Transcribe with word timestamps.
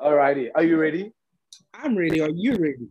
Alrighty, 0.00 0.50
are 0.54 0.62
you 0.62 0.76
ready? 0.76 1.12
I'm 1.74 1.98
ready. 1.98 2.20
Are 2.20 2.30
you 2.30 2.52
ready? 2.52 2.88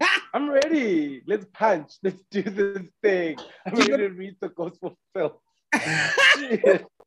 I'm 0.34 0.50
ready. 0.50 1.22
Let's 1.24 1.46
punch. 1.52 1.92
Let's 2.02 2.20
do 2.32 2.42
this 2.42 2.88
thing. 3.00 3.36
I'm 3.66 3.74
ready 3.74 3.96
to 3.96 4.08
read 4.08 4.36
the 4.40 4.48
gospel 4.48 4.98
film. 5.14 5.32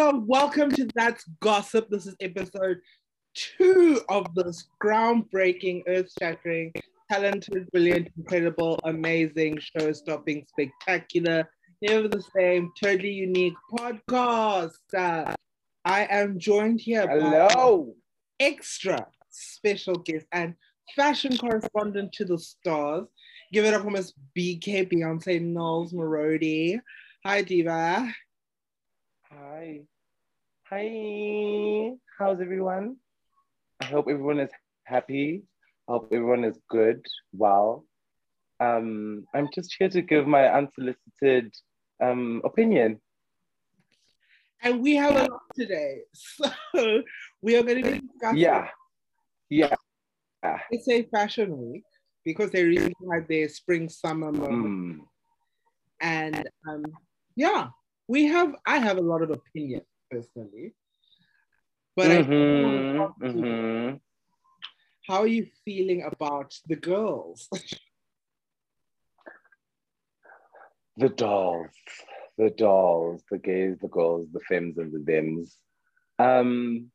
so 0.00 0.24
welcome 0.26 0.70
to 0.70 0.88
That's 0.94 1.26
Gossip. 1.40 1.90
This 1.90 2.06
is 2.06 2.16
episode 2.22 2.78
two 3.34 4.00
of 4.08 4.34
this 4.34 4.66
groundbreaking, 4.82 5.82
earth-shattering, 5.88 6.72
talented, 7.12 7.70
brilliant, 7.70 8.08
incredible, 8.16 8.80
amazing, 8.84 9.58
show-stopping, 9.58 10.46
spectacular, 10.48 11.50
never 11.82 12.08
the 12.08 12.24
same, 12.34 12.72
totally 12.82 13.10
unique 13.10 13.52
podcast. 13.78 14.70
Uh, 14.96 15.34
I 15.84 16.06
am 16.10 16.38
joined 16.38 16.80
here 16.80 17.06
by 17.06 17.18
Hello. 17.18 17.92
extra 18.40 19.06
special 19.28 19.96
guest 19.96 20.24
and 20.32 20.54
fashion 20.96 21.36
correspondent 21.36 22.14
to 22.14 22.24
the 22.24 22.38
stars. 22.38 23.06
Give 23.52 23.66
it 23.66 23.74
up 23.74 23.82
for 23.82 23.90
Miss 23.90 24.14
BK 24.34 24.90
Beyonce 24.90 25.42
Knowles 25.42 25.92
Morodi. 25.92 26.80
Hi, 27.22 27.42
Diva. 27.42 28.10
Hi. 29.32 29.82
Hi. 30.68 31.92
How's 32.18 32.40
everyone? 32.40 32.96
I 33.80 33.84
hope 33.84 34.06
everyone 34.10 34.40
is 34.40 34.50
happy. 34.84 35.44
I 35.88 35.92
hope 35.92 36.08
everyone 36.12 36.42
is 36.42 36.58
good, 36.68 37.06
well. 37.32 37.84
Um, 38.58 39.26
I'm 39.32 39.48
just 39.54 39.76
here 39.78 39.88
to 39.88 40.02
give 40.02 40.26
my 40.26 40.48
unsolicited 40.48 41.54
um, 42.02 42.42
opinion. 42.44 43.00
And 44.62 44.82
we 44.82 44.96
have 44.96 45.14
a 45.14 45.30
lot 45.30 45.42
today. 45.54 46.00
So 46.74 47.02
we 47.40 47.56
are 47.56 47.62
going 47.62 47.84
to 47.84 47.92
be 47.92 48.00
discussing 48.00 48.38
Yeah. 48.38 48.68
Yeah. 49.48 49.76
SA 50.42 51.02
Fashion 51.12 51.56
Week 51.56 51.84
because 52.24 52.50
they 52.50 52.64
really 52.64 52.92
had 53.12 53.28
their 53.28 53.48
spring 53.48 53.88
summer 53.88 54.32
moment. 54.32 54.66
Mm. 54.66 54.98
And 56.00 56.48
um, 56.68 56.82
yeah, 57.36 57.68
we 58.10 58.26
have, 58.26 58.56
I 58.66 58.78
have 58.78 58.98
a 58.98 59.06
lot 59.12 59.22
of 59.22 59.30
opinion 59.30 59.82
personally. 60.10 60.74
But 61.94 62.10
I 62.10 62.22
Mhm, 62.22 63.14
mhm. 63.20 64.00
how 65.06 65.18
are 65.22 65.32
you 65.38 65.46
feeling 65.64 66.02
about 66.02 66.50
the 66.66 66.76
girls? 66.76 67.48
The 70.96 71.08
dolls, 71.08 71.70
the 72.36 72.50
dolls, 72.50 73.22
the 73.30 73.38
gays, 73.38 73.78
the 73.80 73.88
girls, 73.88 74.26
the 74.32 74.40
femmes, 74.40 74.76
and 74.76 74.92
the 74.92 75.02
thems. 75.10 75.56
Um, 76.18 76.90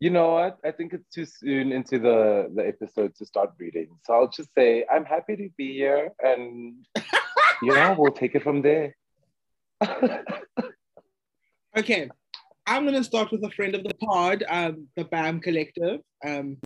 you 0.00 0.10
know 0.10 0.32
what? 0.32 0.58
I 0.62 0.72
think 0.72 0.92
it's 0.92 1.08
too 1.08 1.24
soon 1.24 1.72
into 1.72 1.98
the, 1.98 2.50
the 2.54 2.66
episode 2.66 3.14
to 3.16 3.24
start 3.24 3.52
reading. 3.58 3.88
So 4.04 4.12
I'll 4.12 4.28
just 4.28 4.52
say 4.52 4.84
I'm 4.92 5.06
happy 5.06 5.36
to 5.36 5.48
be 5.56 5.72
here 5.72 6.10
and 6.20 6.84
you 7.62 7.74
know, 7.74 7.94
we'll 7.96 8.12
take 8.12 8.34
it 8.34 8.42
from 8.42 8.60
there. 8.60 8.94
Okay, 11.74 12.10
I'm 12.66 12.84
gonna 12.84 13.02
start 13.02 13.32
with 13.32 13.42
a 13.44 13.50
friend 13.50 13.74
of 13.74 13.82
the 13.82 13.94
pod, 13.94 14.44
um, 14.46 14.88
the 14.94 15.04
BAM 15.04 15.40
Collective. 15.40 16.00
Um, 16.22 16.58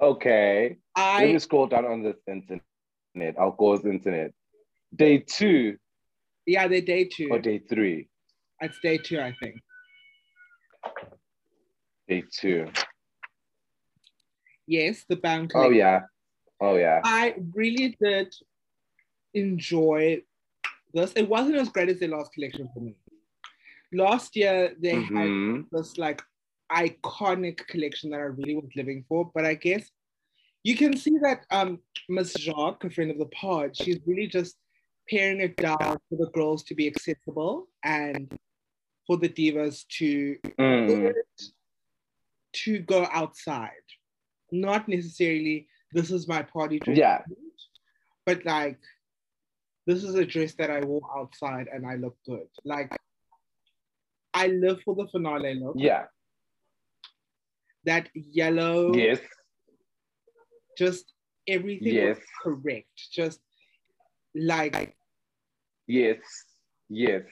okay. 0.00 0.78
Let 0.96 1.28
me 1.28 1.38
scroll 1.38 1.68
down 1.68 1.86
on 1.86 2.02
this 2.02 2.16
internet. 2.26 3.38
I'll 3.38 3.52
go 3.52 3.78
to 3.78 3.88
internet. 3.88 4.32
Day 4.96 5.18
two 5.18 5.76
yeah, 6.48 6.66
they're 6.66 6.80
day 6.80 7.04
two. 7.04 7.28
or 7.30 7.38
day 7.38 7.58
three? 7.58 8.08
It's 8.62 8.78
day 8.80 8.96
two, 8.96 9.20
I 9.20 9.34
think. 9.40 9.56
Day 12.08 12.24
two. 12.32 12.68
Yes, 14.66 15.04
the 15.10 15.16
BAM 15.16 15.48
Oh 15.54 15.68
yeah. 15.68 16.00
Oh 16.58 16.76
yeah. 16.76 17.02
I 17.04 17.34
really 17.54 17.98
did 18.00 18.34
enjoy 19.34 20.22
this. 20.92 21.12
It 21.12 21.28
wasn't 21.28 21.56
as 21.56 21.68
great 21.68 21.88
as 21.88 21.98
their 22.00 22.08
last 22.08 22.32
collection 22.32 22.68
for 22.74 22.80
me. 22.80 22.94
Last 23.92 24.36
year 24.36 24.74
they 24.78 25.00
had 25.00 25.28
Mhm. 25.28 25.70
this 25.70 25.96
like 25.98 26.22
iconic 26.70 27.66
collection 27.66 28.10
that 28.10 28.20
I 28.20 28.24
really 28.24 28.54
was 28.54 28.70
living 28.76 29.04
for, 29.08 29.30
but 29.34 29.44
I 29.46 29.54
guess 29.54 29.90
you 30.64 30.76
can 30.76 30.96
see 30.96 31.16
that 31.22 31.46
um 31.50 31.80
Miss 32.08 32.32
Jacques, 32.34 32.84
a 32.84 32.90
friend 32.90 33.10
of 33.10 33.18
the 33.18 33.26
pod, 33.26 33.76
she's 33.76 34.00
really 34.06 34.26
just 34.26 34.56
paring 35.08 35.40
it 35.40 35.56
down 35.56 35.78
for 36.08 36.16
the 36.18 36.30
girls 36.34 36.62
to 36.64 36.74
be 36.74 36.86
accessible 36.86 37.68
and 37.82 38.38
for 39.06 39.16
the 39.16 39.28
divas 39.28 39.86
to 39.98 40.36
Mm. 40.58 41.14
to 42.52 42.78
go 42.80 43.06
outside. 43.12 43.86
Not 44.50 44.88
necessarily 44.88 45.68
this 45.92 46.10
is 46.10 46.28
my 46.28 46.42
party 46.42 46.78
dress, 46.78 46.98
Yeah. 46.98 47.22
but 48.26 48.44
like 48.44 48.80
this 49.88 50.04
is 50.04 50.14
a 50.16 50.24
dress 50.24 50.52
that 50.58 50.70
I 50.70 50.80
wore 50.84 51.00
outside 51.16 51.66
and 51.72 51.86
I 51.86 51.94
look 51.94 52.14
good. 52.26 52.46
Like 52.62 52.94
I 54.34 54.48
live 54.48 54.82
for 54.84 54.94
the 54.94 55.08
finale 55.08 55.54
look. 55.54 55.76
Yeah. 55.78 56.04
That 57.84 58.10
yellow, 58.14 58.94
Yes. 58.94 59.18
just 60.76 61.14
everything 61.46 61.94
Yes. 61.94 62.18
was 62.18 62.26
correct. 62.42 62.92
Just 63.10 63.40
like 64.34 64.94
Yes. 65.86 66.20
Yes. 66.90 67.22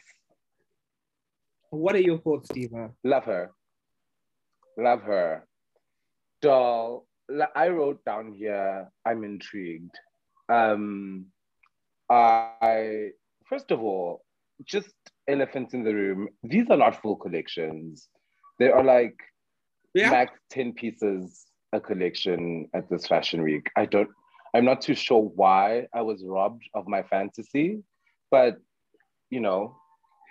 what 1.69 1.95
are 1.95 2.01
your 2.01 2.19
thoughts, 2.21 2.49
Diva? 2.49 2.91
Love 3.05 3.25
her. 3.25 3.51
Love 4.79 5.03
her. 5.03 5.47
Doll. 6.41 7.07
I 7.55 7.69
wrote 7.69 8.03
down 8.07 8.33
here, 8.33 8.91
I'm 9.05 9.25
intrigued. 9.25 9.95
Um, 10.49 11.27
I, 12.11 13.11
first 13.47 13.71
of 13.71 13.83
all, 13.83 14.25
just 14.65 14.95
elephants 15.29 15.75
in 15.75 15.85
the 15.85 15.95
room. 15.95 16.29
These 16.43 16.67
are 16.71 16.77
not 16.77 17.01
full 17.03 17.17
collections. 17.17 18.09
They 18.59 18.71
are 18.71 18.85
like 18.85 19.17
Yeah. 19.95 20.11
max 20.11 20.39
10 20.51 20.73
pieces 20.75 21.47
a 21.73 21.81
collection 21.81 22.69
at 22.75 22.89
this 22.89 23.07
fashion 23.07 23.43
week. 23.43 23.71
I 23.77 23.87
don't, 23.87 24.09
I'm 24.55 24.65
not 24.65 24.81
too 24.81 24.95
sure 24.95 25.23
why 25.23 25.87
I 25.93 26.03
was 26.03 26.25
robbed 26.25 26.63
of 26.75 26.87
my 26.89 27.03
fantasy, 27.03 27.83
but 28.31 28.59
you 29.31 29.41
know, 29.41 29.77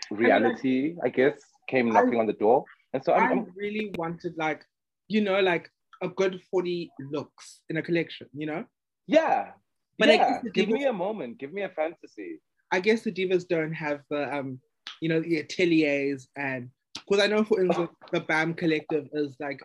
reality, 0.09 0.95
I 1.03 1.09
guess, 1.09 1.39
came 1.67 1.89
I- 1.89 1.93
knocking 2.01 2.19
on 2.19 2.25
the 2.27 2.33
door. 2.33 2.63
And 2.93 3.03
so 3.03 3.13
I'm, 3.13 3.23
I 3.23 3.31
I'm 3.31 3.47
really 3.55 3.91
wanted 3.97 4.35
like, 4.37 4.63
you 5.09 5.21
know, 5.21 5.39
like 5.41 5.69
a 6.01 6.07
good 6.09 6.41
40 6.49 6.89
looks 7.11 7.61
in 7.69 7.77
a 7.77 7.81
collection, 7.81 8.27
you 8.33 8.45
know? 8.47 8.65
yeah. 9.07 9.51
But 9.97 10.09
I 10.09 10.13
yeah, 10.13 10.41
give 10.53 10.69
me 10.69 10.85
a 10.85 10.93
moment, 10.93 11.37
give 11.37 11.53
me 11.53 11.61
a 11.63 11.69
fantasy. 11.69 12.41
I 12.71 12.79
guess 12.79 13.03
the 13.03 13.11
divas 13.11 13.47
don't 13.47 13.73
have 13.73 14.01
the 14.09 14.33
um, 14.35 14.59
you 15.01 15.09
know, 15.09 15.21
the 15.21 15.41
ateliers 15.41 16.27
and 16.35 16.69
because 16.93 17.23
I 17.23 17.27
know 17.27 17.43
for 17.43 17.61
instance 17.63 17.91
the 18.11 18.21
BAM 18.21 18.53
collective 18.55 19.07
is 19.13 19.35
like 19.39 19.59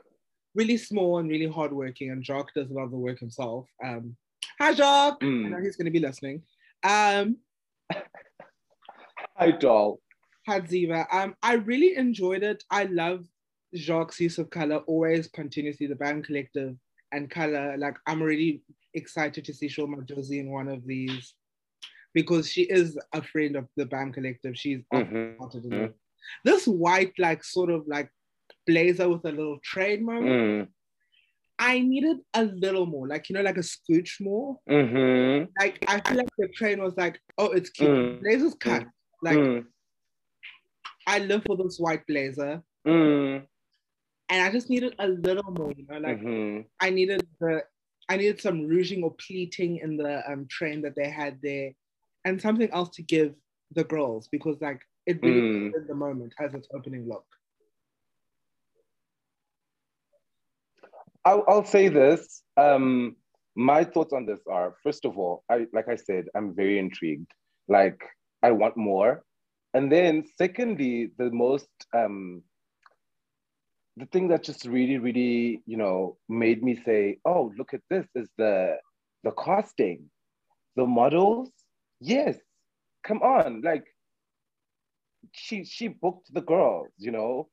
really 0.55 0.77
small 0.77 1.19
and 1.19 1.29
really 1.31 1.47
hardworking 1.47 2.11
and 2.11 2.25
Jacques 2.25 2.53
does 2.55 2.71
a 2.71 2.75
lot 2.75 2.85
of 2.85 2.91
the 2.91 2.97
work 2.97 3.19
himself. 3.19 3.67
Um 3.85 4.17
hi 4.59 4.75
Jacques. 4.75 5.23
I 5.23 5.27
Mm. 5.27 5.51
know 5.51 5.61
he's 5.63 5.77
gonna 5.77 5.91
be 5.91 6.01
listening. 6.01 6.43
Um 6.83 7.37
Hi, 9.37 9.53
doll. 9.53 10.01
Hadziva. 10.49 11.07
Um 11.13 11.35
I 11.43 11.55
really 11.55 11.97
enjoyed 11.97 12.43
it. 12.43 12.63
I 12.71 12.85
love 12.85 13.27
Jacques' 13.75 14.19
use 14.21 14.39
of 14.39 14.51
color, 14.51 14.79
always 14.87 15.29
continuously 15.29 15.87
the 15.87 15.95
BAM 15.95 16.23
collective 16.23 16.77
and 17.13 17.31
color. 17.31 17.77
Like 17.79 17.97
I'm 18.07 18.23
really 18.23 18.63
excited 18.95 19.45
to 19.45 19.55
see 19.55 19.69
Shulma 19.69 20.05
Josie 20.07 20.39
in 20.41 20.51
one 20.51 20.69
of 20.69 20.87
these 20.87 21.35
because 22.15 22.51
she 22.51 22.63
is 22.63 22.99
a 23.13 23.23
friend 23.23 23.57
of 23.57 23.67
the 23.77 23.87
BAM 23.87 24.13
collective. 24.13 24.57
She's 24.57 24.83
Mhm. 24.93 25.65
in 25.65 25.73
it. 25.73 25.97
This 26.45 26.67
white, 26.67 27.13
like 27.19 27.45
sort 27.45 27.71
of 27.71 27.87
like 27.87 28.11
blazer 28.67 29.09
with 29.09 29.25
a 29.25 29.31
little 29.33 29.59
train 29.63 30.05
moment. 30.05 30.29
Mm. 30.29 30.69
I 31.59 31.81
needed 31.81 32.19
a 32.35 32.45
little 32.45 32.87
more, 32.87 33.07
like 33.07 33.29
you 33.29 33.35
know, 33.35 33.43
like 33.43 33.59
a 33.59 33.61
scooch 33.61 34.21
more. 34.21 34.59
hmm 34.67 35.45
Like 35.59 35.85
I 35.89 36.01
feel 36.01 36.17
like 36.17 36.29
the 36.39 36.49
train 36.49 36.83
was 36.83 36.97
like, 36.97 37.21
oh, 37.39 37.51
it's 37.53 37.71
cute. 37.71 37.91
Mm. 37.91 38.21
Blazer's 38.21 38.55
cut. 38.55 38.87
Like 39.23 39.39
mm. 39.39 39.67
I 41.07 41.19
live 41.21 41.43
for 41.45 41.57
this 41.57 41.79
white 41.79 42.07
blazer, 42.07 42.63
Mm. 42.87 43.47
and 44.31 44.43
I 44.43 44.51
just 44.51 44.71
needed 44.71 44.95
a 44.99 45.09
little 45.09 45.51
more. 45.53 45.73
You 45.77 45.87
know, 45.89 45.99
like 45.99 46.19
Mhm. 46.21 46.67
I 46.81 46.91
needed 46.91 47.27
the, 47.41 47.63
I 48.11 48.17
needed 48.17 48.41
some 48.41 48.67
rouging 48.69 49.05
or 49.05 49.15
pleating 49.27 49.79
in 49.85 49.97
the 49.97 50.13
um 50.31 50.47
train 50.57 50.83
that 50.83 50.97
they 50.97 51.09
had 51.09 51.39
there, 51.43 51.71
and 52.27 52.43
something 52.43 52.71
else 52.73 52.91
to 52.97 53.03
give 53.03 53.33
the 53.79 53.85
girls 53.85 54.29
because 54.33 54.57
like 54.61 54.83
It 55.07 55.23
really 55.23 55.43
Mm. 55.43 55.75
in 55.79 55.87
the 55.87 55.95
moment 55.95 56.33
as 56.45 56.55
its 56.55 56.69
opening 56.77 57.09
look. 57.09 57.25
I'll, 61.25 61.45
I'll 61.49 61.65
say 61.65 61.89
this. 61.89 62.43
Um, 62.57 63.17
my 63.57 63.85
thoughts 63.85 64.13
on 64.13 64.27
this 64.27 64.41
are 64.47 64.77
first 64.85 65.05
of 65.05 65.19
all, 65.19 65.45
I 65.51 65.67
like 65.73 65.89
I 65.89 65.97
said, 65.97 66.27
I'm 66.35 66.55
very 66.55 66.79
intrigued. 66.79 67.31
Like 67.69 68.01
I 68.43 68.51
want 68.53 68.77
more. 68.77 69.23
And 69.75 69.91
then 69.91 70.25
secondly, 70.39 71.11
the 71.19 71.31
most 71.31 71.69
um 71.95 72.43
the 74.01 74.07
thing 74.07 74.29
that 74.29 74.43
just 74.43 74.65
really, 74.67 74.99
really, 74.99 75.63
you 75.67 75.77
know, 75.77 76.17
made 76.29 76.63
me 76.63 76.81
say, 76.85 77.19
oh, 77.25 77.53
look 77.57 77.75
at 77.75 77.83
this 77.91 78.07
is 78.15 78.29
the 78.39 78.77
the 79.25 79.33
casting, 79.33 80.11
the 80.77 80.87
models. 80.87 81.51
Yes, 82.01 82.37
come 83.05 83.21
on. 83.23 83.61
Like 83.63 83.85
she 85.33 85.65
she 85.65 85.89
booked 85.89 86.33
the 86.33 86.41
girls, 86.41 86.89
you 86.99 87.11
know. 87.13 87.49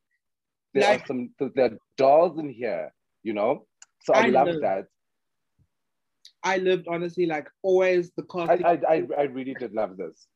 There 0.74 0.84
Like- 0.84 1.04
are 1.04 1.08
some 1.08 1.30
there 1.56 1.66
are 1.66 1.78
dolls 1.98 2.40
in 2.40 2.50
here, 2.50 2.94
you 3.24 3.34
know. 3.34 3.68
So 4.04 4.14
I, 4.14 4.28
I 4.28 4.30
love 4.30 4.48
that. 4.62 4.86
I 6.44 6.58
lived 6.58 6.88
honestly 6.88 7.26
like 7.26 7.50
always 7.62 8.12
the 8.16 8.24
I, 8.24 8.58
casting. 8.58 8.66
I, 8.66 8.94
I, 8.94 9.08
I 9.18 9.24
really 9.24 9.54
did 9.56 9.74
love 9.74 9.98
this. 9.98 10.28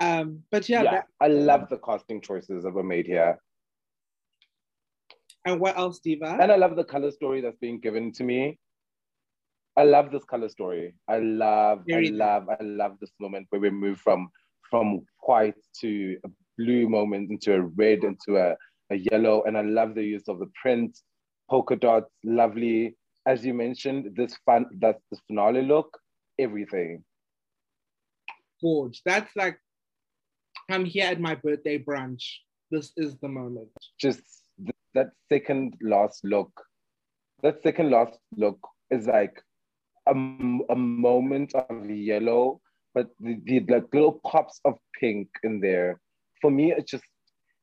um, 0.00 0.42
but 0.50 0.68
yeah, 0.68 0.82
Yeah, 0.82 0.90
that, 0.92 1.06
I 1.20 1.28
love 1.28 1.68
the 1.68 1.78
casting 1.78 2.22
choices 2.22 2.62
that 2.64 2.72
were 2.72 2.82
made 2.82 3.06
here. 3.06 3.38
And 5.50 5.60
what 5.60 5.76
else, 5.76 5.98
Diva? 5.98 6.38
And 6.40 6.52
I 6.52 6.56
love 6.56 6.76
the 6.76 6.84
color 6.84 7.10
story 7.10 7.40
that's 7.40 7.58
being 7.58 7.80
given 7.80 8.12
to 8.12 8.24
me. 8.24 8.58
I 9.76 9.84
love 9.84 10.10
this 10.10 10.24
color 10.24 10.48
story. 10.48 10.94
I 11.08 11.18
love, 11.18 11.82
Very 11.86 12.08
I 12.08 12.12
love, 12.12 12.48
I 12.48 12.62
love 12.62 12.96
this 13.00 13.12
moment 13.20 13.46
where 13.50 13.60
we 13.60 13.70
move 13.70 13.98
from 13.98 14.28
from 14.68 15.00
white 15.22 15.54
to 15.80 16.16
a 16.24 16.28
blue 16.56 16.88
moment 16.88 17.30
into 17.30 17.54
a 17.54 17.62
red 17.62 18.04
into 18.04 18.36
a, 18.36 18.54
a 18.90 18.96
yellow. 18.96 19.42
And 19.44 19.56
I 19.56 19.62
love 19.62 19.94
the 19.94 20.02
use 20.02 20.28
of 20.28 20.38
the 20.38 20.50
print, 20.60 20.98
polka 21.50 21.76
dots, 21.76 22.12
lovely. 22.24 22.96
As 23.26 23.44
you 23.44 23.52
mentioned, 23.54 24.14
this 24.16 24.36
fun 24.46 24.66
that's 24.78 25.02
the 25.10 25.18
finale 25.26 25.62
look, 25.62 25.98
everything. 26.38 27.04
Gorge. 28.62 29.02
That's 29.04 29.34
like 29.36 29.58
I'm 30.70 30.84
here 30.84 31.06
at 31.06 31.20
my 31.20 31.34
birthday 31.34 31.78
brunch. 31.78 32.24
This 32.70 32.92
is 32.96 33.16
the 33.18 33.28
moment. 33.28 33.68
just 33.98 34.22
that 34.94 35.10
second 35.28 35.76
last 35.82 36.24
look 36.24 36.52
that 37.42 37.62
second 37.62 37.90
last 37.90 38.18
look 38.36 38.58
is 38.90 39.06
like 39.06 39.42
a, 40.06 40.12
a 40.12 40.76
moment 40.76 41.54
of 41.54 41.88
yellow 41.88 42.60
but 42.94 43.08
the, 43.20 43.40
the 43.44 43.60
like 43.72 43.84
little 43.92 44.20
pops 44.24 44.60
of 44.64 44.76
pink 44.98 45.28
in 45.42 45.60
there. 45.60 46.00
For 46.40 46.50
me 46.50 46.72
it's 46.72 46.90
just 46.90 47.04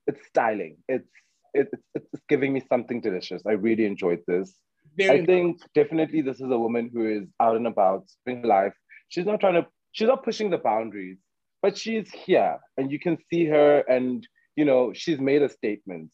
it's 0.08 0.26
styling. 0.28 0.78
It's 0.88 1.10
it, 1.54 1.70
it's, 1.96 2.08
it's 2.14 2.24
giving 2.30 2.54
me 2.54 2.62
something 2.70 3.02
delicious. 3.02 3.42
I 3.46 3.52
really 3.52 3.86
enjoyed 3.86 4.22
this. 4.28 4.54
Very 4.96 5.22
i 5.22 5.26
think 5.26 5.62
definitely 5.76 6.22
this 6.22 6.38
is 6.38 6.50
a 6.50 6.58
woman 6.58 6.90
who 6.92 7.06
is 7.06 7.28
out 7.40 7.56
and 7.56 7.68
about 7.68 8.06
living 8.26 8.44
life. 8.44 8.74
She's 9.10 9.26
not 9.26 9.40
trying 9.40 9.56
to 9.56 9.68
she's 9.92 10.08
not 10.08 10.24
pushing 10.24 10.50
the 10.50 10.58
boundaries 10.58 11.18
but 11.62 11.78
she's 11.78 12.10
here 12.12 12.58
and 12.78 12.92
you 12.92 13.00
can 13.00 13.18
see 13.30 13.46
her 13.46 13.80
and 13.88 14.28
you 14.56 14.66
know 14.66 14.94
she's 14.94 15.20
made 15.20 15.42
a 15.42 15.50
statement 15.50 16.12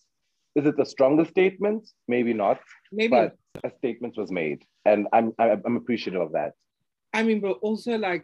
is 0.55 0.65
it 0.65 0.77
the 0.77 0.85
strongest 0.85 1.31
statement? 1.31 1.89
Maybe 2.07 2.33
not 2.33 2.59
maybe 2.91 3.09
but 3.09 3.35
a 3.63 3.71
statement 3.77 4.15
was 4.17 4.31
made. 4.31 4.63
And 4.85 5.07
i'm 5.13 5.33
i'm, 5.39 5.77
appreciative 5.77 6.21
of 6.21 6.31
that. 6.33 6.53
I 7.13 7.23
mean, 7.23 7.41
but 7.41 7.57
also 7.61 7.97
like 7.97 8.23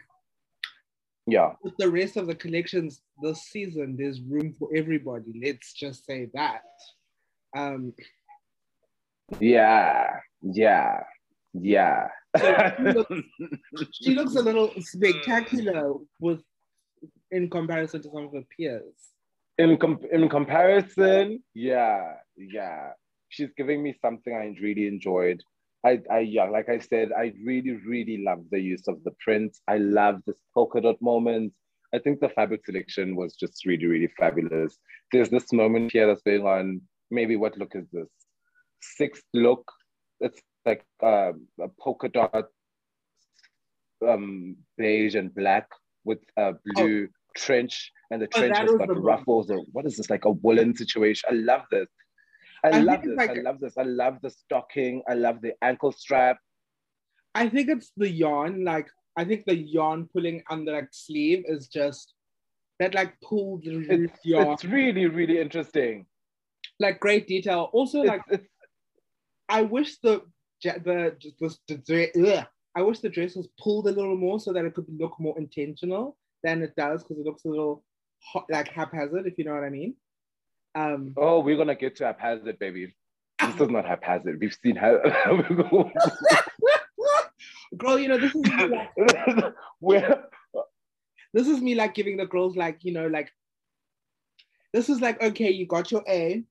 yeah. 1.26 1.52
with 1.62 1.76
the 1.78 1.90
rest 1.90 2.16
of 2.16 2.26
the 2.26 2.34
collections 2.34 3.02
this 3.22 3.42
season, 3.42 3.96
there's 3.98 4.20
room 4.20 4.54
for 4.58 4.68
everybody. 4.74 5.40
Let's 5.44 5.72
just 5.72 6.04
say 6.06 6.28
that. 6.34 6.62
Um, 7.56 7.92
yeah. 9.38 10.08
Yeah. 10.42 11.00
Yeah. 11.52 12.08
She 13.92 14.14
looks 14.14 14.36
a 14.36 14.42
little 14.42 14.72
spectacular 14.78 15.94
with 16.20 16.40
in 17.30 17.50
comparison 17.50 18.02
to 18.02 18.10
some 18.12 18.26
of 18.26 18.32
her 18.32 18.44
peers. 18.56 19.09
In 19.60 19.76
com- 19.76 20.06
in 20.10 20.28
comparison, 20.28 21.42
yeah, 21.54 22.14
yeah, 22.36 22.92
she's 23.28 23.50
giving 23.56 23.82
me 23.82 23.94
something 24.00 24.34
I 24.34 24.54
really 24.60 24.86
enjoyed. 24.86 25.42
I, 25.84 26.00
I, 26.10 26.20
yeah, 26.20 26.44
like 26.44 26.68
I 26.68 26.78
said, 26.78 27.10
I 27.16 27.32
really, 27.44 27.72
really 27.86 28.22
love 28.24 28.42
the 28.50 28.60
use 28.60 28.86
of 28.88 29.02
the 29.04 29.12
print. 29.24 29.56
I 29.68 29.78
love 29.78 30.20
this 30.26 30.40
polka 30.54 30.80
dot 30.80 31.00
moment. 31.00 31.52
I 31.94 31.98
think 31.98 32.20
the 32.20 32.28
fabric 32.28 32.64
selection 32.64 33.16
was 33.16 33.34
just 33.34 33.66
really, 33.66 33.86
really 33.86 34.10
fabulous. 34.18 34.78
There's 35.12 35.30
this 35.30 35.52
moment 35.52 35.92
here 35.92 36.06
that's 36.06 36.22
going 36.22 36.46
on. 36.46 36.82
Maybe 37.10 37.36
what 37.36 37.58
look 37.58 37.72
is 37.74 37.86
this? 37.92 38.08
Sixth 38.80 39.24
look. 39.34 39.70
It's 40.20 40.40
like 40.64 40.84
um, 41.02 41.46
a 41.60 41.68
polka 41.80 42.08
dot, 42.08 42.46
um, 44.06 44.56
beige 44.76 45.14
and 45.14 45.34
black 45.34 45.66
with 46.04 46.20
a 46.36 46.52
blue 46.64 47.08
trench, 47.36 47.92
and 48.10 48.20
the 48.22 48.28
Oh, 48.34 48.38
trench 48.40 48.56
has 48.56 48.70
got 48.72 48.88
the 48.88 48.94
one. 48.94 49.02
ruffles. 49.02 49.50
Or 49.50 49.58
what 49.72 49.86
is 49.86 49.96
this? 49.96 50.10
Like 50.10 50.24
a 50.24 50.30
woolen 50.32 50.74
situation. 50.76 51.28
I 51.30 51.34
love 51.34 51.62
this. 51.70 51.88
I, 52.64 52.68
I 52.70 52.80
love 52.80 53.02
this. 53.02 53.16
like- 53.16 53.30
I 53.30 53.40
love 53.40 53.60
this. 53.60 53.78
I 53.78 53.82
love 53.84 54.18
the 54.22 54.30
stocking. 54.30 55.02
I 55.08 55.14
love 55.14 55.40
the 55.40 55.54
ankle 55.62 55.92
strap. 55.92 56.38
I 57.34 57.48
think 57.48 57.68
it's 57.68 57.92
the 57.96 58.08
yarn. 58.10 58.64
Like 58.64 58.88
I 59.16 59.24
think 59.24 59.44
the 59.46 59.56
yarn 59.56 60.08
pulling 60.12 60.42
on 60.50 60.64
the 60.64 60.72
like 60.72 60.88
sleeve 60.92 61.44
is 61.46 61.68
just 61.68 62.14
that 62.80 62.94
like 62.94 63.14
pulled 63.20 63.62
It's, 63.66 64.12
yarn, 64.24 64.48
it's 64.48 64.64
really, 64.64 65.06
really 65.06 65.38
interesting. 65.38 66.06
like 66.78 66.98
great 67.00 67.26
detail. 67.26 67.70
Also, 67.72 68.00
like 68.02 68.22
It's, 68.28 68.42
it's, 68.42 68.52
I 69.48 69.62
wish 69.62 69.98
the 69.98 70.22
the 70.62 71.16
the, 71.38 71.80
the, 71.86 72.36
ugh. 72.38 72.46
I 72.76 72.82
wish 72.82 73.00
the 73.00 73.08
dress 73.08 73.34
was 73.36 73.48
pulled 73.58 73.86
a 73.88 73.92
little 73.92 74.16
more 74.16 74.38
so 74.38 74.52
that 74.52 74.64
it 74.64 74.74
could 74.74 74.86
look 74.88 75.14
more 75.18 75.36
intentional 75.38 76.16
than 76.42 76.62
it 76.62 76.74
does 76.76 77.02
because 77.02 77.18
it 77.18 77.26
looks 77.26 77.44
a 77.44 77.48
little 77.48 77.84
hot, 78.22 78.46
like 78.50 78.68
haphazard, 78.68 79.26
if 79.26 79.38
you 79.38 79.44
know 79.44 79.54
what 79.54 79.64
I 79.64 79.70
mean. 79.70 79.94
Um, 80.74 81.14
oh, 81.16 81.40
we're 81.40 81.56
gonna 81.56 81.74
get 81.74 81.96
to 81.96 82.06
haphazard, 82.06 82.58
baby. 82.58 82.94
This 83.40 83.60
is 83.60 83.70
not 83.70 83.86
haphazard. 83.86 84.38
We've 84.40 84.56
seen 84.62 84.76
how. 84.76 84.98
girl, 87.76 87.98
you 87.98 88.08
know 88.08 88.18
this 88.18 88.34
is 88.34 88.42
me, 88.42 88.66
like, 88.66 88.90
Where 89.80 90.24
this 91.32 91.48
is 91.48 91.60
me 91.60 91.74
like 91.74 91.94
giving 91.94 92.16
the 92.16 92.26
girls 92.26 92.56
like 92.56 92.78
you 92.82 92.92
know 92.92 93.06
like 93.06 93.30
this 94.72 94.88
is 94.88 95.00
like 95.00 95.22
okay, 95.22 95.50
you 95.50 95.66
got 95.66 95.90
your 95.90 96.04
A, 96.08 96.44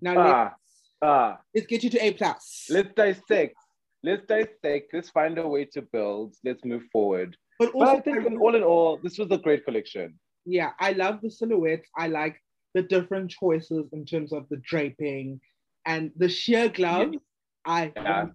now 0.00 0.14
ah 0.18 0.42
let's, 0.42 0.54
ah. 1.02 1.38
let's 1.54 1.66
get 1.66 1.82
you 1.82 1.90
to 1.90 2.04
A 2.04 2.12
plus. 2.12 2.66
Let's 2.70 2.94
dissect. 2.94 3.56
Let's 4.02 4.26
dissect. 4.26 4.92
Let's 4.92 5.10
find 5.10 5.38
a 5.38 5.46
way 5.46 5.64
to 5.72 5.82
build. 5.82 6.34
Let's 6.44 6.64
move 6.64 6.84
forward. 6.92 7.36
But 7.58 7.72
But 7.72 7.74
also, 7.74 7.96
I 7.96 8.00
think, 8.00 8.26
in 8.26 8.36
all 8.38 8.54
in 8.54 8.62
all, 8.62 8.98
this 9.02 9.18
was 9.18 9.30
a 9.30 9.38
great 9.38 9.64
collection. 9.64 10.18
yeah, 10.46 10.70
I 10.78 10.92
love 10.92 11.20
the 11.22 11.30
silhouettes. 11.30 11.88
I 11.96 12.08
like 12.08 12.36
the 12.74 12.82
different 12.82 13.30
choices 13.30 13.86
in 13.92 14.04
terms 14.04 14.32
of 14.32 14.48
the 14.48 14.58
draping 14.58 15.40
and 15.84 16.12
the 16.16 16.28
sheer 16.28 16.68
gloves. 16.68 17.16
I 17.64 17.92
Yeah. 17.96 18.26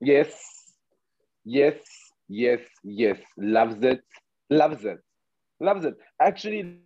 Yes, 0.00 0.34
yes, 1.44 1.76
yes, 2.28 2.60
yes. 2.82 3.18
Loves 3.38 3.82
it, 3.82 4.02
loves 4.50 4.84
it, 4.84 4.98
loves 5.60 5.84
it. 5.84 5.94
Actually, 6.20 6.78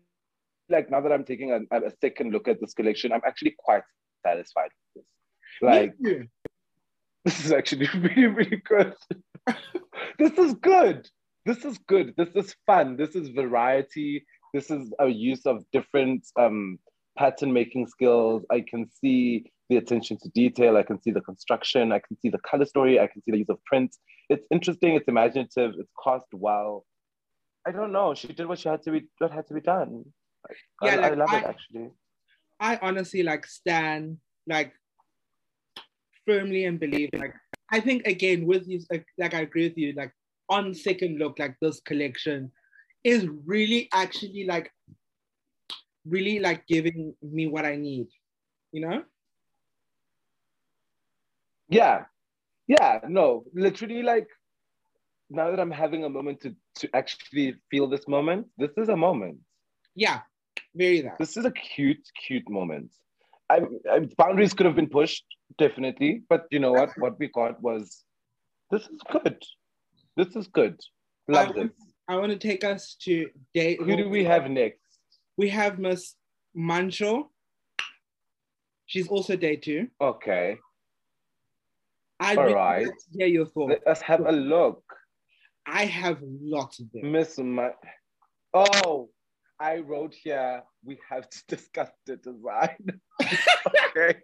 like 0.68 0.90
now 0.90 1.00
that 1.00 1.12
I'm 1.12 1.24
taking 1.24 1.52
a, 1.52 1.60
a 1.76 1.92
second 2.00 2.32
look 2.32 2.46
at 2.48 2.60
this 2.60 2.74
collection, 2.74 3.12
I'm 3.12 3.22
actually 3.26 3.54
quite 3.58 3.82
satisfied 4.24 4.70
with 4.94 5.04
this. 5.04 5.62
Like, 5.62 5.94
this 7.24 7.44
is 7.44 7.52
actually 7.52 7.88
really, 7.94 8.26
really 8.26 8.62
good. 8.68 8.94
this 10.18 10.38
is 10.38 10.54
good. 10.54 11.08
This 11.44 11.64
is 11.64 11.78
good. 11.86 12.14
This 12.16 12.30
is 12.34 12.54
fun. 12.66 12.96
This 12.96 13.14
is 13.14 13.28
variety. 13.28 14.24
This 14.52 14.70
is 14.70 14.92
a 14.98 15.06
use 15.06 15.46
of 15.46 15.64
different 15.72 16.26
um, 16.38 16.78
pattern 17.16 17.52
making 17.52 17.86
skills. 17.86 18.44
I 18.50 18.64
can 18.68 18.88
see 18.90 19.50
the 19.68 19.76
attention 19.76 20.18
to 20.22 20.28
detail. 20.30 20.76
I 20.76 20.82
can 20.82 21.00
see 21.00 21.10
the 21.10 21.20
construction. 21.20 21.92
I 21.92 22.00
can 22.00 22.18
see 22.20 22.30
the 22.30 22.38
color 22.38 22.64
story. 22.64 22.98
I 23.00 23.06
can 23.06 23.22
see 23.22 23.32
the 23.32 23.38
use 23.38 23.48
of 23.48 23.62
print. 23.64 23.94
It's 24.28 24.46
interesting. 24.50 24.94
It's 24.94 25.08
imaginative. 25.08 25.72
It's 25.78 25.92
cast 26.02 26.26
well. 26.32 26.84
I 27.66 27.72
don't 27.72 27.92
know. 27.92 28.14
She 28.14 28.28
did 28.28 28.46
what 28.46 28.58
she 28.58 28.68
had 28.68 28.82
to 28.84 28.92
be. 28.92 29.04
What 29.18 29.32
had 29.32 29.46
to 29.48 29.54
be 29.54 29.60
done. 29.60 30.04
Yeah, 30.82 30.92
I 30.92 30.96
like, 30.96 31.16
love 31.16 31.34
it 31.34 31.44
actually. 31.44 31.90
I 32.60 32.78
honestly 32.80 33.22
like 33.22 33.46
stand 33.46 34.18
like 34.46 34.72
firmly 36.26 36.64
and 36.64 36.78
believe 36.78 37.10
like 37.12 37.34
I 37.70 37.80
think 37.80 38.06
again 38.06 38.46
with 38.46 38.68
you 38.68 38.80
like, 38.90 39.06
like 39.18 39.34
I 39.34 39.40
agree 39.40 39.68
with 39.68 39.78
you 39.78 39.92
like 39.94 40.12
on 40.48 40.74
second 40.74 41.18
look 41.18 41.38
like 41.38 41.56
this 41.60 41.80
collection 41.80 42.52
is 43.04 43.26
really 43.44 43.88
actually 43.92 44.44
like 44.46 44.70
really 46.04 46.38
like 46.38 46.66
giving 46.66 47.14
me 47.22 47.46
what 47.48 47.64
I 47.64 47.76
need 47.76 48.08
you 48.72 48.80
know 48.80 49.02
Yeah, 51.68 52.04
yeah, 52.66 53.00
no, 53.08 53.44
literally, 53.54 54.02
like 54.02 54.28
now 55.30 55.50
that 55.50 55.60
I'm 55.60 55.70
having 55.70 56.04
a 56.04 56.08
moment 56.08 56.40
to 56.42 56.54
to 56.76 56.88
actually 56.94 57.56
feel 57.70 57.88
this 57.88 58.06
moment, 58.06 58.46
this 58.58 58.70
is 58.76 58.88
a 58.88 58.96
moment. 58.96 59.38
Yeah, 59.94 60.20
very 60.74 61.00
that. 61.02 61.18
This 61.18 61.36
is 61.36 61.44
a 61.44 61.50
cute, 61.50 62.06
cute 62.26 62.48
moment. 62.48 62.92
I, 63.48 63.60
I 63.90 64.00
boundaries 64.16 64.54
could 64.54 64.66
have 64.66 64.76
been 64.76 64.88
pushed, 64.88 65.24
definitely, 65.58 66.22
but 66.28 66.46
you 66.50 66.58
know 66.58 66.72
what? 66.72 66.90
What 66.98 67.18
we 67.18 67.28
got 67.28 67.60
was 67.62 68.04
this 68.70 68.82
is 68.82 69.00
good. 69.10 69.42
This 70.16 70.34
is 70.36 70.46
good. 70.48 70.80
Love 71.28 71.50
I, 71.50 71.52
this. 71.52 71.70
I 72.08 72.16
want 72.16 72.32
to 72.32 72.38
take 72.38 72.64
us 72.64 72.96
to 73.02 73.28
day. 73.54 73.76
Who 73.76 73.96
do 73.96 74.08
we 74.08 74.24
have 74.24 74.50
next? 74.50 74.80
We 75.36 75.48
have 75.50 75.78
Miss 75.78 76.14
Mancho. 76.56 77.28
She's 78.86 79.08
also 79.08 79.36
day 79.36 79.56
two. 79.56 79.88
Okay. 80.00 80.58
I'd 82.20 82.38
All 82.38 82.54
right. 82.54 82.86
hear 83.12 83.26
your 83.26 83.46
thoughts. 83.46 83.74
Let 83.84 83.86
us 83.86 84.00
have 84.00 84.20
a 84.20 84.32
look. 84.32 84.82
I 85.66 85.84
have 85.84 86.18
lots 86.22 86.78
of 86.78 86.90
them. 86.92 87.12
Miss 87.12 87.38
Ma- 87.38 87.70
Oh, 88.54 89.10
I 89.60 89.78
wrote 89.78 90.14
here 90.14 90.62
we 90.84 90.98
have 91.10 91.28
to 91.28 91.38
discuss 91.48 91.90
the 92.06 92.16
design. 92.16 93.00
okay. 93.96 94.20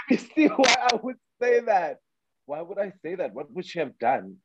Me 0.10 0.16
see 0.16 0.46
why 0.46 0.74
I 0.92 0.96
would 1.02 1.16
say 1.40 1.60
that. 1.60 1.98
Why 2.46 2.62
would 2.62 2.78
I 2.78 2.92
say 3.02 3.14
that? 3.16 3.34
What 3.34 3.52
would 3.52 3.66
she 3.66 3.78
have 3.78 3.98
done 3.98 4.36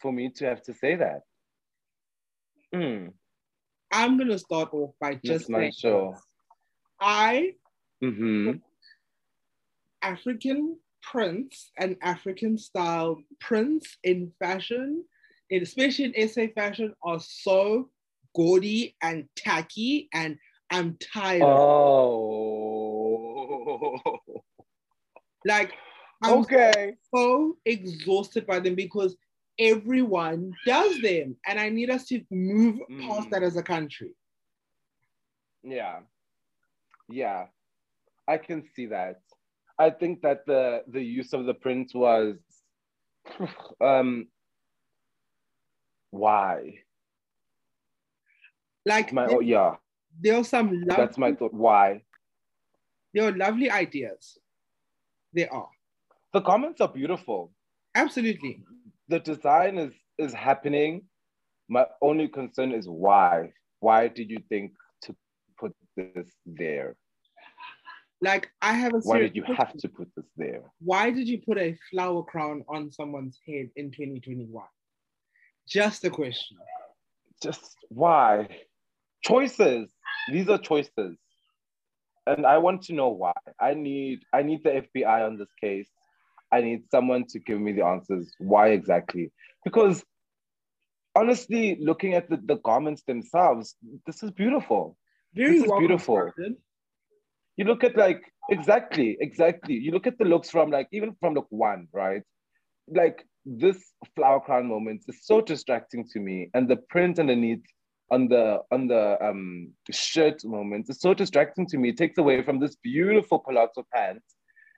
for 0.00 0.12
me 0.12 0.30
to 0.36 0.44
have 0.46 0.62
to 0.64 0.74
say 0.74 0.96
that? 0.96 1.20
Hmm. 2.74 3.08
I'm 3.90 4.18
gonna 4.18 4.38
start 4.38 4.68
off 4.72 4.94
by 5.00 5.18
just 5.24 5.46
saying 5.46 5.72
sure. 5.72 6.18
I 7.00 7.54
Mm-hmm. 8.02 8.52
African 10.02 10.78
prints 11.02 11.70
and 11.76 11.96
African 12.02 12.56
style 12.58 13.20
prints 13.40 13.96
in 14.04 14.32
fashion, 14.38 15.04
especially 15.50 16.12
in 16.14 16.28
SA 16.28 16.46
fashion, 16.54 16.94
are 17.02 17.18
so 17.20 17.90
gaudy 18.36 18.94
and 19.02 19.28
tacky, 19.36 20.08
and 20.14 20.38
I'm 20.70 20.96
tired. 21.12 21.42
Oh. 21.42 22.28
Like 25.44 25.72
I'm 26.22 26.38
okay. 26.40 26.94
so 27.14 27.56
exhausted 27.64 28.46
by 28.46 28.60
them 28.60 28.74
because 28.74 29.16
everyone 29.58 30.52
does 30.66 31.00
them, 31.00 31.36
and 31.46 31.58
I 31.58 31.68
need 31.68 31.90
us 31.90 32.06
to 32.06 32.22
move 32.30 32.78
past 33.00 33.28
Mm. 33.28 33.30
that 33.30 33.42
as 33.42 33.56
a 33.56 33.62
country. 33.62 34.14
Yeah. 35.62 36.00
Yeah. 37.08 37.46
I 38.26 38.38
can 38.38 38.62
see 38.74 38.86
that. 38.86 39.20
I 39.78 39.90
think 39.90 40.22
that 40.22 40.44
the 40.46 40.82
the 40.88 41.02
use 41.02 41.32
of 41.32 41.46
the 41.46 41.54
print 41.54 41.92
was 41.94 42.36
um 43.80 44.28
why? 46.10 46.82
Like 48.86 49.12
My 49.12 49.26
there, 49.26 49.36
oh 49.36 49.40
yeah, 49.40 49.76
there 50.20 50.36
are 50.36 50.44
some 50.44 50.72
lovely, 50.72 50.96
that's 50.96 51.18
my 51.18 51.32
thought. 51.34 51.52
Why? 51.54 52.02
there 53.14 53.28
are 53.28 53.36
lovely 53.36 53.70
ideas. 53.70 54.38
There 55.38 55.52
are 55.52 55.68
The 56.32 56.40
comments 56.50 56.80
are 56.80 56.92
beautiful. 57.00 57.40
absolutely. 57.94 58.54
The 59.12 59.20
design 59.20 59.78
is 59.78 59.94
is 60.24 60.32
happening. 60.48 60.92
My 61.76 61.84
only 62.08 62.26
concern 62.40 62.70
is 62.72 62.86
why. 63.04 63.52
Why 63.86 64.00
did 64.08 64.28
you 64.34 64.40
think 64.48 64.72
to 65.04 65.10
put 65.60 65.72
this 65.96 66.30
there? 66.62 66.90
Like 68.20 68.44
I 68.60 68.72
have 68.82 68.92
a 68.94 69.00
Why 69.10 69.18
did 69.20 69.36
you 69.36 69.44
have 69.60 69.72
to 69.82 69.88
put 69.88 70.08
this 70.16 70.28
there? 70.36 70.62
why 70.90 71.04
did 71.16 71.26
you 71.32 71.38
put 71.48 71.56
a 71.68 71.70
flower 71.90 72.22
crown 72.32 72.64
on 72.74 72.90
someone's 72.98 73.38
head 73.46 73.66
in 73.80 73.86
2021? 73.92 74.64
Just 75.78 76.04
a 76.04 76.10
question. 76.20 76.56
just 77.46 77.64
why 78.02 78.30
choices 79.30 79.84
these 80.32 80.48
are 80.54 80.58
choices 80.72 81.12
and 82.28 82.46
i 82.46 82.56
want 82.58 82.82
to 82.82 82.92
know 82.92 83.08
why. 83.08 83.32
I 83.60 83.74
need 83.74 84.20
i 84.32 84.42
need 84.42 84.62
the 84.64 84.70
fbi 84.84 85.26
on 85.26 85.38
this 85.38 85.52
case. 85.60 85.88
I 86.50 86.60
need 86.62 86.90
someone 86.90 87.24
to 87.32 87.38
give 87.38 87.60
me 87.60 87.72
the 87.72 87.84
answers. 87.84 88.32
Why 88.38 88.68
exactly? 88.68 89.30
Because 89.64 90.02
honestly 91.14 91.76
looking 91.80 92.14
at 92.14 92.28
the, 92.30 92.38
the 92.50 92.56
garments 92.56 93.02
themselves 93.02 93.74
this 94.06 94.22
is 94.22 94.30
beautiful. 94.30 94.96
Very 95.34 95.54
This 95.54 95.62
is 95.64 95.68
well 95.68 95.78
beautiful. 95.80 96.32
you 97.56 97.64
look 97.64 97.84
at 97.84 97.96
like 97.96 98.22
exactly 98.50 99.16
exactly. 99.20 99.74
You 99.74 99.92
look 99.92 100.06
at 100.06 100.18
the 100.18 100.24
looks 100.24 100.50
from 100.50 100.70
like 100.70 100.88
even 100.92 101.16
from 101.20 101.34
look 101.34 101.48
one 101.50 101.88
right? 101.92 102.22
Like 102.88 103.26
this 103.44 103.78
flower 104.14 104.40
crown 104.40 104.66
moment 104.68 105.02
is 105.08 105.24
so 105.24 105.40
distracting 105.40 106.06
to 106.12 106.20
me 106.20 106.50
and 106.54 106.68
the 106.68 106.76
print 106.76 107.18
underneath 107.18 107.64
on 108.10 108.28
the 108.28 108.60
on 108.72 108.86
the 108.88 109.02
um 109.26 109.72
shirt 109.90 110.44
moment 110.44 110.88
is 110.88 111.00
so 111.00 111.12
distracting 111.14 111.66
to 111.66 111.76
me 111.78 111.90
it 111.90 111.96
takes 111.96 112.18
away 112.18 112.42
from 112.42 112.58
this 112.58 112.76
beautiful 112.82 113.38
palazzo 113.38 113.84
pants 113.94 114.36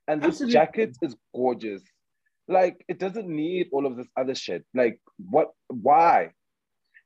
and 0.09 0.21
this 0.21 0.29
Absolutely. 0.41 0.53
jacket 0.53 0.97
is 1.03 1.15
gorgeous 1.35 1.83
like 2.49 2.85
it 2.89 2.99
doesn't 2.99 3.29
need 3.29 3.69
all 3.73 3.87
of 3.87 3.97
this 3.97 4.09
other 4.17 4.35
shit 4.35 4.65
like 4.75 4.99
what 5.31 5.49
why 5.69 6.31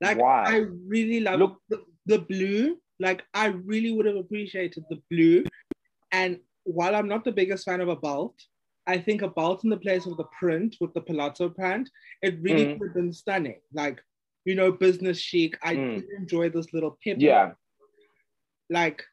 Like 0.01 0.19
why 0.19 0.45
I 0.55 0.57
really 0.95 1.21
love 1.21 1.39
Look- 1.41 1.63
the, 1.73 1.79
the 2.07 2.19
blue. 2.33 2.79
Like 3.07 3.21
I 3.43 3.47
really 3.73 3.93
would 3.95 4.07
have 4.07 4.17
appreciated 4.25 4.83
the 4.91 4.99
blue. 5.11 5.45
And 6.13 6.33
while 6.79 6.95
I'm 6.97 7.09
not 7.09 7.25
the 7.25 7.33
biggest 7.41 7.65
fan 7.69 7.81
of 7.85 7.89
a 7.89 7.97
belt, 8.07 8.37
I 8.95 8.97
think 9.07 9.23
a 9.23 9.29
belt 9.39 9.65
in 9.65 9.71
the 9.71 9.83
place 9.87 10.05
of 10.07 10.17
the 10.17 10.29
print 10.41 10.77
with 10.81 10.93
the 10.95 11.01
palazzo 11.09 11.49
pant, 11.61 11.87
it 12.27 12.35
really 12.47 12.67
Mm. 12.67 12.73
could 12.79 12.89
have 12.89 12.95
been 13.01 13.13
stunning. 13.13 13.61
Like, 13.83 13.99
you 14.45 14.55
know, 14.55 14.71
business 14.73 15.19
chic. 15.19 15.57
I 15.63 15.77
Mm. 15.77 15.95
did 15.97 16.09
enjoy 16.19 16.51
this 16.51 16.73
little 16.73 16.99
pip. 17.03 17.17
yeah 17.21 17.55
Like 18.71 19.05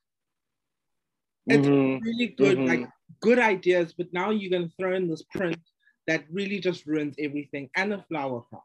It's- 1.50 1.68
Mhm. 1.68 2.00
really 2.02 2.28
good, 2.28 2.58
Mhm. 2.60 2.68
like 2.68 2.90
good 3.20 3.40
ideas, 3.40 3.94
but 3.94 4.14
now 4.14 4.30
you're 4.30 4.52
gonna 4.52 4.70
throw 4.78 4.94
in 4.96 5.08
this 5.10 5.24
print 5.24 5.58
that 6.08 6.24
really 6.32 6.60
just 6.60 6.86
ruins 6.86 7.16
everything 7.20 7.70
and 7.76 7.94
a 7.94 8.04
flower 8.04 8.42
crown. 8.44 8.62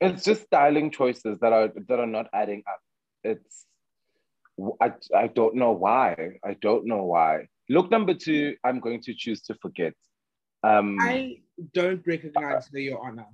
it's 0.00 0.24
just 0.24 0.42
styling 0.46 0.90
choices 0.90 1.38
that 1.40 1.52
are 1.52 1.68
that 1.68 1.98
are 2.00 2.06
not 2.06 2.26
adding 2.32 2.62
up 2.66 2.80
it's 3.22 3.66
I, 4.80 4.94
I 5.14 5.26
don't 5.28 5.54
know 5.56 5.72
why 5.72 6.38
i 6.42 6.54
don't 6.54 6.86
know 6.86 7.04
why 7.04 7.48
look 7.68 7.90
number 7.90 8.14
two 8.14 8.56
i'm 8.64 8.80
going 8.80 9.02
to 9.02 9.12
choose 9.14 9.42
to 9.42 9.54
forget 9.56 9.94
um 10.62 10.96
I 11.00 11.42
don't 11.74 12.06
recognize 12.06 12.68
her, 12.68 12.78
Your 12.78 13.04
Honor. 13.06 13.26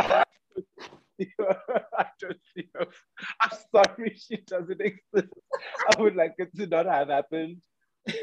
I 1.98 2.06
don't 2.20 2.40
see 2.54 2.68
her. 2.74 2.86
I'm 3.40 3.58
sorry 3.74 4.16
she 4.16 4.38
doesn't 4.46 4.80
exist. 4.80 5.32
I 5.96 6.00
would 6.00 6.16
like 6.16 6.34
it 6.38 6.54
to 6.56 6.66
not 6.66 6.86
have 6.86 7.08
happened. 7.08 7.58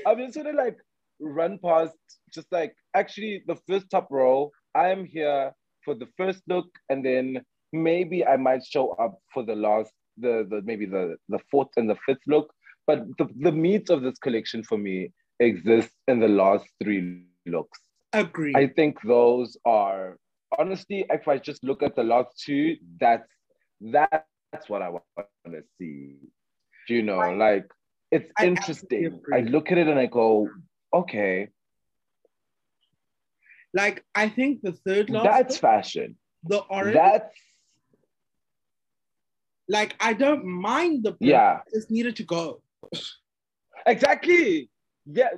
I'm 0.05 0.17
just 0.19 0.35
gonna 0.35 0.53
like 0.53 0.77
run 1.19 1.59
past 1.63 1.97
just 2.33 2.51
like 2.51 2.75
actually 2.95 3.43
the 3.47 3.57
first 3.67 3.89
top 3.89 4.07
row. 4.09 4.51
I 4.75 4.89
am 4.89 5.05
here 5.05 5.51
for 5.83 5.93
the 5.95 6.07
first 6.17 6.41
look 6.47 6.67
and 6.89 7.05
then 7.05 7.41
maybe 7.73 8.25
I 8.25 8.37
might 8.37 8.63
show 8.65 8.91
up 8.93 9.19
for 9.33 9.43
the 9.43 9.55
last 9.55 9.91
the, 10.17 10.47
the 10.49 10.61
maybe 10.63 10.85
the, 10.85 11.17
the 11.29 11.39
fourth 11.51 11.69
and 11.77 11.89
the 11.89 11.97
fifth 12.05 12.25
look. 12.27 12.51
But 12.85 13.05
the, 13.17 13.27
the 13.39 13.51
meat 13.51 13.89
of 13.89 14.01
this 14.01 14.17
collection 14.17 14.63
for 14.63 14.77
me 14.77 15.11
exists 15.39 15.93
in 16.07 16.19
the 16.19 16.27
last 16.27 16.65
three 16.81 17.23
looks. 17.45 17.79
Agree. 18.13 18.53
I 18.55 18.67
think 18.67 19.01
those 19.03 19.57
are 19.65 20.17
honestly, 20.57 21.05
if 21.09 21.27
I 21.27 21.37
just 21.37 21.63
look 21.63 21.83
at 21.83 21.95
the 21.95 22.03
last 22.03 22.41
two, 22.45 22.75
that's 22.99 23.29
that's 23.81 24.69
what 24.69 24.81
I 24.81 24.89
want 24.89 25.03
to 25.45 25.61
see. 25.77 26.15
Do 26.87 26.93
you 26.95 27.03
know, 27.03 27.33
like 27.35 27.65
it's 28.11 28.31
I 28.37 28.45
interesting. 28.47 29.19
I 29.33 29.41
look 29.41 29.71
at 29.71 29.77
it 29.77 29.87
and 29.87 29.99
I 29.99 30.05
go, 30.05 30.49
okay, 30.93 31.49
like 33.73 34.03
I 34.15 34.29
think 34.29 34.61
the 34.61 34.71
third 34.71 35.09
last 35.09 35.25
that's 35.25 35.57
fashion. 35.57 36.17
the 36.43 36.59
orange, 36.59 36.95
That's 36.95 37.35
like 39.67 39.95
I 39.99 40.13
don't 40.13 40.45
mind 40.45 41.03
the 41.03 41.15
yeah, 41.19 41.59
it 41.67 41.75
just 41.75 41.91
needed 41.91 42.15
to 42.17 42.23
go. 42.23 42.61
exactly. 43.85 44.69
Yeah, 45.05 45.29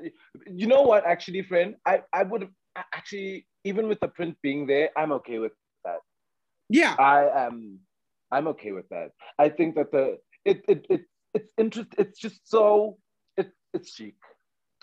you 0.48 0.68
know 0.68 0.82
what? 0.84 1.06
Actually, 1.06 1.44
friend, 1.44 1.76
I 1.86 2.02
I 2.14 2.24
would 2.24 2.42
have 2.42 2.52
actually 2.94 3.46
even 3.64 3.88
with 3.88 4.00
the 4.00 4.08
print 4.08 4.38
being 4.42 4.68
there, 4.68 4.90
I'm 4.98 5.12
okay 5.14 5.40
with 5.40 5.54
that. 5.86 6.00
Yeah, 6.70 6.96
I 7.00 7.46
am 7.46 7.80
I'm 8.32 8.48
okay 8.50 8.72
with 8.72 8.88
that. 8.90 9.12
I 9.38 9.50
think 9.50 9.76
that 9.76 9.92
the 9.92 10.18
it 10.46 10.64
it, 10.68 10.86
it 10.90 11.02
it's 11.34 11.50
interest 11.58 11.90
it's 11.98 12.20
just 12.20 12.50
so 12.50 12.98
it, 13.38 13.52
it's 13.74 13.94
chic. 13.94 14.16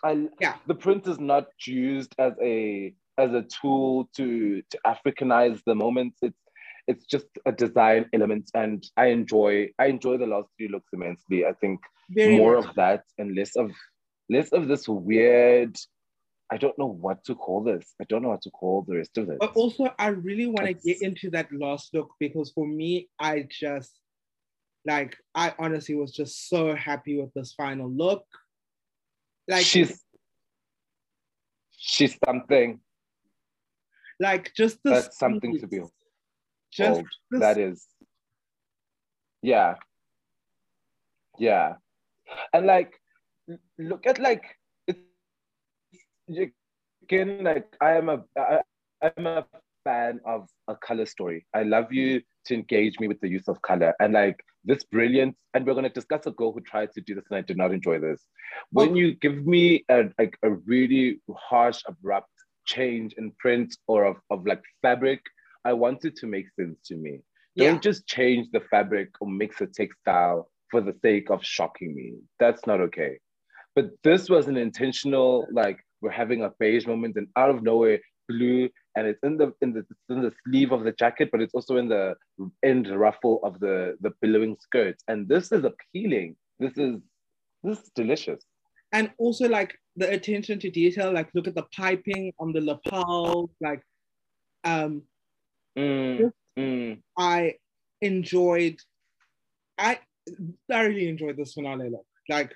I 0.05 0.29
Yeah. 0.41 0.57
the 0.67 0.75
print 0.75 1.07
is 1.07 1.19
not 1.19 1.47
used 1.67 2.15
as 2.19 2.33
a 2.43 2.95
as 3.19 3.33
a 3.33 3.43
tool 3.43 4.09
to 4.17 4.63
to 4.71 4.79
Africanize 4.87 5.61
the 5.65 5.75
moments. 5.75 6.19
It's 6.23 6.43
it's 6.89 7.07
just 7.07 7.27
a 7.47 7.53
design 7.53 8.07
element 8.13 8.51
and 8.55 8.85
I 8.97 9.07
enjoy 9.07 9.71
I 9.79 9.87
enjoy 9.87 10.19
the 10.19 10.27
last 10.27 10.49
three 10.57 10.69
looks 10.69 10.91
immensely. 10.93 11.45
I 11.47 11.53
think 11.61 11.81
very 12.11 12.37
more 12.37 12.57
of 12.57 12.69
that 12.77 13.05
and 13.19 13.35
less 13.35 13.57
of 13.57 13.73
less 14.29 14.53
of 14.53 14.69
this 14.69 14.89
weird 14.89 15.77
I 16.51 16.57
don't 16.57 16.79
know 16.79 16.87
what 16.87 17.25
to 17.25 17.35
call 17.35 17.65
this. 17.65 17.95
I 18.01 18.05
don't 18.05 18.23
know 18.23 18.29
what 18.29 18.43
to 18.43 18.51
call 18.51 18.83
the 18.87 18.97
rest 18.97 19.19
of 19.19 19.29
it. 19.31 19.39
But 19.41 19.55
also, 19.55 19.93
I 19.99 20.09
really 20.09 20.47
want 20.47 20.67
to 20.67 20.75
get 20.75 21.03
into 21.03 21.31
that 21.31 21.53
last 21.53 21.93
look 21.93 22.11
because 22.21 22.53
for 22.53 22.67
me, 22.67 23.09
I 23.19 23.49
just 23.51 23.99
Like 24.85 25.17
I 25.35 25.53
honestly 25.59 25.97
was 25.97 26.13
just 26.13 26.49
so 26.49 26.75
happy 26.77 27.21
with 27.21 27.35
this 27.35 27.53
final 27.53 27.91
look. 27.91 28.25
Like 29.49 29.67
she's 29.67 30.01
she's 31.73 32.17
something. 32.25 32.81
Like 34.21 34.53
just 34.55 34.79
this 34.85 35.05
that's 35.05 35.19
something 35.19 35.59
to 35.59 35.67
be. 35.67 35.81
Just 36.73 37.03
this, 37.31 37.41
that 37.41 37.59
is. 37.59 37.87
Yeah. 39.43 39.75
Yeah, 41.39 41.75
and 42.55 42.67
like 42.67 42.99
look 43.79 44.07
at 44.07 44.19
like 44.19 44.57
again 47.03 47.45
like 47.45 47.67
I 47.81 47.93
am 47.93 48.09
a 48.09 48.25
I, 48.37 48.61
I'm 49.03 49.27
a 49.27 49.45
fan 49.85 50.21
of 50.25 50.49
a 50.69 50.75
color 50.77 51.07
story. 51.07 51.47
I 51.55 51.63
love 51.63 51.93
you 51.93 52.21
to 52.47 52.55
engage 52.55 52.99
me 52.99 53.09
with 53.09 53.21
the 53.21 53.29
use 53.29 53.49
of 53.49 53.63
color 53.63 53.95
and 54.01 54.13
like 54.13 54.39
this 54.65 54.83
brilliant 54.85 55.37
and 55.55 55.65
we're 55.65 55.75
going 55.75 55.85
to 55.85 55.91
discuss 55.91 56.27
a 56.27 56.33
girl 56.33 56.53
who 56.53 56.61
tried 56.61 56.93
to 56.93 57.01
do 57.01 57.15
this 57.15 57.25
and 57.31 57.39
i 57.39 57.41
did 57.41 57.57
not 57.57 57.73
enjoy 57.73 57.99
this. 58.01 58.23
When 58.71 58.91
oh. 58.91 58.95
you 58.95 59.15
give 59.15 59.47
me 59.47 59.85
a 59.89 60.05
like 60.19 60.37
a 60.43 60.51
really 60.51 61.21
harsh 61.37 61.83
abrupt 61.87 62.31
change 62.67 63.15
in 63.17 63.31
print 63.39 63.77
or 63.87 64.05
of, 64.05 64.17
of 64.31 64.45
like 64.45 64.63
fabric 64.83 65.21
i 65.65 65.73
want 65.73 66.05
it 66.05 66.17
to 66.17 66.27
make 66.27 66.47
sense 66.59 66.79
to 66.87 66.97
me. 66.97 67.21
Don't 67.57 67.83
just 67.83 68.07
change 68.07 68.49
the 68.53 68.61
fabric 68.71 69.09
or 69.21 69.29
mix 69.29 69.61
a 69.63 69.67
textile 69.67 70.51
for 70.71 70.83
the 70.83 70.95
sake 71.01 71.31
of 71.31 71.43
shocking 71.43 71.95
me. 71.95 72.15
That's 72.39 72.67
not 72.67 72.81
okay. 72.83 73.19
But 73.75 73.91
this 74.03 74.29
was 74.29 74.47
an 74.49 74.59
intentional 74.59 75.47
like 75.51 75.79
we're 76.07 76.13
having 76.25 76.43
a 76.45 76.53
beige 76.61 76.87
moment 76.87 77.17
and 77.17 77.27
out 77.35 77.51
of 77.51 77.63
nowhere 77.63 77.99
blue 78.29 78.69
and 78.97 79.07
it's 79.07 79.23
in 79.23 79.37
the 79.37 79.53
in 79.61 79.73
the 79.73 79.85
in 80.09 80.23
the 80.23 80.33
sleeve 80.45 80.73
of 80.73 80.85
the 80.85 80.93
jacket, 80.93 81.29
but 81.31 81.43
it's 81.43 81.55
also 81.55 81.77
in 81.77 81.89
the 81.89 82.15
end 82.63 82.89
ruffle 82.89 83.41
of 83.43 83.61
the 83.61 83.97
the 84.01 84.13
billowing 84.23 84.57
skirt. 84.61 84.97
And 85.09 85.29
this 85.29 85.53
is 85.53 85.65
appealing. 85.65 86.37
This 86.59 86.79
is 86.79 87.01
this 87.63 87.79
is 87.81 87.91
delicious. 87.95 88.43
And 88.93 89.11
also 89.19 89.49
like 89.49 89.79
the 89.97 90.11
attention 90.11 90.59
to 90.61 90.71
detail, 90.71 91.13
like 91.13 91.29
look 91.35 91.49
at 91.49 91.55
the 91.55 91.67
piping 91.77 92.33
on 92.39 92.53
the 92.53 92.61
lapel, 92.61 93.51
like 93.61 93.83
um 94.65 95.03
mm, 95.77 96.33
mm. 96.59 96.99
I 97.19 97.55
enjoyed 98.01 98.77
I 99.77 99.99
thoroughly 100.71 101.09
enjoyed 101.09 101.37
this 101.37 101.53
finale 101.53 101.91
look. 101.91 102.07
Like 102.29 102.55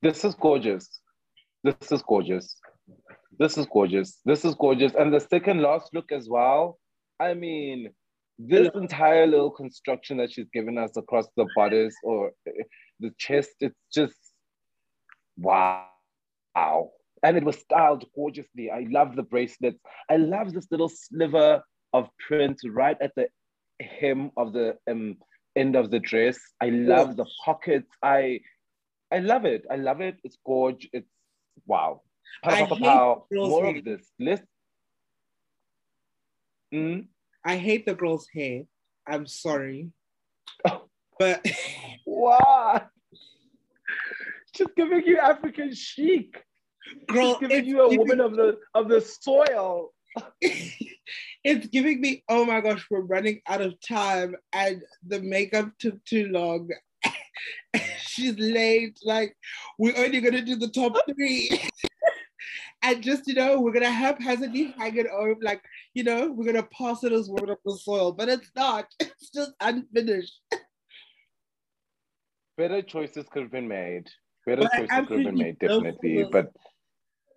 this 0.00 0.24
is 0.24 0.34
gorgeous. 0.34 1.01
This 1.64 1.92
is 1.92 2.02
gorgeous. 2.02 2.56
This 3.38 3.56
is 3.56 3.66
gorgeous. 3.66 4.18
This 4.24 4.44
is 4.44 4.54
gorgeous. 4.54 4.92
And 4.94 5.12
the 5.12 5.20
second 5.20 5.62
last 5.62 5.94
look 5.94 6.10
as 6.12 6.28
well. 6.28 6.78
I 7.20 7.34
mean, 7.34 7.90
this 8.38 8.68
entire 8.74 9.26
little 9.26 9.50
construction 9.50 10.16
that 10.18 10.32
she's 10.32 10.48
given 10.52 10.76
us 10.76 10.96
across 10.96 11.26
the 11.36 11.46
bodice 11.54 11.94
or 12.02 12.32
the 13.00 13.12
chest, 13.18 13.50
it's 13.60 13.78
just 13.92 14.16
wow. 15.36 15.86
Wow. 16.54 16.90
And 17.22 17.36
it 17.36 17.44
was 17.44 17.58
styled 17.58 18.04
gorgeously. 18.14 18.70
I 18.70 18.86
love 18.90 19.14
the 19.14 19.22
bracelets. 19.22 19.78
I 20.10 20.16
love 20.16 20.52
this 20.52 20.66
little 20.70 20.88
sliver 20.88 21.62
of 21.92 22.08
print 22.26 22.58
right 22.68 22.96
at 23.00 23.12
the 23.14 23.28
hem 23.80 24.30
of 24.36 24.52
the 24.52 24.76
um, 24.90 25.16
end 25.56 25.76
of 25.76 25.90
the 25.90 26.00
dress. 26.00 26.38
I 26.60 26.70
love 26.70 27.16
the 27.16 27.26
pockets. 27.44 27.88
I 28.02 28.40
I 29.12 29.18
love 29.18 29.44
it. 29.44 29.64
I 29.70 29.76
love 29.76 30.00
it. 30.00 30.16
It's 30.24 30.38
gorgeous. 30.44 30.90
It's 30.92 31.08
wow. 31.66 32.02
Pow, 32.42 32.66
pow, 32.66 33.24
More 33.30 33.66
of 33.66 33.84
this. 33.84 34.02
List. 34.18 34.42
Mm? 36.72 37.06
I 37.44 37.56
hate 37.56 37.86
the 37.86 37.94
girl's 37.94 38.26
hair. 38.32 38.62
I'm 39.06 39.26
sorry. 39.26 39.90
But 41.18 41.46
why? 42.04 42.82
She's 44.56 44.66
giving 44.76 45.06
you 45.06 45.18
African 45.18 45.72
chic. 45.72 46.42
Girl, 47.06 47.38
She's 47.38 47.48
giving 47.48 47.66
you 47.66 47.82
a 47.82 47.96
woman 47.96 48.20
of 48.20 48.34
the 48.34 48.58
of 48.74 48.88
the 48.88 49.00
soil. 49.00 49.92
it's 50.40 51.66
giving 51.68 52.00
me, 52.00 52.24
oh 52.28 52.44
my 52.44 52.60
gosh, 52.60 52.86
we're 52.90 53.00
running 53.00 53.40
out 53.46 53.60
of 53.60 53.74
time 53.86 54.34
and 54.52 54.82
the 55.06 55.20
makeup 55.20 55.70
took 55.78 56.02
too 56.04 56.28
long. 56.28 56.68
She's 57.98 58.38
late. 58.38 58.98
Like, 59.04 59.36
we're 59.78 59.96
only 59.96 60.20
gonna 60.20 60.42
do 60.42 60.56
the 60.56 60.68
top 60.68 60.96
three. 61.14 61.50
And 62.84 63.02
just 63.02 63.28
you 63.28 63.34
know 63.34 63.60
we're 63.60 63.72
gonna 63.72 63.90
have 63.90 64.18
haphazardly 64.18 64.74
hang 64.76 64.96
it 64.96 65.06
over 65.06 65.36
like 65.40 65.62
you 65.94 66.02
know 66.02 66.32
we're 66.32 66.44
gonna 66.44 66.64
pass 66.64 67.04
it 67.04 67.12
as 67.12 67.28
word 67.28 67.48
of 67.48 67.58
the 67.64 67.78
soil 67.78 68.12
but 68.12 68.28
it's 68.28 68.50
not. 68.56 68.86
It's 69.00 69.30
just 69.30 69.52
unfinished. 69.60 70.40
Better 72.58 72.82
choices 72.82 73.26
could 73.30 73.42
have 73.42 73.52
been 73.52 73.68
made. 73.68 74.08
Better 74.44 74.62
but 74.62 74.72
choices 74.72 75.06
could 75.06 75.18
have 75.18 75.26
been 75.26 75.38
made 75.38 75.58
definitely 75.60 76.26
but 76.30 76.52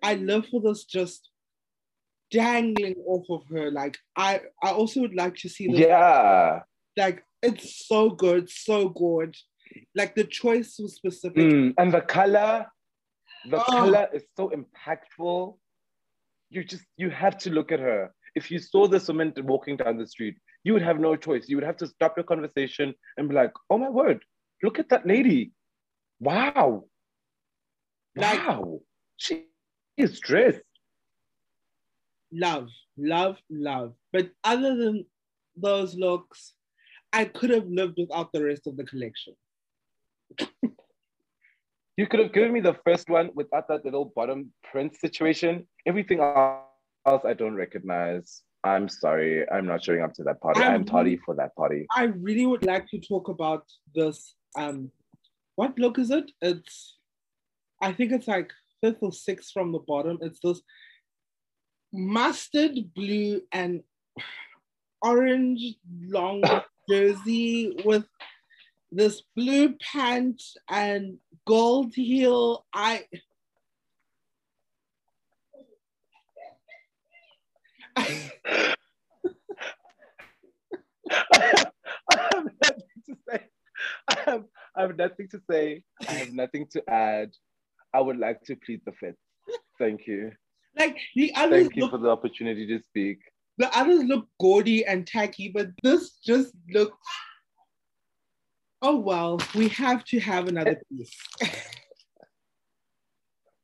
i 0.02 0.14
love 0.14 0.46
for 0.50 0.60
this 0.60 0.84
just 0.84 1.30
dangling 2.30 2.96
off 3.06 3.26
of 3.30 3.42
her. 3.50 3.70
Like 3.70 3.96
i 4.16 4.40
i 4.62 4.70
also 4.70 5.00
would 5.00 5.14
like 5.14 5.36
to 5.36 5.48
see 5.48 5.68
this. 5.68 5.80
Yeah. 5.80 6.62
Like 6.96 7.22
it's 7.42 7.86
so 7.86 8.10
good 8.10 8.50
so 8.50 8.88
good 8.88 9.36
like 9.94 10.14
the 10.14 10.24
choice 10.24 10.76
was 10.78 10.94
specific 10.94 11.44
mm, 11.44 11.74
and 11.78 11.92
the 11.92 12.00
color 12.00 12.66
the 13.50 13.60
oh. 13.60 13.64
color 13.64 14.08
is 14.12 14.24
so 14.36 14.50
impactful. 14.50 15.56
You 16.50 16.64
just 16.64 16.84
you 16.96 17.10
have 17.10 17.38
to 17.38 17.50
look 17.50 17.72
at 17.72 17.80
her. 17.80 18.12
If 18.34 18.50
you 18.50 18.58
saw 18.58 18.86
this 18.86 19.08
woman 19.08 19.32
walking 19.38 19.76
down 19.76 19.96
the 19.96 20.06
street, 20.06 20.36
you 20.64 20.72
would 20.72 20.82
have 20.82 20.98
no 20.98 21.16
choice. 21.16 21.48
You 21.48 21.56
would 21.56 21.64
have 21.64 21.76
to 21.78 21.86
stop 21.86 22.14
your 22.16 22.24
conversation 22.24 22.94
and 23.16 23.28
be 23.28 23.34
like, 23.34 23.52
"Oh 23.70 23.78
my 23.78 23.88
word, 23.88 24.24
look 24.62 24.78
at 24.78 24.88
that 24.90 25.06
lady! 25.06 25.52
Wow, 26.20 26.84
like, 28.16 28.46
wow, 28.46 28.80
she 29.16 29.46
is 29.96 30.20
dressed." 30.20 30.62
Love, 32.32 32.68
love, 32.96 33.38
love. 33.48 33.94
But 34.12 34.30
other 34.42 34.76
than 34.76 35.06
those 35.56 35.94
looks, 35.94 36.54
I 37.12 37.24
could 37.24 37.50
have 37.50 37.66
lived 37.68 37.94
without 37.98 38.32
the 38.32 38.44
rest 38.44 38.66
of 38.66 38.76
the 38.76 38.84
collection. 38.84 39.34
You 41.96 42.06
could 42.06 42.20
have 42.20 42.32
given 42.32 42.52
me 42.52 42.60
the 42.60 42.76
first 42.84 43.08
one 43.08 43.30
without 43.34 43.68
that 43.68 43.84
little 43.84 44.12
bottom 44.14 44.52
print 44.70 44.94
situation. 44.96 45.66
Everything 45.86 46.20
else 46.20 47.24
I 47.24 47.32
don't 47.32 47.54
recognize. 47.54 48.42
I'm 48.64 48.88
sorry. 48.88 49.48
I'm 49.50 49.66
not 49.66 49.82
showing 49.82 50.02
up 50.02 50.12
to 50.14 50.24
that 50.24 50.40
party. 50.40 50.60
I'm, 50.60 50.74
I'm 50.74 50.84
tardy 50.84 51.16
for 51.24 51.34
that 51.36 51.54
party. 51.56 51.86
I 51.96 52.04
really 52.04 52.44
would 52.44 52.66
like 52.66 52.86
to 52.88 52.98
talk 52.98 53.28
about 53.28 53.64
this. 53.94 54.34
Um, 54.58 54.90
what 55.54 55.78
look 55.78 55.98
is 55.98 56.10
it? 56.10 56.30
It's, 56.42 56.98
I 57.80 57.92
think 57.92 58.12
it's 58.12 58.28
like 58.28 58.52
fifth 58.82 58.98
or 59.00 59.12
sixth 59.12 59.52
from 59.52 59.72
the 59.72 59.78
bottom. 59.78 60.18
It's 60.20 60.40
this 60.42 60.60
mustard 61.92 62.92
blue 62.94 63.40
and 63.52 63.82
orange 65.00 65.76
long 66.08 66.42
jersey 66.90 67.76
with 67.84 68.04
this 68.92 69.22
blue 69.34 69.74
pant 69.74 70.42
and 70.68 71.18
gold 71.46 71.94
heel. 71.94 72.64
I 72.72 73.04
I 77.96 78.02
have 82.10 82.46
nothing 82.62 83.02
to 83.06 83.16
say. 83.28 83.40
I 84.08 84.16
have, 84.24 84.44
I 84.76 84.80
have 84.82 84.96
nothing 84.96 85.28
to 85.30 85.40
say. 85.50 85.82
I 86.08 86.12
have 86.12 86.32
nothing 86.32 86.66
to 86.72 86.90
add. 86.90 87.30
I 87.94 88.00
would 88.00 88.18
like 88.18 88.42
to 88.44 88.56
plead 88.56 88.80
the 88.84 88.92
fifth. 88.92 89.16
Thank 89.78 90.06
you. 90.06 90.32
Like 90.78 90.98
the 91.14 91.32
others 91.34 91.62
Thank 91.62 91.76
you 91.76 91.82
look, 91.82 91.92
for 91.92 91.98
the 91.98 92.10
opportunity 92.10 92.66
to 92.66 92.82
speak. 92.82 93.18
The 93.58 93.74
others 93.76 94.04
look 94.04 94.28
gaudy 94.38 94.84
and 94.84 95.06
tacky, 95.06 95.48
but 95.48 95.68
this 95.82 96.18
just 96.18 96.52
looks 96.70 96.98
oh 98.86 98.96
well, 98.96 99.40
we 99.54 99.68
have 99.68 100.04
to 100.04 100.20
have 100.20 100.46
another 100.46 100.80
piece. 100.88 101.10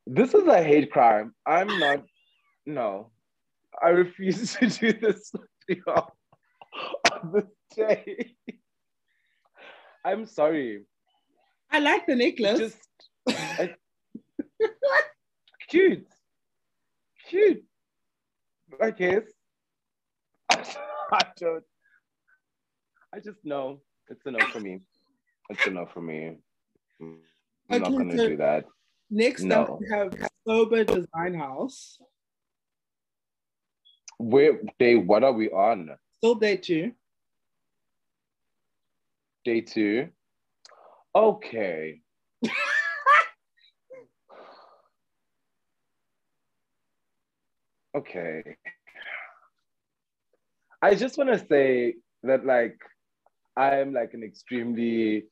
this 0.06 0.34
is 0.34 0.46
a 0.48 0.60
hate 0.60 0.90
crime. 0.90 1.32
I'm 1.46 1.68
not, 1.78 2.02
no, 2.66 3.12
I 3.80 3.90
refuse 3.90 4.54
to 4.54 4.66
do 4.66 4.92
this 4.92 5.32
on 5.88 7.32
this 7.32 7.44
day. 7.76 8.34
I'm 10.04 10.26
sorry. 10.26 10.82
I 11.70 11.78
like 11.78 12.04
the 12.06 12.16
necklace. 12.16 12.58
Just 12.58 12.88
I, 13.28 13.74
cute, 15.68 16.04
cute. 17.28 17.64
I 18.80 18.90
guess. 18.90 19.22
I 20.50 21.20
don't. 21.38 21.62
I 23.14 23.20
just 23.20 23.44
know 23.44 23.82
it's 24.08 24.26
a 24.26 24.30
no 24.32 24.40
for 24.46 24.60
me. 24.60 24.80
It's 25.52 25.66
enough 25.66 25.92
for 25.92 26.00
me. 26.00 26.38
I'm 26.98 27.18
okay, 27.70 27.78
not 27.78 27.92
gonna 27.92 28.16
so 28.16 28.28
do 28.28 28.38
that. 28.38 28.64
Next 29.10 29.42
no. 29.42 29.64
up, 29.64 29.80
we 29.80 29.86
have 29.90 30.14
Sober 30.46 30.82
Design 30.82 31.34
House. 31.34 31.98
Where 34.16 34.60
day? 34.78 34.94
What 34.94 35.24
are 35.24 35.32
we 35.34 35.50
on? 35.50 35.90
Still 36.16 36.36
day 36.36 36.56
two. 36.56 36.92
Day 39.44 39.60
two. 39.60 40.08
Okay. 41.14 42.00
okay. 47.94 48.56
I 50.80 50.94
just 50.94 51.18
want 51.18 51.28
to 51.30 51.38
say 51.46 51.96
that, 52.22 52.46
like, 52.46 52.78
I 53.54 53.80
am 53.80 53.92
like 53.92 54.14
an 54.14 54.22
extremely 54.22 55.26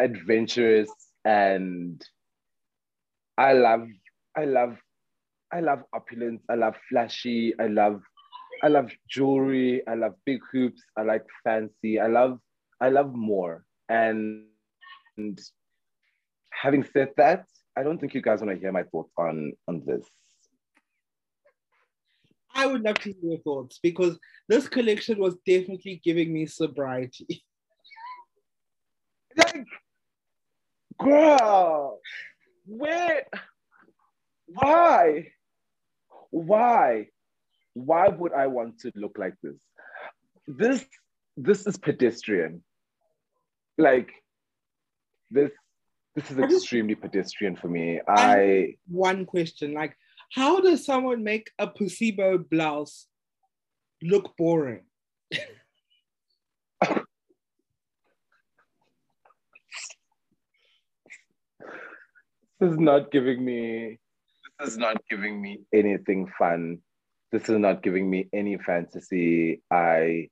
adventurous 0.00 0.90
and 1.24 2.02
I 3.38 3.52
love, 3.52 3.86
I 4.36 4.44
love, 4.44 4.76
I 5.52 5.60
love 5.60 5.82
opulence. 5.92 6.42
I 6.48 6.54
love 6.54 6.74
flashy. 6.88 7.54
I 7.58 7.66
love, 7.66 8.02
I 8.62 8.68
love 8.68 8.90
jewelry. 9.08 9.82
I 9.86 9.94
love 9.94 10.14
big 10.26 10.40
hoops. 10.52 10.82
I 10.96 11.02
like 11.02 11.24
fancy. 11.44 12.00
I 12.00 12.06
love, 12.06 12.38
I 12.80 12.88
love 12.88 13.14
more. 13.14 13.64
And, 13.88 14.46
and 15.16 15.40
having 16.50 16.84
said 16.92 17.10
that, 17.16 17.46
I 17.76 17.82
don't 17.82 17.98
think 17.98 18.14
you 18.14 18.22
guys 18.22 18.40
want 18.40 18.52
to 18.52 18.60
hear 18.60 18.72
my 18.72 18.82
thoughts 18.82 19.12
on 19.16 19.52
on 19.68 19.82
this. 19.86 20.04
I 22.54 22.66
would 22.66 22.82
love 22.82 22.98
to 23.00 23.12
hear 23.12 23.30
your 23.30 23.38
thoughts 23.38 23.78
because 23.82 24.18
this 24.48 24.68
collection 24.68 25.18
was 25.18 25.36
definitely 25.46 26.00
giving 26.04 26.32
me 26.32 26.46
sobriety. 26.46 27.44
like, 29.36 29.64
girl, 31.00 32.00
where, 32.66 33.26
why, 34.46 35.28
why, 36.30 37.06
why 37.74 38.08
would 38.08 38.32
I 38.32 38.46
want 38.46 38.80
to 38.80 38.92
look 38.94 39.16
like 39.18 39.34
this? 39.42 39.56
This, 40.46 40.84
this 41.36 41.66
is 41.66 41.76
pedestrian. 41.76 42.62
Like, 43.78 44.10
this, 45.30 45.50
this 46.14 46.30
is 46.30 46.38
extremely 46.38 46.94
pedestrian 46.94 47.56
for 47.56 47.68
me. 47.68 48.00
I 48.06 48.74
one 48.88 49.24
question, 49.24 49.72
like, 49.72 49.96
how 50.32 50.60
does 50.60 50.84
someone 50.84 51.22
make 51.24 51.50
a 51.58 51.66
placebo 51.66 52.38
blouse 52.38 53.06
look 54.02 54.36
boring? 54.36 54.84
this 62.60 62.72
is 62.72 62.78
not 62.78 63.10
giving 63.10 63.44
me 63.44 63.98
this 64.58 64.72
is 64.72 64.78
not 64.78 64.96
giving 65.08 65.40
me 65.40 65.62
anything 65.72 66.30
fun. 66.38 66.78
This 67.32 67.48
is 67.48 67.58
not 67.58 67.82
giving 67.82 68.10
me 68.10 68.28
any 68.32 68.58
fantasy. 68.58 69.62
I 69.70 70.28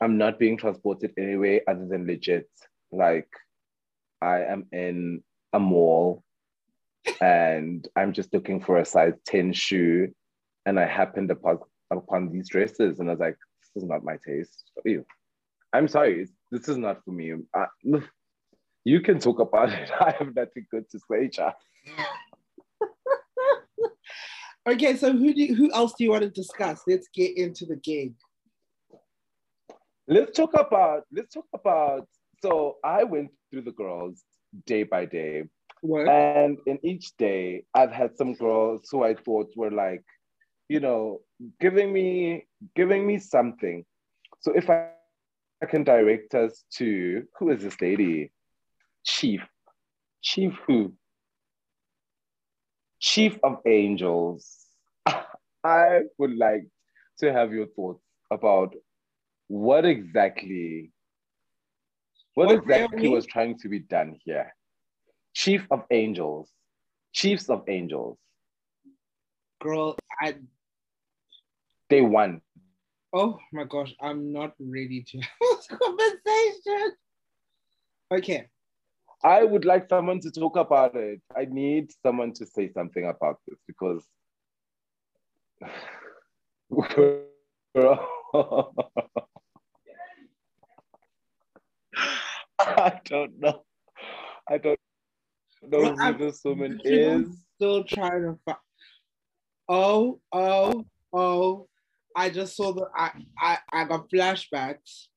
i'm 0.00 0.18
not 0.18 0.38
being 0.38 0.58
transported 0.58 1.12
anyway 1.18 1.62
other 1.66 1.86
than 1.86 2.06
legit. 2.06 2.48
Like 2.92 3.28
i 4.20 4.42
am 4.42 4.66
in 4.72 5.22
a 5.52 5.58
mall 5.58 6.22
and 7.20 7.86
i'm 7.96 8.12
just 8.12 8.32
looking 8.34 8.60
for 8.60 8.78
a 8.78 8.84
size 8.84 9.14
10 9.26 9.52
shoe 9.52 10.08
and 10.64 10.80
i 10.80 10.86
happened 10.86 11.30
upon 11.30 11.58
upon 11.90 12.32
these 12.32 12.48
dresses 12.48 12.98
and 12.98 13.08
i 13.08 13.12
was 13.12 13.20
like 13.20 13.36
this 13.74 13.82
is 13.82 13.88
not 13.88 14.02
my 14.02 14.16
taste 14.26 14.70
Ew. 14.84 15.04
i'm 15.72 15.88
sorry. 15.88 16.26
This 16.50 16.68
is 16.68 16.76
not 16.76 17.04
for 17.04 17.10
me. 17.10 17.34
I, 17.54 17.66
you 18.86 19.00
can 19.00 19.18
talk 19.18 19.40
about 19.40 19.70
it. 19.70 19.90
I 20.00 20.12
have 20.12 20.34
nothing 20.34 20.66
good 20.70 20.88
to 20.90 21.00
say, 21.10 21.28
Cha. 21.28 21.52
okay, 24.68 24.96
so 24.96 25.12
who 25.12 25.34
do 25.34 25.54
who 25.54 25.72
else 25.72 25.94
do 25.98 26.04
you 26.04 26.12
want 26.12 26.22
to 26.22 26.30
discuss? 26.30 26.82
Let's 26.86 27.08
get 27.12 27.36
into 27.36 27.66
the 27.66 27.76
gig. 27.76 28.14
Let's 30.06 30.36
talk 30.36 30.54
about 30.54 31.02
let's 31.12 31.34
talk 31.34 31.48
about 31.52 32.06
so 32.40 32.76
I 32.84 33.02
went 33.02 33.30
through 33.50 33.62
the 33.62 33.72
girls 33.72 34.22
day 34.66 34.84
by 34.84 35.04
day. 35.04 35.44
What? 35.80 36.08
And 36.08 36.58
in 36.66 36.78
each 36.84 37.16
day, 37.16 37.64
I've 37.74 37.90
had 37.90 38.16
some 38.16 38.34
girls 38.34 38.88
who 38.90 39.02
I 39.02 39.14
thought 39.14 39.50
were 39.56 39.72
like, 39.72 40.04
you 40.68 40.78
know, 40.78 41.22
giving 41.60 41.92
me 41.92 42.46
giving 42.76 43.04
me 43.04 43.18
something. 43.18 43.84
So 44.42 44.52
if 44.52 44.70
I, 44.70 44.90
I 45.60 45.66
can 45.66 45.82
direct 45.82 46.36
us 46.36 46.64
to 46.74 47.24
who 47.36 47.50
is 47.50 47.64
this 47.64 47.80
lady? 47.80 48.30
Chief. 49.06 49.40
Chief 50.20 50.52
who? 50.66 50.92
Chief 53.00 53.38
of 53.42 53.60
Angels. 53.64 54.66
I 55.64 56.02
would 56.18 56.36
like 56.36 56.66
to 57.20 57.32
have 57.32 57.52
your 57.52 57.66
thoughts 57.68 58.02
about 58.30 58.74
what 59.48 59.84
exactly 59.84 60.92
what, 62.34 62.48
what 62.48 62.58
exactly 62.58 63.08
was 63.08 63.24
trying 63.24 63.56
to 63.58 63.68
be 63.68 63.78
done 63.78 64.18
here. 64.24 64.54
Chief 65.32 65.66
of 65.70 65.84
Angels. 65.90 66.50
Chiefs 67.12 67.48
of 67.48 67.62
Angels. 67.68 68.18
Girl, 69.62 69.96
I 70.20 70.34
Day 71.88 72.02
one. 72.02 72.42
Oh 73.12 73.38
my 73.52 73.64
gosh, 73.64 73.94
I'm 74.00 74.32
not 74.32 74.52
ready 74.58 75.02
to 75.02 75.18
have 75.20 75.30
this 75.40 75.66
conversation. 75.68 76.92
Okay. 78.12 78.48
I 79.24 79.44
would 79.44 79.64
like 79.64 79.88
someone 79.88 80.20
to 80.20 80.30
talk 80.30 80.56
about 80.56 80.94
it. 80.94 81.20
I 81.36 81.46
need 81.46 81.90
someone 82.02 82.32
to 82.34 82.46
say 82.46 82.70
something 82.72 83.06
about 83.06 83.40
this 83.46 83.58
because 83.66 84.04
I 92.58 93.00
don't 93.04 93.38
know. 93.40 93.62
I 94.48 94.58
don't 94.58 94.78
know 95.62 95.80
well, 95.80 95.96
who 95.96 96.18
this 96.18 96.40
woman 96.44 96.80
is. 96.84 97.44
Still 97.56 97.84
trying 97.84 98.22
to 98.22 98.38
find. 98.44 98.58
Oh, 99.68 100.20
oh, 100.32 100.86
oh! 101.12 101.68
I 102.14 102.30
just 102.30 102.56
saw 102.56 102.72
the. 102.72 102.88
I 102.94 103.10
I 103.38 103.58
I 103.72 103.84
got 103.84 104.08
flashbacks. 104.10 105.08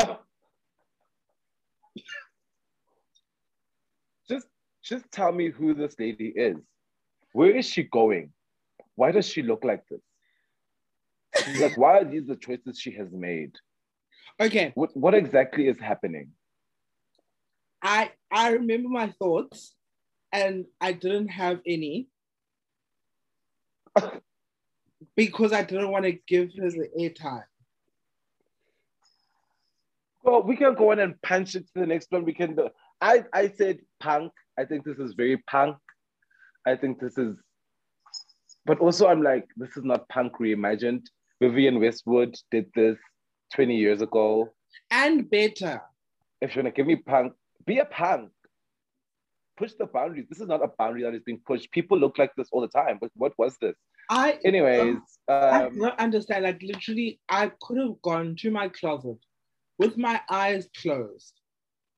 just 4.86 5.10
tell 5.10 5.32
me 5.32 5.50
who 5.50 5.74
this 5.74 5.96
lady 5.98 6.32
is. 6.34 6.56
Where 7.32 7.54
is 7.54 7.66
she 7.66 7.82
going? 7.82 8.32
Why 8.94 9.10
does 9.10 9.26
she 9.26 9.42
look 9.42 9.64
like 9.64 9.82
this? 9.88 10.00
like, 11.60 11.76
why 11.76 11.98
are 11.98 12.04
these 12.04 12.26
the 12.26 12.36
choices 12.36 12.78
she 12.78 12.92
has 12.92 13.12
made? 13.12 13.52
Okay. 14.40 14.72
What, 14.74 14.96
what 14.96 15.14
exactly 15.14 15.68
is 15.68 15.78
happening? 15.80 16.30
I 17.82 18.12
I 18.30 18.50
remember 18.52 18.88
my 18.88 19.08
thoughts 19.18 19.74
and 20.32 20.64
I 20.80 20.92
didn't 20.92 21.28
have 21.28 21.60
any 21.66 22.08
because 25.16 25.52
I 25.52 25.62
didn't 25.62 25.90
want 25.90 26.04
to 26.04 26.12
give 26.12 26.50
her 26.58 26.70
the 26.70 26.88
airtime. 26.98 27.44
Well, 30.22 30.42
we 30.42 30.56
can 30.56 30.74
go 30.74 30.92
on 30.92 31.00
and 31.00 31.20
punch 31.22 31.54
it 31.54 31.66
to 31.66 31.80
the 31.80 31.86
next 31.86 32.10
one. 32.10 32.24
We 32.24 32.32
can. 32.32 32.56
Do, 32.56 32.70
I 33.00 33.24
I 33.32 33.48
said 33.48 33.80
punk 34.00 34.32
I 34.58 34.64
think 34.64 34.84
this 34.84 34.98
is 34.98 35.14
very 35.14 35.36
punk. 35.48 35.76
I 36.66 36.76
think 36.76 36.98
this 37.00 37.18
is, 37.18 37.36
but 38.64 38.78
also 38.80 39.06
I'm 39.06 39.22
like, 39.22 39.46
this 39.56 39.76
is 39.76 39.84
not 39.84 40.08
punk 40.08 40.34
reimagined. 40.40 41.02
Vivienne 41.40 41.80
Westwood 41.80 42.34
did 42.50 42.66
this 42.74 42.98
20 43.54 43.76
years 43.76 44.02
ago. 44.02 44.52
And 44.90 45.28
better. 45.30 45.82
If 46.40 46.54
you're 46.54 46.62
gonna 46.62 46.74
give 46.74 46.86
me 46.86 46.96
punk, 46.96 47.34
be 47.66 47.78
a 47.78 47.84
punk. 47.84 48.30
Push 49.56 49.72
the 49.78 49.86
boundaries. 49.86 50.26
This 50.28 50.40
is 50.40 50.48
not 50.48 50.62
a 50.62 50.68
boundary 50.78 51.02
that 51.02 51.14
is 51.14 51.22
being 51.24 51.40
pushed. 51.46 51.70
People 51.70 51.98
look 51.98 52.18
like 52.18 52.32
this 52.36 52.48
all 52.52 52.60
the 52.60 52.68
time. 52.68 52.98
But 53.00 53.10
what 53.14 53.32
was 53.38 53.56
this? 53.60 53.74
I 54.10 54.38
anyways. 54.44 54.96
Um, 54.96 55.00
I 55.28 55.68
don't 55.70 55.98
understand. 55.98 56.44
Like 56.44 56.60
literally, 56.62 57.20
I 57.28 57.50
could 57.60 57.78
have 57.78 58.00
gone 58.02 58.36
to 58.40 58.50
my 58.50 58.68
closet 58.68 59.16
with 59.78 59.96
my 59.96 60.20
eyes 60.30 60.68
closed 60.80 61.40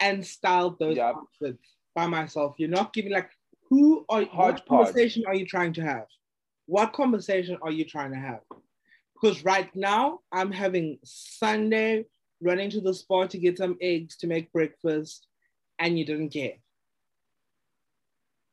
and 0.01 0.25
styled 0.25 0.79
those 0.79 0.99
outfits 0.99 1.78
by 1.99 2.07
myself. 2.07 2.55
You're 2.59 2.77
not 2.81 2.93
giving 2.93 3.13
like 3.19 3.31
who 3.69 4.05
are 4.09 4.23
what 4.23 4.65
conversation 4.67 5.25
are 5.27 5.35
you 5.41 5.47
trying 5.55 5.73
to 5.79 5.83
have? 5.83 6.07
What 6.67 6.93
conversation 6.93 7.57
are 7.61 7.73
you 7.79 7.85
trying 7.95 8.13
to 8.13 8.23
have? 8.29 8.43
Because 9.15 9.45
right 9.45 9.71
now 9.75 10.21
I'm 10.31 10.53
having 10.53 10.87
Sunday 11.03 12.05
running 12.41 12.71
to 12.71 12.81
the 12.81 12.95
spot 12.95 13.31
to 13.31 13.39
get 13.39 13.59
some 13.59 13.77
eggs 13.81 14.17
to 14.19 14.29
make 14.29 14.53
breakfast, 14.53 15.27
and 15.81 15.99
you 15.99 16.05
didn't 16.11 16.33
care. 16.39 16.59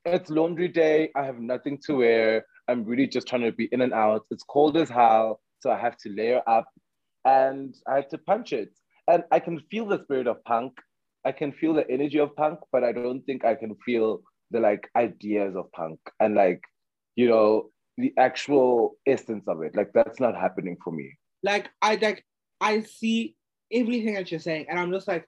It's 0.05 0.31
laundry 0.31 0.69
day. 0.83 1.11
I 1.15 1.23
have 1.29 1.39
nothing 1.39 1.77
to 1.85 1.97
wear. 1.97 2.45
I'm 2.67 2.83
really 2.83 3.07
just 3.15 3.27
trying 3.27 3.45
to 3.49 3.51
be 3.51 3.67
in 3.71 3.81
and 3.81 3.93
out. 3.93 4.23
It's 4.31 4.43
cold 4.55 4.75
as 4.75 4.89
hell, 4.89 5.39
so 5.61 5.69
I 5.69 5.77
have 5.85 5.97
to 5.97 6.09
layer 6.09 6.41
up, 6.57 6.67
and 7.25 7.75
I 7.87 7.93
have 7.97 8.09
to 8.09 8.17
punch 8.17 8.53
it. 8.53 8.71
And 9.07 9.23
I 9.31 9.39
can 9.39 9.59
feel 9.69 9.85
the 9.85 10.01
spirit 10.01 10.25
of 10.25 10.43
punk 10.45 10.73
I 11.25 11.31
can 11.31 11.51
feel 11.51 11.73
the 11.73 11.89
energy 11.89 12.19
of 12.19 12.35
punk, 12.35 12.59
but 12.71 12.83
I 12.83 12.91
don't 12.91 13.21
think 13.21 13.43
I 13.43 13.55
can 13.55 13.75
feel 13.85 14.21
the 14.51 14.59
like 14.59 14.87
ideas 14.95 15.55
of 15.55 15.71
punk 15.71 15.99
and 16.19 16.35
like, 16.35 16.61
you 17.15 17.27
know, 17.27 17.69
the 17.97 18.13
actual 18.17 18.97
essence 19.07 19.45
of 19.47 19.61
it. 19.63 19.75
Like 19.75 19.91
that's 19.93 20.19
not 20.19 20.35
happening 20.35 20.77
for 20.83 20.91
me. 20.91 21.17
Like 21.43 21.69
I 21.81 21.95
like 21.95 22.23
I 22.61 22.81
see 22.81 23.35
everything 23.71 24.13
that 24.13 24.29
you're 24.31 24.39
saying. 24.39 24.67
And 24.69 24.79
I'm 24.79 24.91
just 24.91 25.07
like, 25.07 25.27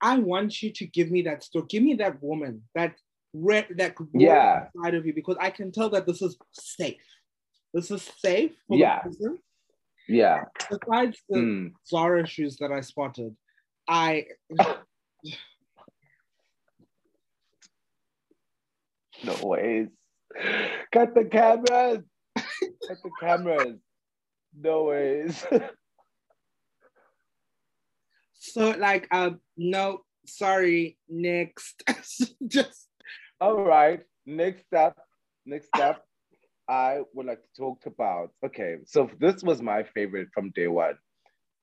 I 0.00 0.18
want 0.18 0.62
you 0.62 0.70
to 0.72 0.86
give 0.86 1.10
me 1.10 1.22
that 1.22 1.42
story. 1.42 1.64
Give 1.68 1.82
me 1.82 1.94
that 1.94 2.22
woman, 2.22 2.62
that 2.74 2.94
red, 3.32 3.66
that 3.78 3.94
yeah 4.12 4.66
side 4.82 4.94
of 4.94 5.06
you, 5.06 5.14
because 5.14 5.36
I 5.40 5.50
can 5.50 5.72
tell 5.72 5.88
that 5.90 6.06
this 6.06 6.20
is 6.20 6.36
safe. 6.52 7.06
This 7.72 7.90
is 7.90 8.08
safe 8.18 8.52
for 8.68 8.76
Yeah. 8.76 9.02
Yeah. 10.06 10.44
Besides 10.70 11.18
the 11.28 11.38
Mm. 11.38 11.72
Zara 11.86 12.26
shoes 12.26 12.56
that 12.58 12.70
I 12.70 12.82
spotted, 12.82 13.34
I 13.88 14.26
No 19.24 19.36
ways. 19.42 19.88
Cut 20.92 21.14
the 21.14 21.24
cameras. 21.24 22.04
Cut 22.36 22.98
the 23.02 23.10
cameras. 23.20 23.78
No 24.58 24.84
ways. 24.84 25.44
so 28.34 28.70
like 28.78 29.08
um 29.10 29.40
no 29.56 30.00
sorry 30.26 30.98
next 31.08 31.82
just 32.46 32.88
All 33.40 33.64
right. 33.64 34.00
Next 34.26 34.72
up. 34.72 34.96
Next 35.44 35.68
up. 35.76 36.04
I 36.68 37.00
would 37.12 37.26
like 37.26 37.42
to 37.42 37.60
talk 37.60 37.84
about. 37.84 38.30
Okay, 38.44 38.78
so 38.86 39.10
this 39.20 39.42
was 39.42 39.60
my 39.60 39.82
favorite 39.82 40.28
from 40.32 40.50
day 40.54 40.68
one. 40.68 40.96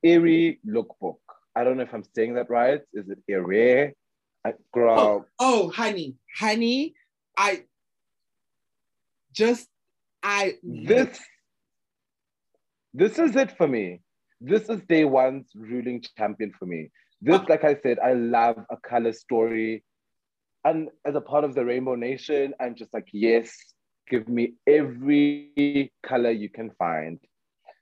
Eerie 0.03 0.59
lookbook. 0.67 1.17
I 1.55 1.63
don't 1.63 1.77
know 1.77 1.83
if 1.83 1.93
I'm 1.93 2.03
saying 2.15 2.35
that 2.35 2.49
right. 2.49 2.81
Is 2.93 3.09
it 3.09 3.19
Eerie? 3.27 3.95
I, 4.43 4.53
girl, 4.73 4.99
oh, 4.99 5.25
oh 5.39 5.69
honey 5.69 6.15
honey 6.35 6.95
I 7.37 7.63
just 9.33 9.67
I 10.23 10.55
this 10.63 11.19
this 12.93 13.19
is 13.19 13.35
it 13.35 13.55
for 13.57 13.67
me. 13.67 14.01
This 14.39 14.67
is 14.69 14.81
day 14.89 15.05
one's 15.05 15.47
ruling 15.55 16.03
champion 16.17 16.51
for 16.57 16.65
me. 16.65 16.89
This 17.21 17.39
oh. 17.39 17.45
like 17.47 17.63
i 17.63 17.75
said 17.83 17.99
i 17.99 18.13
love 18.13 18.57
a 18.69 18.77
color 18.77 19.13
story. 19.13 19.83
And 20.63 20.89
as 21.05 21.15
a 21.15 21.21
part 21.21 21.43
of 21.43 21.55
the 21.55 21.65
rainbow 21.65 21.95
nation 21.95 22.53
i'm 22.59 22.75
just 22.75 22.93
like 22.93 23.07
yes 23.13 23.51
give 24.09 24.27
me 24.27 24.53
every 24.67 25.91
color 26.03 26.31
you 26.31 26.49
can 26.49 26.71
find. 26.71 27.19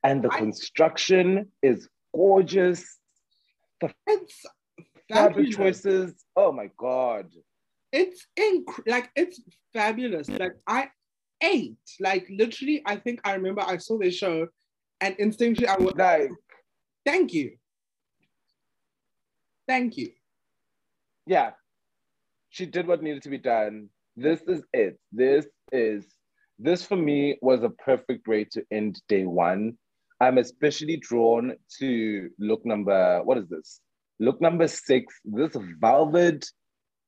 And 0.03 0.23
the 0.23 0.31
I- 0.31 0.37
construction 0.37 1.51
is 1.63 1.87
gorgeous 2.13 2.98
it's 4.07 4.45
fabric 5.11 5.53
fabulous. 5.53 5.55
choices 5.55 6.25
oh 6.35 6.51
my 6.51 6.69
god 6.77 7.27
it's 7.91 8.27
inc- 8.37 8.87
like 8.87 9.09
it's 9.15 9.41
fabulous. 9.73 10.29
Like 10.29 10.53
I 10.67 10.89
ate, 11.41 11.77
like 11.99 12.27
literally, 12.29 12.81
I 12.85 12.97
think 12.97 13.19
I 13.23 13.33
remember 13.33 13.61
I 13.61 13.77
saw 13.77 13.97
this 13.97 14.15
show 14.15 14.47
and 15.01 15.17
instinctually 15.17 15.67
I 15.67 15.77
was 15.77 15.93
like 15.95 16.29
thank 17.05 17.33
you. 17.33 17.55
Thank 19.67 19.97
you. 19.97 20.11
yeah, 21.27 21.51
she 22.49 22.65
did 22.65 22.87
what 22.87 23.03
needed 23.03 23.21
to 23.23 23.29
be 23.29 23.37
done. 23.37 23.89
This 24.15 24.41
is 24.47 24.63
it. 24.73 24.99
This 25.11 25.45
is 25.71 26.05
this 26.57 26.83
for 26.83 26.95
me 26.95 27.37
was 27.41 27.63
a 27.63 27.69
perfect 27.69 28.27
way 28.27 28.43
to 28.51 28.63
end 28.71 29.01
day 29.07 29.25
one. 29.25 29.77
I'm 30.19 30.37
especially 30.37 30.97
drawn 30.97 31.53
to 31.79 32.29
look 32.39 32.65
number 32.65 33.21
what 33.23 33.37
is 33.37 33.47
this? 33.47 33.79
Look 34.19 34.41
number 34.41 34.67
six. 34.67 35.13
This 35.23 35.55
velvet 35.79 36.45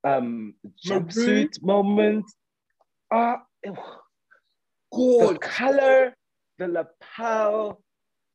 um 0.04 0.54
jumpsuit 0.86 1.62
moment. 1.62 2.26
Ah, 3.12 3.42
ew. 3.66 3.76
the 4.92 5.38
color, 5.40 6.16
the 6.58 6.68
lapel, 6.68 7.82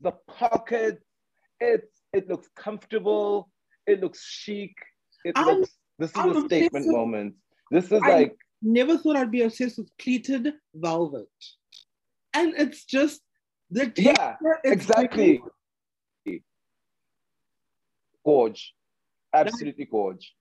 the 0.00 0.12
pocket. 0.28 1.02
It 1.60 1.84
it 2.12 2.28
looks 2.28 2.48
comfortable. 2.54 3.48
It 3.86 4.00
looks 4.00 4.22
chic. 4.24 4.74
It 5.24 5.36
I'm- 5.36 5.60
looks. 5.60 5.70
This 5.98 6.10
is 6.10 6.16
I'm 6.16 6.36
a 6.36 6.44
statement 6.44 6.86
moment. 6.88 7.34
This 7.70 7.86
is 7.86 8.00
I- 8.02 8.10
like 8.18 8.36
Never 8.62 8.96
thought 8.96 9.16
I'd 9.16 9.30
be 9.30 9.42
obsessed 9.42 9.78
with 9.78 9.90
pleated 9.98 10.54
velvet. 10.74 11.28
And 12.34 12.54
it's 12.56 12.84
just 12.84 13.20
the 13.70 13.92
yeah, 13.96 14.36
exactly. 14.64 15.42
Gorge, 18.24 18.74
absolutely 19.32 19.84
gorge. 19.84 20.34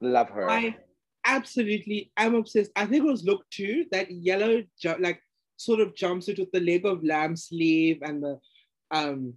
Love 0.00 0.28
her. 0.30 0.50
I 0.50 0.76
absolutely 1.24 2.10
am 2.16 2.34
obsessed. 2.34 2.72
I 2.74 2.86
think 2.86 3.04
it 3.04 3.08
was 3.08 3.24
look 3.24 3.44
two, 3.50 3.86
that 3.92 4.10
yellow 4.10 4.62
ju- 4.80 4.96
like 4.98 5.20
sort 5.56 5.80
of 5.80 5.94
jumpsuit 5.94 6.38
with 6.38 6.50
the 6.52 6.60
leg 6.60 6.84
of 6.86 7.04
lamb 7.04 7.36
sleeve 7.36 7.98
and 8.02 8.22
the 8.22 8.38
um 8.90 9.34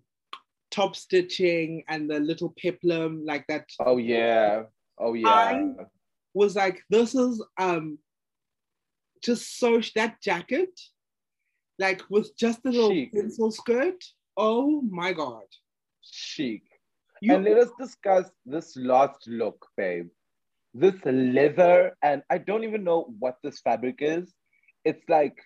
top 0.71 0.95
stitching 0.95 1.83
and 1.89 2.09
the 2.09 2.19
little 2.19 2.53
peplum, 2.57 3.23
like 3.25 3.45
that 3.47 3.65
oh 3.79 3.97
yeah. 3.97 4.63
Oh 4.97 5.13
yeah. 5.13 5.29
I- 5.29 5.85
was 6.33 6.55
like, 6.55 6.81
this 6.89 7.13
is 7.13 7.43
um 7.59 7.99
just 9.21 9.59
so 9.59 9.81
that 9.95 10.21
jacket, 10.21 10.79
like 11.81 12.01
with 12.09 12.29
just 12.37 12.59
a 12.65 12.69
little 12.69 12.91
Chic. 12.91 13.13
pencil 13.13 13.51
skirt. 13.51 14.03
Oh 14.37 14.81
my 14.83 15.13
god. 15.13 15.47
Chic. 16.03 16.63
You 17.21 17.35
and 17.35 17.43
let 17.45 17.57
us 17.57 17.71
discuss 17.79 18.31
this 18.45 18.75
last 18.77 19.27
look, 19.27 19.67
babe. 19.77 20.09
This 20.73 20.95
leather, 21.05 21.95
and 22.01 22.23
I 22.29 22.37
don't 22.37 22.63
even 22.63 22.83
know 22.83 23.13
what 23.19 23.37
this 23.43 23.59
fabric 23.61 23.97
is. 24.01 24.33
It's 24.85 25.03
like 25.09 25.37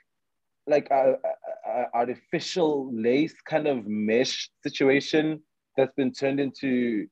like 0.68 0.88
a, 0.92 1.16
a- 1.30 1.72
a 1.72 1.86
artificial 1.94 2.92
lace 2.94 3.36
kind 3.50 3.68
of 3.68 3.86
mesh 3.88 4.50
situation 4.64 5.42
that's 5.78 5.94
been 5.96 6.12
turned 6.12 6.40
into 6.40 7.08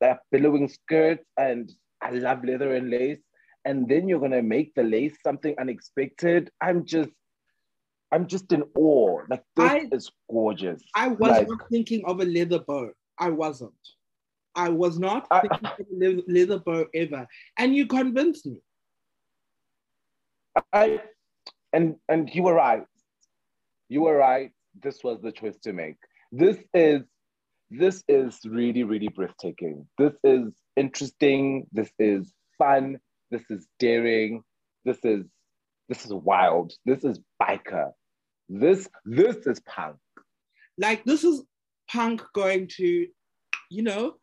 that 0.00 0.20
billowing 0.32 0.68
skirt. 0.68 1.20
And 1.36 1.70
I 2.02 2.10
love 2.10 2.44
leather 2.44 2.74
and 2.74 2.90
lace. 2.90 3.20
And 3.64 3.88
then 3.88 4.08
you're 4.08 4.20
gonna 4.20 4.42
make 4.42 4.74
the 4.74 4.82
lace 4.84 5.16
something 5.22 5.54
unexpected. 5.60 6.50
I'm 6.60 6.84
just, 6.86 7.10
I'm 8.12 8.26
just 8.26 8.52
in 8.52 8.62
awe. 8.74 9.22
Like 9.28 9.44
this 9.56 9.70
I- 9.70 9.88
is 9.92 10.10
gorgeous. 10.30 10.82
I 10.94 11.08
was 11.08 11.30
Like- 11.30 11.48
not 11.48 11.68
thinking 11.70 12.04
of 12.06 12.20
a 12.20 12.24
leather 12.24 12.58
bow. 12.60 12.90
I 13.18 13.30
wasn't. 13.30 13.72
I 14.54 14.70
was 14.70 14.98
not 14.98 15.26
I- 15.30 15.40
thinking 15.42 15.66
of 15.66 16.18
a 16.18 16.22
leather 16.26 16.58
bow 16.58 16.86
ever. 16.94 17.26
And 17.58 17.74
you 17.76 17.86
convinced 17.86 18.46
me. 18.46 18.60
I 20.72 21.00
and 21.72 21.96
and 22.08 22.34
you 22.34 22.42
were 22.42 22.54
right. 22.54 22.84
You 23.88 24.02
were 24.02 24.16
right. 24.16 24.50
This 24.82 25.02
was 25.04 25.20
the 25.20 25.32
choice 25.32 25.56
to 25.64 25.72
make. 25.72 25.96
This 26.32 26.58
is 26.74 27.02
this 27.70 28.02
is 28.08 28.40
really 28.46 28.84
really 28.84 29.08
breathtaking. 29.08 29.86
This 29.98 30.14
is 30.24 30.52
interesting. 30.76 31.66
This 31.72 31.90
is 31.98 32.32
fun. 32.56 32.98
This 33.30 33.42
is 33.50 33.66
daring. 33.78 34.42
This 34.84 34.98
is 35.04 35.26
this 35.88 36.04
is 36.04 36.12
wild. 36.12 36.72
This 36.84 37.04
is 37.04 37.20
biker. 37.40 37.92
This 38.48 38.88
this 39.04 39.46
is 39.46 39.60
punk. 39.60 39.96
Like 40.78 41.04
this 41.04 41.24
is 41.24 41.42
punk 41.90 42.22
going 42.34 42.68
to, 42.76 43.06
you 43.70 43.82
know, 43.82 44.14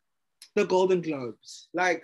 the 0.55 0.65
Golden 0.65 1.01
Globes. 1.01 1.69
Like 1.73 2.03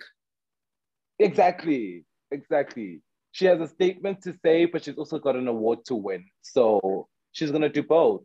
Exactly. 1.18 2.04
Exactly. 2.30 3.02
She 3.32 3.46
has 3.46 3.60
a 3.60 3.68
statement 3.68 4.22
to 4.22 4.34
say, 4.44 4.66
but 4.66 4.84
she's 4.84 4.96
also 4.96 5.18
got 5.18 5.36
an 5.36 5.48
award 5.48 5.84
to 5.86 5.94
win. 5.94 6.24
So 6.42 7.08
she's 7.32 7.50
gonna 7.50 7.68
do 7.68 7.82
both. 7.82 8.22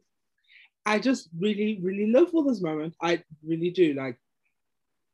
I 0.86 1.00
just 1.00 1.30
really, 1.38 1.80
really 1.82 2.12
live 2.12 2.32
for 2.32 2.44
this 2.46 2.62
moment. 2.62 2.96
I 3.02 3.22
really 3.46 3.72
do. 3.72 3.94
Like, 3.94 4.18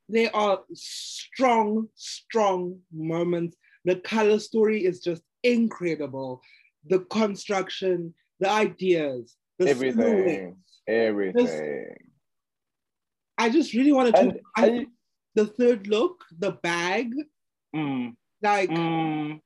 there 0.08 0.36
are 0.36 0.60
strong, 0.74 1.88
strong 1.96 2.80
moments. 2.92 3.58
The 3.84 3.96
color 3.96 4.38
story 4.38 4.86
is 4.86 5.00
just 5.00 5.24
incredible. 5.42 6.42
The 6.88 7.00
construction, 7.00 8.14
the 8.44 8.50
ideas, 8.50 9.36
the 9.58 9.70
Everything. 9.70 10.58
Everything. 10.88 11.96
I 13.38 13.50
just 13.50 13.74
really 13.74 13.94
want 13.94 14.14
to. 14.14 14.22
And, 14.22 14.40
I, 14.58 14.68
and 14.68 14.88
the 15.34 15.46
third 15.46 15.88
look, 15.88 16.26
the 16.38 16.52
bag, 16.52 17.14
mm, 17.74 18.14
like 18.42 18.70
mm, 18.70 19.40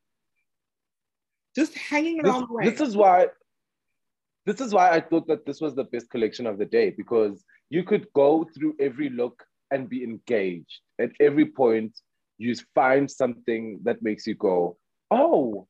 just 1.56 1.78
hanging 1.78 2.26
around 2.26 2.48
way. 2.50 2.70
this 2.70 2.82
is 2.82 2.98
why 2.98 3.28
this 4.48 4.62
is 4.62 4.74
why 4.74 4.90
I 4.90 5.00
thought 5.00 5.28
that 5.28 5.46
this 5.46 5.62
was 5.62 5.76
the 5.76 5.84
best 5.84 6.10
collection 6.10 6.48
of 6.48 6.58
the 6.58 6.66
day 6.66 6.90
because 6.90 7.46
you 7.70 7.84
could 7.84 8.08
go 8.14 8.48
through 8.56 8.76
every 8.80 9.10
look 9.10 9.44
and 9.72 9.90
be 9.90 10.04
engaged. 10.04 10.80
At 11.00 11.12
every 11.20 11.46
point, 11.46 11.96
you 12.40 12.56
find 12.74 13.10
something 13.10 13.80
that 13.84 14.02
makes 14.02 14.26
you 14.26 14.34
go, 14.36 14.78
"Oh, 15.12 15.68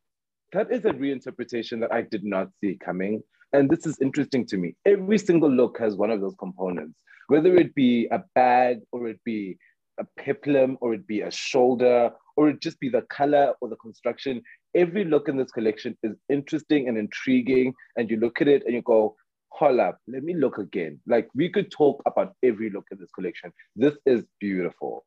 that 0.54 0.72
is 0.72 0.86
a 0.86 0.92
reinterpretation 0.92 1.80
that 1.82 1.92
I 1.92 2.02
did 2.02 2.24
not 2.24 2.50
see 2.62 2.78
coming." 2.84 3.22
And 3.54 3.70
this 3.70 3.86
is 3.86 3.98
interesting 4.02 4.46
to 4.48 4.58
me. 4.58 4.76
Every 4.86 5.18
single 5.18 5.50
look 5.52 5.80
has 5.80 5.96
one 5.96 6.12
of 6.12 6.22
those 6.22 6.36
components, 6.38 7.00
whether 7.28 7.56
it 7.56 7.74
be 7.76 8.08
a 8.12 8.22
bag 8.36 8.82
or 8.92 9.08
it 9.08 9.24
be 9.24 9.58
a 10.00 10.06
peplum 10.18 10.78
or 10.82 10.94
it 10.94 11.08
be 11.08 11.22
a 11.22 11.32
shoulder 11.32 12.12
or 12.36 12.50
it 12.50 12.62
just 12.62 12.80
be 12.80 12.90
the 12.90 13.02
color 13.04 13.54
or 13.62 13.70
the 13.70 13.76
construction 13.78 14.44
every 14.76 15.04
look 15.04 15.28
in 15.28 15.36
this 15.38 15.52
collection 15.52 15.98
is 16.04 16.16
interesting 16.30 16.88
and 16.88 16.98
intriguing 16.98 17.74
and 17.96 18.10
you 18.12 18.18
look 18.18 18.42
at 18.42 18.48
it 18.48 18.64
and 18.66 18.76
you 18.76 18.82
go 18.84 19.16
hold 19.50 19.80
up, 19.80 19.98
let 20.08 20.24
me 20.24 20.36
look 20.36 20.58
again. 20.60 21.00
Like 21.08 21.28
we 21.34 21.50
could 21.50 21.72
talk 21.72 22.02
about 22.06 22.34
every 22.44 22.70
look 22.70 22.86
in 22.92 23.00
this 23.00 23.10
collection. 23.12 23.52
This 23.76 23.96
is 24.06 24.24
beautiful. 24.40 25.04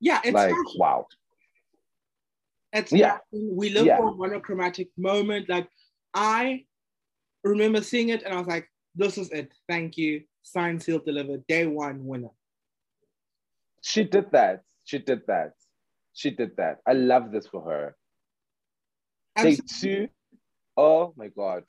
Yeah, 0.00 0.20
it's 0.24 0.34
like 0.34 0.54
wow. 0.76 1.06
It's 2.72 2.92
Yeah. 2.92 3.18
we 3.32 3.70
live 3.70 3.86
Yeah. 3.86 3.96
for 3.96 4.08
a 4.08 4.14
monochromatic 4.14 4.88
moment. 4.96 5.48
Like 5.48 5.68
I 6.14 6.66
remember 7.44 7.82
seeing 7.82 8.10
it 8.10 8.22
and 8.22 8.34
I 8.34 8.38
was 8.38 8.46
like, 8.46 8.70
this 8.94 9.18
is 9.18 9.30
it. 9.30 9.52
Thank 9.68 9.96
you. 9.96 10.24
Signed, 10.42 10.82
sealed, 10.82 11.04
delivered. 11.04 11.46
Day 11.46 11.66
one 11.66 12.06
winner. 12.06 12.30
She 13.82 14.04
did 14.04 14.30
that. 14.32 14.62
She 14.84 14.98
did 14.98 15.26
that. 15.26 15.54
She 16.12 16.30
did 16.30 16.56
that. 16.56 16.80
I 16.86 16.92
love 16.92 17.30
this 17.30 17.46
for 17.46 17.62
her. 17.62 17.96
Day 19.36 19.56
Absolutely. 19.58 20.10
Oh 20.76 21.12
my 21.16 21.28
God. 21.28 21.64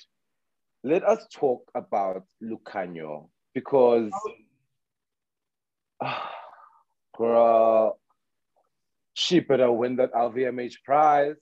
Let 0.83 1.03
us 1.03 1.27
talk 1.31 1.69
about 1.75 2.25
Lukhanyo 2.41 3.29
because, 3.53 4.11
ah, 6.01 6.33
girl, 7.15 7.99
she 9.13 9.39
better 9.39 9.71
win 9.71 9.95
that 9.97 10.13
LVMH 10.13 10.75
prize 10.85 11.35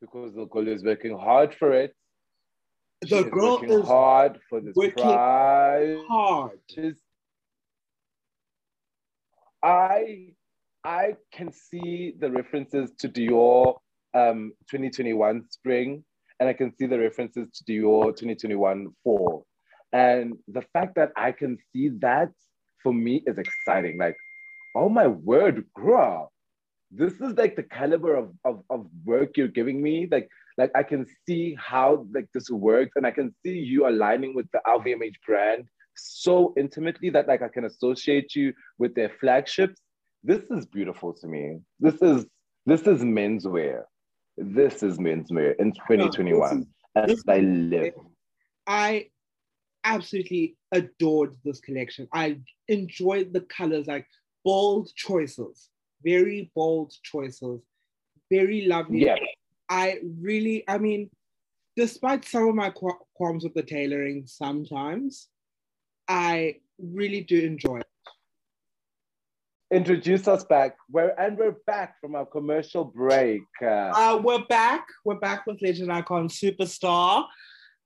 because 0.00 0.34
the 0.34 0.46
girl 0.46 0.68
is 0.68 0.84
working 0.84 1.18
hard 1.18 1.54
for 1.54 1.72
it. 1.72 1.94
The 3.02 3.24
girl 3.24 3.52
working 3.60 3.70
is 3.70 3.86
hard 3.86 4.38
for 4.48 4.60
this 4.60 4.74
working 4.74 4.92
prize. 4.94 5.96
hard. 6.08 6.60
Is- 6.76 7.00
I 9.62 10.34
I 10.84 11.16
can 11.32 11.52
see 11.52 12.14
the 12.18 12.30
references 12.30 12.92
to 12.98 13.08
Dior 13.08 13.76
um 14.14 14.52
2021 14.70 15.48
spring, 15.50 16.04
and 16.38 16.48
I 16.48 16.52
can 16.52 16.74
see 16.76 16.86
the 16.86 16.98
references 16.98 17.48
to 17.50 17.64
Dior 17.64 18.14
2021 18.16 18.88
fall. 19.02 19.46
And 19.92 20.34
the 20.46 20.62
fact 20.72 20.94
that 20.96 21.12
I 21.16 21.32
can 21.32 21.58
see 21.72 21.88
that 22.00 22.30
for 22.82 22.92
me 22.92 23.22
is 23.26 23.38
exciting. 23.38 23.98
Like, 23.98 24.16
oh 24.74 24.88
my 24.88 25.06
word, 25.06 25.64
girl. 25.74 26.30
This 26.90 27.14
is 27.14 27.36
like 27.36 27.54
the 27.56 27.62
caliber 27.62 28.16
of, 28.16 28.32
of, 28.44 28.62
of 28.70 28.86
work 29.04 29.36
you're 29.36 29.48
giving 29.48 29.82
me. 29.82 30.08
Like, 30.10 30.28
like 30.56 30.70
I 30.74 30.82
can 30.82 31.06
see 31.26 31.56
how 31.58 32.06
like 32.14 32.26
this 32.32 32.50
works, 32.50 32.92
and 32.96 33.06
I 33.06 33.10
can 33.10 33.34
see 33.44 33.58
you 33.58 33.88
aligning 33.88 34.34
with 34.34 34.46
the 34.52 34.60
LVMH 34.66 35.16
brand 35.26 35.68
so 35.94 36.54
intimately 36.56 37.10
that 37.10 37.28
like 37.28 37.42
I 37.42 37.48
can 37.48 37.64
associate 37.64 38.34
you 38.34 38.52
with 38.78 38.94
their 38.94 39.10
flagships. 39.20 39.80
This 40.22 40.44
is 40.50 40.66
beautiful 40.66 41.12
to 41.14 41.26
me. 41.26 41.58
This 41.80 42.00
is 42.02 42.26
this 42.66 42.82
is 42.82 43.02
menswear. 43.02 43.82
This 44.36 44.82
is 44.82 44.98
menswear 44.98 45.54
in 45.58 45.72
2021. 45.72 46.66
And 46.94 47.08
this 47.10 47.18
is- 47.18 47.24
I 47.28 47.38
live. 47.40 47.94
I 48.66 49.08
absolutely 49.84 50.56
adored 50.72 51.36
this 51.44 51.60
collection. 51.60 52.08
I 52.12 52.38
enjoyed 52.68 53.32
the 53.32 53.40
colors, 53.42 53.86
like 53.86 54.06
bold 54.44 54.90
choices, 54.94 55.70
very 56.02 56.50
bold 56.54 56.92
choices, 57.02 57.60
very 58.30 58.66
lovely. 58.66 59.04
Yeah. 59.04 59.16
I 59.68 59.98
really, 60.20 60.64
I 60.68 60.78
mean, 60.78 61.10
despite 61.76 62.24
some 62.24 62.48
of 62.48 62.54
my 62.54 62.70
qu- 62.70 62.98
qualms 63.14 63.44
with 63.44 63.54
the 63.54 63.62
tailoring 63.62 64.24
sometimes, 64.26 65.28
I 66.08 66.56
really 66.78 67.22
do 67.22 67.38
enjoy 67.40 67.78
it. 67.78 67.86
Introduce 69.70 70.26
us 70.26 70.44
back. 70.44 70.76
We're 70.90 71.14
and 71.18 71.36
we're 71.36 71.56
back 71.66 72.00
from 72.00 72.14
our 72.14 72.24
commercial 72.24 72.84
break. 72.84 73.42
Uh, 73.60 73.92
Uh, 73.94 74.20
we're 74.24 74.46
back. 74.46 74.86
We're 75.04 75.18
back 75.20 75.46
with 75.46 75.60
Legend 75.60 75.92
Icon 75.92 76.28
Superstar, 76.28 77.26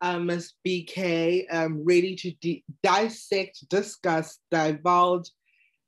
um, 0.01 0.27
Miss 0.27 0.53
BK, 0.65 1.45
um, 1.51 1.85
ready 1.85 2.15
to 2.15 2.31
di- 2.41 2.65
dissect, 2.85 3.69
discuss, 3.69 4.39
divulge, 4.53 5.29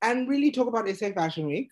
and 0.02 0.28
really 0.28 0.50
talk 0.50 0.66
about 0.66 0.88
SA 0.88 1.12
Fashion 1.12 1.46
Week. 1.46 1.70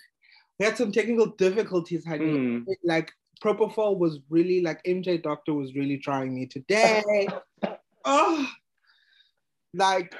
We 0.62 0.66
had 0.66 0.78
some 0.78 0.92
technical 0.92 1.26
difficulties, 1.26 2.06
honey. 2.06 2.24
mm, 2.24 2.64
Like 2.84 3.10
Propofol 3.42 3.98
was 3.98 4.20
really 4.30 4.60
like 4.60 4.80
MJ 4.84 5.20
Doctor 5.20 5.54
was 5.54 5.74
really 5.74 5.98
trying 5.98 6.32
me 6.32 6.46
today. 6.46 7.02
oh, 8.04 8.48
like 9.74 10.14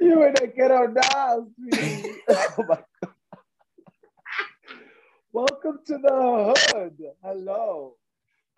you 0.00 0.20
in 0.24 0.34
the 0.34 0.48
ghetto 0.48 0.86
now, 0.88 1.46
oh 2.58 2.64
my 2.68 2.82
God. 3.04 3.12
Welcome 5.32 5.78
to 5.86 5.98
the 5.98 6.54
hood. 6.74 6.98
Hello. 7.22 7.94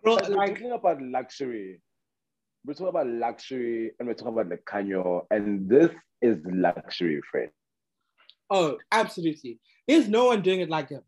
We're 0.02 0.14
like 0.14 0.54
talking 0.54 0.72
about 0.72 1.02
luxury. 1.02 1.82
We're 2.64 2.72
talking 2.72 2.88
about 2.88 3.08
luxury 3.08 3.90
and 3.98 4.08
we're 4.08 4.14
talking 4.14 4.38
about 4.38 4.48
Lukhanyo. 4.48 5.26
And 5.30 5.68
this 5.68 5.90
is 6.22 6.38
luxury, 6.46 7.20
friend. 7.30 7.50
oh, 8.48 8.78
absolutely. 8.90 9.60
There's 9.86 10.08
no 10.08 10.24
one 10.24 10.40
doing 10.40 10.60
it 10.60 10.70
like 10.70 10.88
him. 10.88 11.02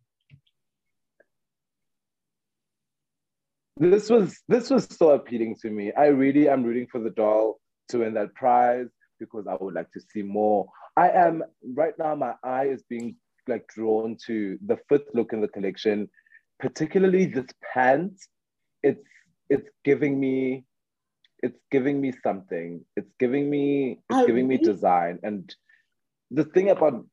This 3.82 4.08
was 4.08 4.40
this 4.46 4.70
was 4.70 4.84
so 4.84 5.10
appealing 5.10 5.56
to 5.62 5.68
me. 5.68 5.92
I 5.98 6.06
really 6.06 6.48
am 6.48 6.62
rooting 6.62 6.86
for 6.86 7.00
the 7.00 7.10
doll 7.10 7.60
to 7.88 7.98
win 7.98 8.14
that 8.14 8.32
prize 8.36 8.86
because 9.18 9.48
I 9.48 9.56
would 9.60 9.74
like 9.74 9.90
to 9.90 10.00
see 10.12 10.22
more. 10.22 10.68
I 10.96 11.10
am 11.10 11.42
right 11.74 11.92
now, 11.98 12.14
my 12.14 12.34
eye 12.44 12.66
is 12.66 12.84
being 12.88 13.16
like 13.48 13.66
drawn 13.66 14.16
to 14.26 14.56
the 14.64 14.78
fifth 14.88 15.08
look 15.14 15.32
in 15.32 15.40
the 15.40 15.48
collection, 15.48 16.08
particularly 16.60 17.24
this 17.24 17.46
pant. 17.74 18.12
It's 18.84 19.08
it's 19.50 19.68
giving 19.84 20.20
me 20.20 20.64
it's 21.42 21.58
giving 21.72 22.00
me 22.00 22.12
something. 22.22 22.84
It's 22.94 23.10
giving 23.18 23.50
me 23.50 23.98
it's 24.08 24.18
I 24.20 24.26
giving 24.26 24.46
me 24.46 24.58
design. 24.58 25.18
And 25.24 25.52
the 26.30 26.44
thing 26.44 26.70
about 26.70 27.04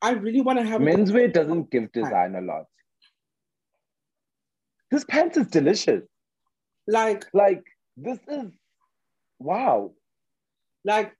I 0.00 0.12
really 0.12 0.40
want 0.40 0.60
to 0.60 0.64
have 0.64 0.80
menswear 0.80 1.30
doesn't 1.30 1.70
give 1.70 1.92
design 1.92 2.36
a 2.36 2.40
lot. 2.40 2.64
This 4.90 5.04
pants 5.04 5.36
is 5.36 5.46
delicious. 5.48 6.02
like 6.86 7.24
Like 7.32 7.64
this 7.96 8.18
is 8.28 8.50
wow. 9.38 9.92
like 10.84 11.12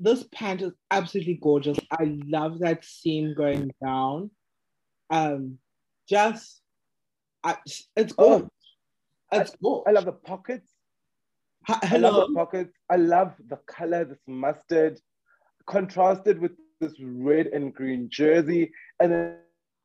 this 0.00 0.24
pant 0.34 0.62
is 0.62 0.72
absolutely 0.90 1.38
gorgeous. 1.40 1.78
I 1.90 2.18
love 2.26 2.58
that 2.60 2.84
seam 2.84 3.34
going 3.34 3.70
down. 3.84 4.30
Um, 5.10 5.58
just 6.08 6.60
I, 7.44 7.56
it's 7.96 8.14
Oh, 8.18 8.38
gorgeous. 8.38 8.50
it's 9.32 9.56
gorgeous. 9.62 9.84
I 9.86 9.90
love 9.92 10.04
the 10.06 10.12
pockets. 10.12 10.70
I 11.68 11.96
love 11.96 12.28
the 12.28 12.34
pockets. 12.34 12.72
I 12.90 12.96
love 12.96 13.34
the 13.48 13.56
color, 13.68 14.04
this 14.04 14.18
mustard, 14.26 14.98
contrasted 15.66 16.40
with 16.40 16.52
this 16.80 16.94
red 17.00 17.46
and 17.48 17.72
green 17.72 18.08
jersey, 18.10 18.72
and 18.98 19.12
then 19.12 19.36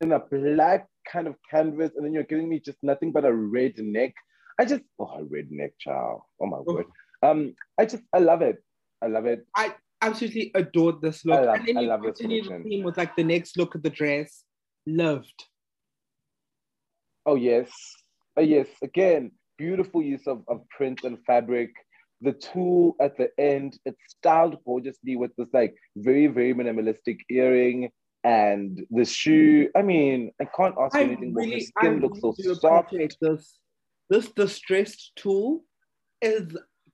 in 0.02 0.12
a 0.14 0.20
black 0.20 0.88
kind 1.12 1.28
of 1.28 1.36
canvas, 1.50 1.91
and 1.96 2.06
then 2.06 2.13
you're 2.13 2.24
giving 2.24 2.50
me 2.50 2.60
just 2.60 2.78
nothing 2.84 3.12
but 3.12 3.26
a 3.26 3.34
red 3.34 3.74
neck. 3.78 4.13
I 4.60 4.65
just 4.65 4.84
oh 5.00 5.20
a 5.20 5.24
red 5.24 5.52
neck, 5.52 5.74
child. 5.80 6.22
Oh 6.41 6.46
my 6.48 6.60
word. 6.60 6.86
Um, 7.24 7.56
I 7.78 7.86
just 7.86 8.04
I 8.13 8.20
love 8.20 8.41
it. 8.41 8.58
I 9.02 9.08
love 9.08 9.26
it. 9.26 9.46
I 9.56 9.74
absolutely 10.02 10.52
adored 10.56 11.02
this 11.02 11.26
look. 11.26 11.39
I 11.39 11.46
love- 11.46 11.56
and 11.56 11.67
then 11.67 11.78
I 11.78 11.82
you 11.82 11.88
love 11.88 12.02
this 12.04 12.20
the 12.20 12.63
theme 12.63 12.84
with 12.84 12.98
like 12.98 13.15
the 13.15 13.24
next 13.24 13.58
look 13.58 13.76
at 13.76 13.84
the 13.84 13.89
dress. 13.89 14.43
Loved. 14.86 15.43
Oh 17.26 17.36
yes, 17.36 17.70
oh 18.38 18.41
yes. 18.41 18.67
Again, 18.82 19.32
beautiful 19.58 20.02
use 20.02 20.28
of, 20.28 20.43
of 20.48 20.62
print 20.70 21.04
and 21.04 21.17
fabric. 21.26 21.72
The 22.22 22.34
tulle 22.34 22.96
at 23.00 23.15
the 23.17 23.30
end, 23.38 23.78
it's 23.86 24.02
styled 24.08 24.58
gorgeously 24.65 25.17
with 25.17 25.36
this 25.38 25.50
like 25.54 25.76
very 25.98 26.28
very 26.28 26.54
minimalistic 26.54 27.20
earring 27.30 27.91
and 28.28 28.86
the 28.98 29.06
shoe. 29.06 29.70
I 29.76 29.82
mean, 29.92 30.32
I 30.42 30.46
can't 30.58 30.76
ask 30.84 30.96
I 30.96 31.04
anything 31.04 31.34
really, 31.34 31.62
skin 31.62 31.94
I 31.96 32.00
looks 32.04 32.20
so 32.22 32.34
really 32.38 32.54
do 32.56 32.56
soft. 32.56 32.94
this. 33.22 33.60
This 34.10 34.28
distressed 34.32 35.12
tulle 35.16 35.63
is 36.22 36.46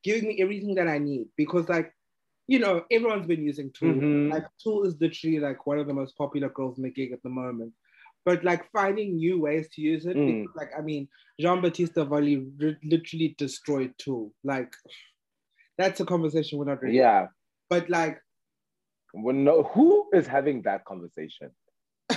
giving 0.04 0.28
me 0.30 0.42
everything 0.42 0.76
that 0.76 0.88
I 0.88 0.98
need 1.00 1.26
because, 1.38 1.66
like, 1.70 1.90
you 2.48 2.60
know, 2.60 2.76
everyone's 2.92 3.28
been 3.34 3.44
using 3.52 3.72
tulle. 3.72 3.94
Mhm. 3.96 4.32
Like, 4.34 4.46
tulle 4.64 4.86
is 4.90 4.96
literally 5.00 5.40
like 5.48 5.66
one 5.66 5.80
of 5.80 5.88
the 5.88 5.94
most 6.02 6.18
popular 6.18 6.50
girls 6.50 6.78
in 6.78 6.84
the 6.84 6.92
gig 6.92 7.12
at 7.14 7.24
the 7.24 7.30
moment. 7.30 7.74
But 8.26 8.44
like 8.50 8.64
finding 8.72 9.10
new 9.18 9.36
ways 9.46 9.66
to 9.74 9.82
use 9.82 10.06
it, 10.06 10.16
Mm. 10.18 10.28
because, 10.44 10.56
like 10.62 10.72
I 10.78 10.82
mean, 10.82 11.08
Giambattista 11.42 12.08
Valli 12.08 12.38
ri- 12.62 12.78
literally 12.94 13.30
destroyed 13.38 13.94
tulle. 13.98 14.32
Like, 14.44 14.72
that's 15.78 16.00
a 16.00 16.06
conversation 16.06 16.58
we're 16.60 16.66
not 16.74 16.82
ready. 16.84 16.98
Yeah. 16.98 17.28
But 17.70 17.90
like, 17.90 18.18
Well, 19.14 19.36
no, 19.36 19.64
who 19.64 20.10
is 20.14 20.26
having 20.26 20.64
that 20.64 20.86
conversation? 20.86 21.52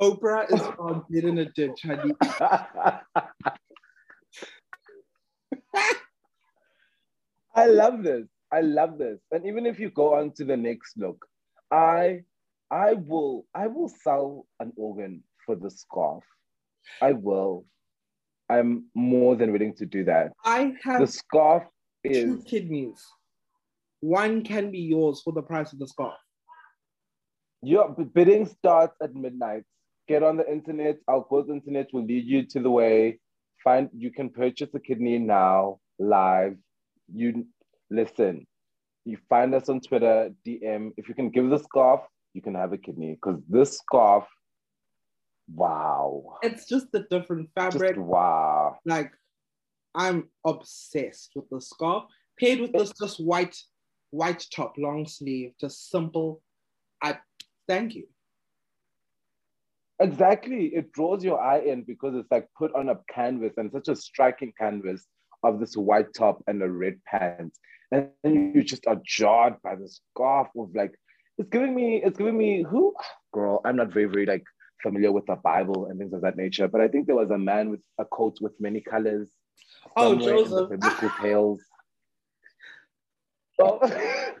Oprah 0.00 0.52
is 0.52 0.60
found 0.60 1.02
dead 1.12 1.24
in 1.24 1.38
a 1.38 1.46
ditch, 1.46 1.82
honey. 1.84 2.12
I 7.54 7.66
love 7.66 8.02
this. 8.02 8.26
I 8.50 8.60
love 8.60 8.98
this. 8.98 9.20
And 9.30 9.46
even 9.46 9.64
if 9.64 9.78
you 9.78 9.90
go 9.90 10.14
on 10.14 10.32
to 10.32 10.44
the 10.44 10.56
next 10.56 10.98
look, 10.98 11.24
I 11.70 12.22
I 12.70 12.94
will 12.94 13.46
I 13.54 13.66
will 13.68 13.88
sell 13.88 14.46
an 14.60 14.72
organ 14.76 15.22
for 15.46 15.56
the 15.56 15.70
scarf. 15.70 16.24
I 17.00 17.12
will. 17.12 17.64
I'm 18.48 18.86
more 18.94 19.36
than 19.36 19.52
willing 19.52 19.74
to 19.76 19.86
do 19.86 20.04
that. 20.04 20.32
I 20.44 20.74
have 20.84 21.00
The 21.00 21.06
scarf 21.06 21.64
is 22.04 22.24
two 22.24 22.42
kidneys. 22.44 23.02
One 24.02 24.42
can 24.42 24.70
be 24.72 24.80
yours 24.80 25.22
for 25.22 25.32
the 25.32 25.42
price 25.42 25.72
of 25.72 25.78
the 25.78 25.86
scarf. 25.86 26.18
your 27.62 27.88
bidding 28.14 28.46
starts 28.46 28.96
at 29.00 29.14
midnight. 29.14 29.62
Get 30.08 30.22
on 30.24 30.36
the 30.36 30.50
internet. 30.50 30.96
Our 31.06 31.22
course 31.22 31.48
internet 31.48 31.86
will 31.92 32.04
lead 32.04 32.24
you 32.26 32.44
to 32.46 32.60
the 32.60 32.70
way. 32.70 33.20
Find 33.62 33.88
you 33.96 34.10
can 34.10 34.28
purchase 34.30 34.70
a 34.74 34.80
kidney 34.80 35.18
now 35.18 35.78
live. 36.00 36.56
You 37.14 37.46
listen. 37.90 38.46
You 39.04 39.18
find 39.28 39.54
us 39.54 39.68
on 39.68 39.80
Twitter, 39.80 40.30
DM. 40.44 40.90
If 40.96 41.08
you 41.08 41.14
can 41.14 41.30
give 41.30 41.48
the 41.48 41.58
scarf, 41.58 42.00
you 42.34 42.42
can 42.42 42.56
have 42.56 42.72
a 42.72 42.78
kidney 42.78 43.12
because 43.14 43.40
this 43.48 43.78
scarf, 43.78 44.24
wow, 45.54 46.38
It's 46.42 46.66
just 46.68 46.90
the 46.92 47.06
different 47.10 47.50
fabric. 47.54 47.94
just 47.96 48.06
wow. 48.06 48.78
like 48.84 49.12
I'm 49.94 50.28
obsessed 50.44 51.30
with 51.36 51.48
the 51.50 51.60
scarf 51.60 52.04
paired 52.40 52.60
with 52.60 52.72
this 52.72 52.92
just 53.00 53.18
white 53.22 53.56
white 54.12 54.46
top 54.54 54.74
long 54.78 55.06
sleeve 55.06 55.52
just 55.60 55.90
simple 55.90 56.40
I 57.02 57.18
thank 57.66 57.94
you 57.94 58.06
Exactly. 60.02 60.66
It 60.74 60.90
draws 60.92 61.22
your 61.22 61.40
eye 61.40 61.60
in 61.60 61.82
because 61.82 62.16
it's 62.16 62.30
like 62.30 62.48
put 62.58 62.74
on 62.74 62.88
a 62.88 62.98
canvas 63.08 63.52
and 63.56 63.70
such 63.70 63.86
a 63.86 63.94
striking 63.94 64.52
canvas 64.58 65.06
of 65.44 65.60
this 65.60 65.76
white 65.76 66.12
top 66.12 66.42
and 66.48 66.60
a 66.60 66.68
red 66.68 66.98
pants. 67.06 67.60
And 67.92 68.08
then 68.24 68.52
you 68.54 68.64
just 68.64 68.86
are 68.88 69.00
jarred 69.06 69.54
by 69.62 69.76
the 69.76 69.88
scarf 69.88 70.48
of 70.58 70.70
like, 70.74 70.92
it's 71.38 71.50
giving 71.50 71.72
me, 71.74 72.02
it's 72.04 72.18
giving 72.18 72.36
me 72.36 72.64
who 72.68 72.94
girl, 73.32 73.60
I'm 73.64 73.76
not 73.76 73.92
very, 73.92 74.06
very 74.06 74.26
like 74.26 74.44
familiar 74.82 75.12
with 75.12 75.26
the 75.26 75.36
Bible 75.36 75.86
and 75.86 76.00
things 76.00 76.12
of 76.12 76.22
that 76.22 76.36
nature, 76.36 76.66
but 76.66 76.80
I 76.80 76.88
think 76.88 77.06
there 77.06 77.16
was 77.16 77.30
a 77.30 77.38
man 77.38 77.70
with 77.70 77.80
a 77.98 78.04
coat 78.04 78.38
with 78.40 78.52
many 78.58 78.80
colors. 78.80 79.30
oh 79.96 80.18
somewhere 80.18 80.36
in 80.36 80.42
the 80.42 80.48
Joseph 80.48 80.70
biblical 80.70 81.10
tales. 81.20 81.60
Oh. 83.60 83.80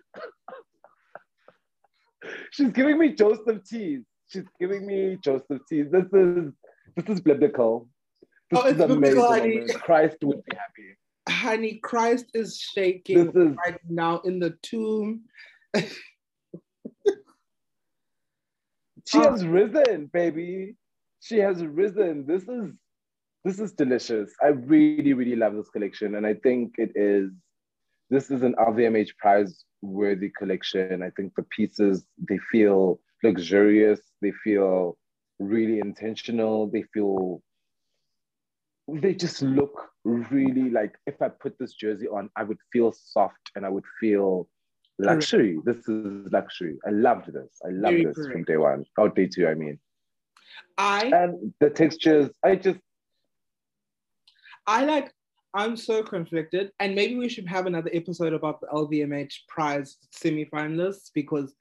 She's 2.52 2.70
giving 2.70 2.98
me 2.98 3.14
Joseph 3.14 3.64
tease. 3.68 4.04
She's 4.28 4.44
giving 4.60 4.86
me 4.86 5.18
Joseph 5.22 5.60
tease. 5.68 5.86
This 5.90 6.04
is 6.12 6.52
this 6.96 7.08
is 7.16 7.20
biblical. 7.20 7.88
This 8.50 8.60
Oh, 8.62 8.66
is 8.66 8.72
it's 8.72 8.80
amazing. 8.82 9.00
biblical, 9.00 9.28
honey. 9.28 9.66
Christ 9.74 10.16
would 10.22 10.44
be 10.44 10.56
happy. 10.56 10.96
honey 11.28 11.74
Christ 11.82 12.26
is 12.34 12.58
shaking 12.58 13.26
This 13.26 13.34
is 13.34 13.56
right 13.66 13.78
now 13.88 14.18
in 14.20 14.38
the 14.38 14.50
tomb 14.62 15.22
she 15.74 15.88
Oh. 19.18 19.22
has 19.30 19.44
risen, 19.46 20.06
baby. 20.12 20.76
She 21.20 21.38
has 21.38 21.64
risen. 21.64 22.26
This 22.26 22.42
is 22.48 22.72
this 23.44 23.58
is 23.58 23.72
delicious. 23.72 24.32
I 24.42 24.48
really, 24.48 25.14
really 25.14 25.34
love 25.34 25.54
this 25.56 25.68
collection. 25.70 26.14
And 26.14 26.24
I 26.26 26.34
think 26.34 26.74
it 26.78 26.92
is 26.94 27.30
this 28.12 28.30
is 28.30 28.42
an 28.42 28.54
LVMH 28.58 29.16
prize 29.16 29.64
worthy 29.80 30.30
collection. 30.38 31.02
I 31.02 31.08
think 31.16 31.32
the 31.34 31.44
pieces 31.44 32.04
they 32.28 32.38
feel 32.50 33.00
luxurious, 33.24 34.00
they 34.20 34.32
feel 34.44 34.98
really 35.38 35.78
intentional, 35.78 36.66
they 36.68 36.84
feel 36.92 37.42
they 38.86 39.14
just 39.14 39.40
look 39.40 39.88
really 40.04 40.68
like 40.68 40.94
if 41.06 41.22
I 41.22 41.28
put 41.30 41.58
this 41.58 41.72
jersey 41.72 42.06
on, 42.06 42.28
I 42.36 42.42
would 42.42 42.58
feel 42.70 42.92
soft 42.92 43.50
and 43.56 43.64
I 43.64 43.70
would 43.70 43.84
feel 43.98 44.46
luxury. 44.98 45.58
This 45.64 45.88
is 45.88 46.30
luxury. 46.30 46.76
I 46.86 46.90
loved 46.90 47.32
this. 47.32 47.60
I 47.64 47.70
loved 47.70 47.96
Very 47.96 48.04
this 48.04 48.26
from 48.26 48.44
day 48.44 48.58
one. 48.58 48.84
Oh, 48.98 49.08
day 49.08 49.26
two, 49.26 49.48
I 49.48 49.54
mean. 49.54 49.78
I 50.76 51.10
And 51.14 51.54
the 51.60 51.70
textures, 51.70 52.28
I 52.44 52.56
just 52.56 52.80
I 54.66 54.84
like 54.84 55.12
I'm 55.54 55.76
so 55.76 56.02
conflicted 56.02 56.72
and 56.80 56.94
maybe 56.94 57.16
we 57.16 57.28
should 57.28 57.46
have 57.46 57.66
another 57.66 57.90
episode 57.92 58.32
about 58.32 58.60
the 58.60 58.68
LVMH 58.68 59.46
prize 59.48 59.96
semi-finalists 60.10 61.10
because 61.14 61.54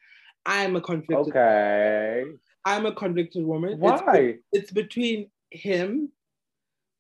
I'm 0.46 0.76
a 0.76 0.82
conflicted 0.82 1.36
okay. 1.36 2.24
I'm 2.66 2.86
a 2.86 2.94
convicted 2.94 3.46
woman. 3.46 3.74
It's 3.74 3.82
Why? 3.82 4.38
it's 4.52 4.72
between 4.72 5.30
him, 5.50 6.12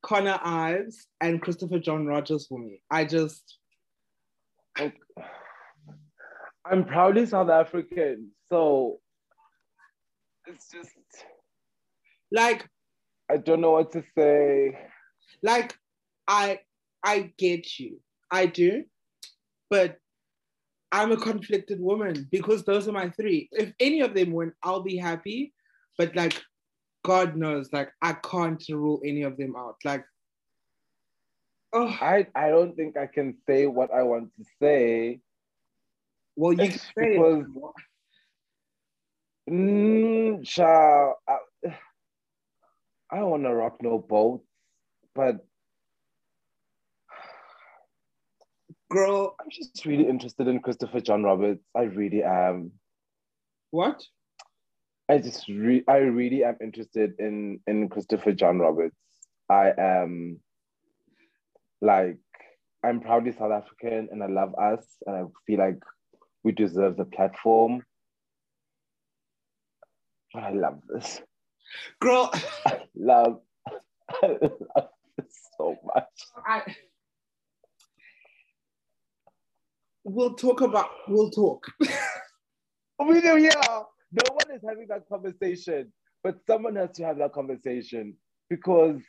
Connor 0.04 0.40
Ives, 0.44 1.08
and 1.22 1.42
Christopher 1.42 1.80
John 1.80 2.06
Rogers 2.06 2.48
for 2.48 2.60
me. 2.60 2.82
I 2.90 3.06
just 3.06 3.58
I'm 6.66 6.86
proudly 6.86 7.26
South 7.26 7.50
African, 7.50 8.32
so 8.50 9.00
it's 10.48 10.70
just 10.70 10.90
like 12.32 12.68
I 13.30 13.38
don't 13.38 13.62
know 13.62 13.72
what 13.72 13.92
to 13.94 14.04
say. 14.18 14.78
like 15.42 15.76
I 16.28 16.60
I 17.04 17.32
get 17.38 17.80
you. 17.80 18.00
I 18.30 18.46
do. 18.46 18.84
But 19.70 19.98
I'm 20.92 21.12
a 21.12 21.18
conflicted 21.18 21.80
woman 21.80 22.28
because 22.32 22.64
those 22.64 22.88
are 22.88 22.92
my 22.92 23.10
three. 23.10 23.50
If 23.52 23.74
any 23.80 24.02
of 24.02 24.14
them 24.14 24.32
win, 24.32 24.54
I'll 24.62 24.82
be 24.84 24.98
happy. 24.98 25.54
But 25.98 26.16
like 26.16 26.42
God 27.04 27.36
knows, 27.36 27.70
like 27.72 27.92
I 28.02 28.14
can't 28.14 28.64
rule 28.70 29.02
any 29.06 29.24
of 29.24 29.38
them 29.38 29.56
out. 29.56 29.76
Like 29.84 30.06
oh 31.74 31.88
I 31.88 32.28
I 32.36 32.50
don't 32.50 32.76
think 32.76 32.98
I 32.98 33.08
can 33.08 33.38
say 33.48 33.66
what 33.68 33.94
I 33.94 34.04
want 34.04 34.32
to 34.36 34.44
say 34.62 35.22
well 36.36 36.54
you 36.54 36.70
can 36.70 36.80
say 36.80 36.92
because- 36.98 37.46
it. 37.46 37.74
Mm, 39.50 40.46
child, 40.46 41.16
I, 41.28 41.38
I 43.10 43.18
don't 43.18 43.32
want 43.32 43.44
to 43.44 43.54
rock 43.54 43.78
no 43.82 43.98
boat, 43.98 44.44
but 45.16 45.44
girl, 48.92 49.36
I'm 49.40 49.50
just 49.50 49.86
really 49.86 50.08
interested 50.08 50.48
in 50.48 50.60
Christopher 50.60 51.00
John 51.00 51.24
Rogers. 51.24 51.60
I 51.76 51.84
really 51.84 52.24
am. 52.24 52.72
what? 53.72 54.04
I 55.10 55.18
just 55.18 55.48
re- 55.48 55.84
I 55.88 55.98
really 55.98 56.44
am 56.44 56.58
interested 56.62 57.14
in 57.20 57.60
in 57.68 57.90
Christopher 57.90 58.34
John 58.34 58.60
Rogers. 58.60 58.92
I 59.50 59.72
am 59.78 60.40
like 61.82 62.20
I'm 62.84 63.00
proudly 63.00 63.32
South 63.32 63.52
African 63.52 64.10
and 64.12 64.22
I 64.24 64.28
love 64.28 64.56
us 64.56 64.86
and 65.06 65.16
I 65.16 65.24
feel 65.48 65.60
like 65.60 65.80
we 66.44 66.52
deserve 66.52 66.98
the 66.98 67.06
platform. 67.06 67.84
But 70.34 70.44
I 70.44 70.52
love 70.52 70.82
this. 70.88 71.22
Girl, 72.00 72.32
Love, 72.96 73.42
I 74.24 74.28
love 74.28 74.90
this 75.18 75.50
so 75.58 75.78
much. 75.96 76.10
I 76.46 76.64
we'll 80.04 80.34
talk 80.34 80.62
about 80.62 80.90
we'll 81.08 81.30
talk. 81.30 81.66
we 83.08 83.22
do, 83.22 83.38
yeah. 83.38 83.52
No 84.12 84.34
one 84.34 84.56
is 84.56 84.62
having 84.68 84.88
that 84.90 85.08
conversation, 85.08 85.92
but 86.24 86.38
someone 86.46 86.76
has 86.76 86.92
to 86.92 87.06
have 87.06 87.18
that 87.18 87.34
conversation 87.34 88.16
because 88.50 89.02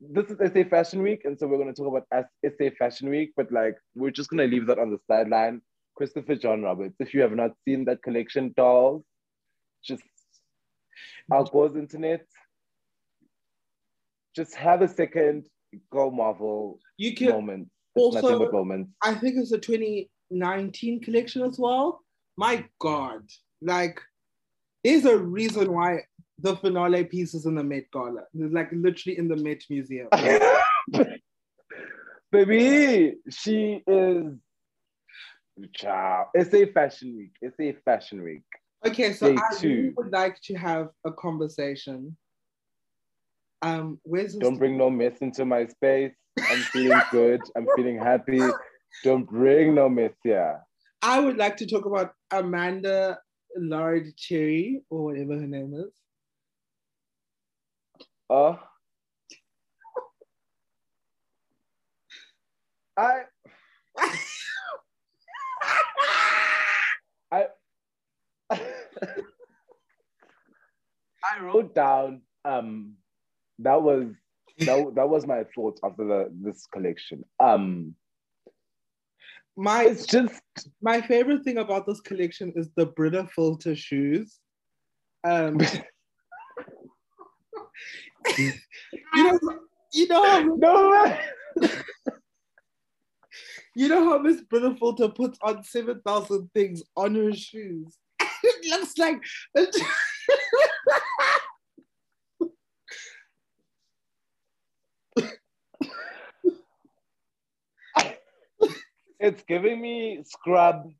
this 0.00 0.26
is 0.30 0.36
SA 0.38 0.68
Fashion 0.68 1.02
Week, 1.02 1.22
and 1.24 1.38
so 1.38 1.46
we're 1.46 1.58
going 1.58 1.72
to 1.72 1.80
talk 1.80 1.88
about 1.88 2.26
SA 2.44 2.70
Fashion 2.78 3.08
Week. 3.08 3.32
But 3.36 3.52
like, 3.52 3.76
we're 3.94 4.10
just 4.10 4.30
going 4.30 4.38
to 4.38 4.54
leave 4.54 4.66
that 4.66 4.78
on 4.78 4.90
the 4.90 4.98
sideline. 5.08 5.62
Christopher 5.94 6.34
John 6.34 6.62
Rogers. 6.62 6.92
If 6.98 7.14
you 7.14 7.20
have 7.20 7.32
not 7.32 7.52
seen 7.64 7.84
that 7.84 8.02
collection, 8.02 8.52
dolls, 8.56 9.04
just 9.84 10.02
our 11.30 11.44
goes 11.44 11.76
internet. 11.76 12.26
Just 14.34 14.54
have 14.54 14.82
a 14.82 14.88
second 14.88 15.46
go 15.90 16.10
Marvel 16.10 16.78
you 16.96 17.14
can, 17.14 17.30
also, 17.94 18.20
I 19.02 19.14
think 19.14 19.36
it's 19.36 19.52
a 19.52 19.58
20, 19.58 20.08
19 20.32 21.02
collection 21.02 21.42
as 21.42 21.58
well. 21.58 22.00
My 22.36 22.64
God, 22.80 23.22
like 23.60 24.00
there's 24.82 25.04
a 25.04 25.16
reason 25.16 25.72
why 25.72 26.00
the 26.38 26.56
finale 26.56 27.04
piece 27.04 27.34
is 27.34 27.46
in 27.46 27.54
the 27.54 27.62
Met 27.62 27.84
Gala, 27.92 28.24
like 28.34 28.70
literally 28.72 29.18
in 29.18 29.28
the 29.28 29.36
Met 29.36 29.62
Museum. 29.70 30.08
Baby, 32.32 33.14
she 33.30 33.82
is. 33.86 34.34
Child. 35.74 36.28
It's 36.34 36.54
a 36.54 36.64
fashion 36.66 37.14
week. 37.16 37.34
It's 37.42 37.60
a 37.60 37.72
fashion 37.84 38.22
week. 38.22 38.42
Okay, 38.86 39.12
so 39.12 39.28
Day 39.28 39.36
I 39.36 39.62
really 39.62 39.92
would 39.96 40.10
like 40.10 40.40
to 40.44 40.54
have 40.54 40.88
a 41.04 41.12
conversation. 41.12 42.16
Um, 43.60 44.00
where's 44.02 44.34
don't 44.34 44.56
bring 44.56 44.76
no 44.76 44.90
mess 44.90 45.18
into 45.20 45.44
my 45.44 45.66
space. 45.66 46.14
I'm 46.40 46.62
feeling 46.62 47.00
good. 47.12 47.42
I'm 47.54 47.66
feeling 47.76 47.98
happy. 47.98 48.40
Don't 49.02 49.24
bring 49.24 49.74
no 49.74 49.88
mess 49.88 50.12
here. 50.22 50.60
I 51.02 51.18
would 51.20 51.36
like 51.36 51.56
to 51.58 51.66
talk 51.66 51.84
about 51.84 52.12
Amanda 52.30 53.18
Laird 53.56 54.16
Cherry 54.16 54.82
or 54.90 55.04
whatever 55.04 55.34
her 55.34 55.46
name 55.46 55.74
is. 55.74 55.92
Oh. 58.30 58.58
I 62.96 63.22
I 67.30 67.46
I 68.50 68.60
wrote 71.40 71.74
down 71.74 72.22
um 72.44 72.96
that 73.58 73.82
was 73.82 74.12
that, 74.58 74.94
that 74.94 75.08
was 75.08 75.26
my 75.26 75.44
thoughts 75.54 75.80
after 75.82 76.04
the 76.04 76.30
this 76.42 76.66
collection. 76.66 77.24
Um 77.40 77.94
My 79.56 79.84
It's 79.84 80.06
just 80.06 80.40
my 80.80 81.00
favorite 81.00 81.44
thing 81.44 81.58
about 81.58 81.86
this 81.86 82.00
collection 82.00 82.52
is 82.56 82.70
the 82.74 82.86
Brita 82.86 83.28
filter 83.34 83.76
shoes. 83.76 84.40
Um, 85.24 85.60
you 88.38 88.52
know, 89.14 89.38
you 89.92 90.08
know 90.08 90.24
how 90.24 90.40
no 90.40 91.16
you 93.76 93.88
know 93.88 94.10
how 94.10 94.18
Miss 94.18 94.40
Brita 94.42 94.74
filter 94.76 95.08
puts 95.08 95.38
on 95.42 95.64
seven 95.64 96.00
thousand 96.04 96.50
things 96.54 96.82
on 96.96 97.14
her 97.14 97.34
shoes. 97.34 97.98
it 98.20 98.70
looks 98.70 98.96
like 98.96 99.20
It's 109.22 109.44
giving 109.44 109.80
me 109.80 110.20
scrub, 110.24 110.90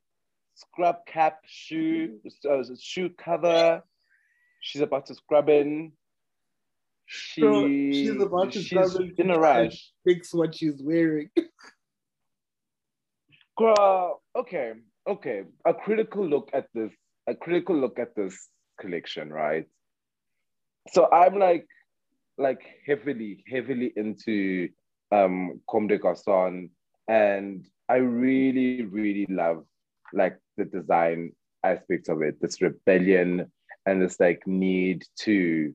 scrub 0.54 1.04
cap, 1.06 1.40
shoe, 1.44 2.20
uh, 2.48 2.62
shoe 2.80 3.10
cover. 3.10 3.82
She's 4.60 4.80
about 4.80 5.06
to 5.06 5.14
scrub 5.16 5.48
in. 5.48 5.92
She, 7.06 7.40
Bro, 7.40 7.66
she's 7.68 8.20
about 8.20 8.52
to 8.52 8.62
she's 8.62 8.92
scrub 8.92 8.94
in 8.94 9.14
in 9.18 9.30
a 9.30 9.34
to 9.34 9.40
try 9.42 9.62
and 9.62 9.74
rush. 9.74 9.92
fix 10.04 10.32
what 10.32 10.54
she's 10.54 10.80
wearing. 10.80 11.30
Girl, 13.58 14.22
okay, 14.36 14.74
okay. 15.08 15.42
A 15.66 15.74
critical 15.74 16.24
look 16.26 16.48
at 16.54 16.68
this, 16.74 16.92
a 17.26 17.34
critical 17.34 17.76
look 17.76 17.98
at 17.98 18.14
this 18.14 18.48
collection, 18.80 19.32
right? 19.32 19.66
So 20.92 21.10
I'm 21.10 21.38
like, 21.38 21.66
like 22.38 22.62
heavily, 22.86 23.44
heavily 23.50 23.92
into 23.96 24.68
um 25.10 25.60
Comme 25.68 25.88
des 25.88 25.98
Garçons, 25.98 26.70
and 27.08 27.66
I 27.92 27.96
really, 27.96 28.84
really 28.84 29.26
love 29.28 29.66
like 30.14 30.38
the 30.56 30.64
design 30.64 31.32
aspects 31.62 32.08
of 32.08 32.22
it, 32.22 32.40
this 32.40 32.62
rebellion 32.62 33.52
and 33.84 34.00
this 34.00 34.18
like 34.18 34.46
need 34.46 35.04
to 35.24 35.74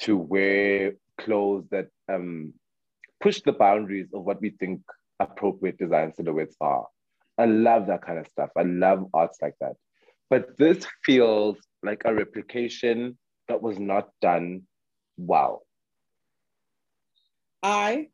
to 0.00 0.18
wear 0.18 0.92
clothes 1.18 1.64
that 1.70 1.88
um 2.12 2.52
push 3.22 3.40
the 3.40 3.52
boundaries 3.52 4.08
of 4.12 4.24
what 4.24 4.38
we 4.42 4.50
think 4.50 4.82
appropriate 5.18 5.78
design 5.78 6.12
silhouettes 6.12 6.56
are. 6.60 6.86
I 7.38 7.46
love 7.46 7.86
that 7.86 8.02
kind 8.02 8.18
of 8.18 8.26
stuff. 8.26 8.50
I 8.54 8.64
love 8.64 9.06
arts 9.14 9.38
like 9.40 9.54
that. 9.62 9.76
But 10.28 10.58
this 10.58 10.86
feels 11.06 11.56
like 11.82 12.02
a 12.04 12.14
replication 12.14 13.16
that 13.48 13.62
was 13.62 13.78
not 13.78 14.10
done 14.20 14.64
well. 15.16 15.64
I 17.62 18.08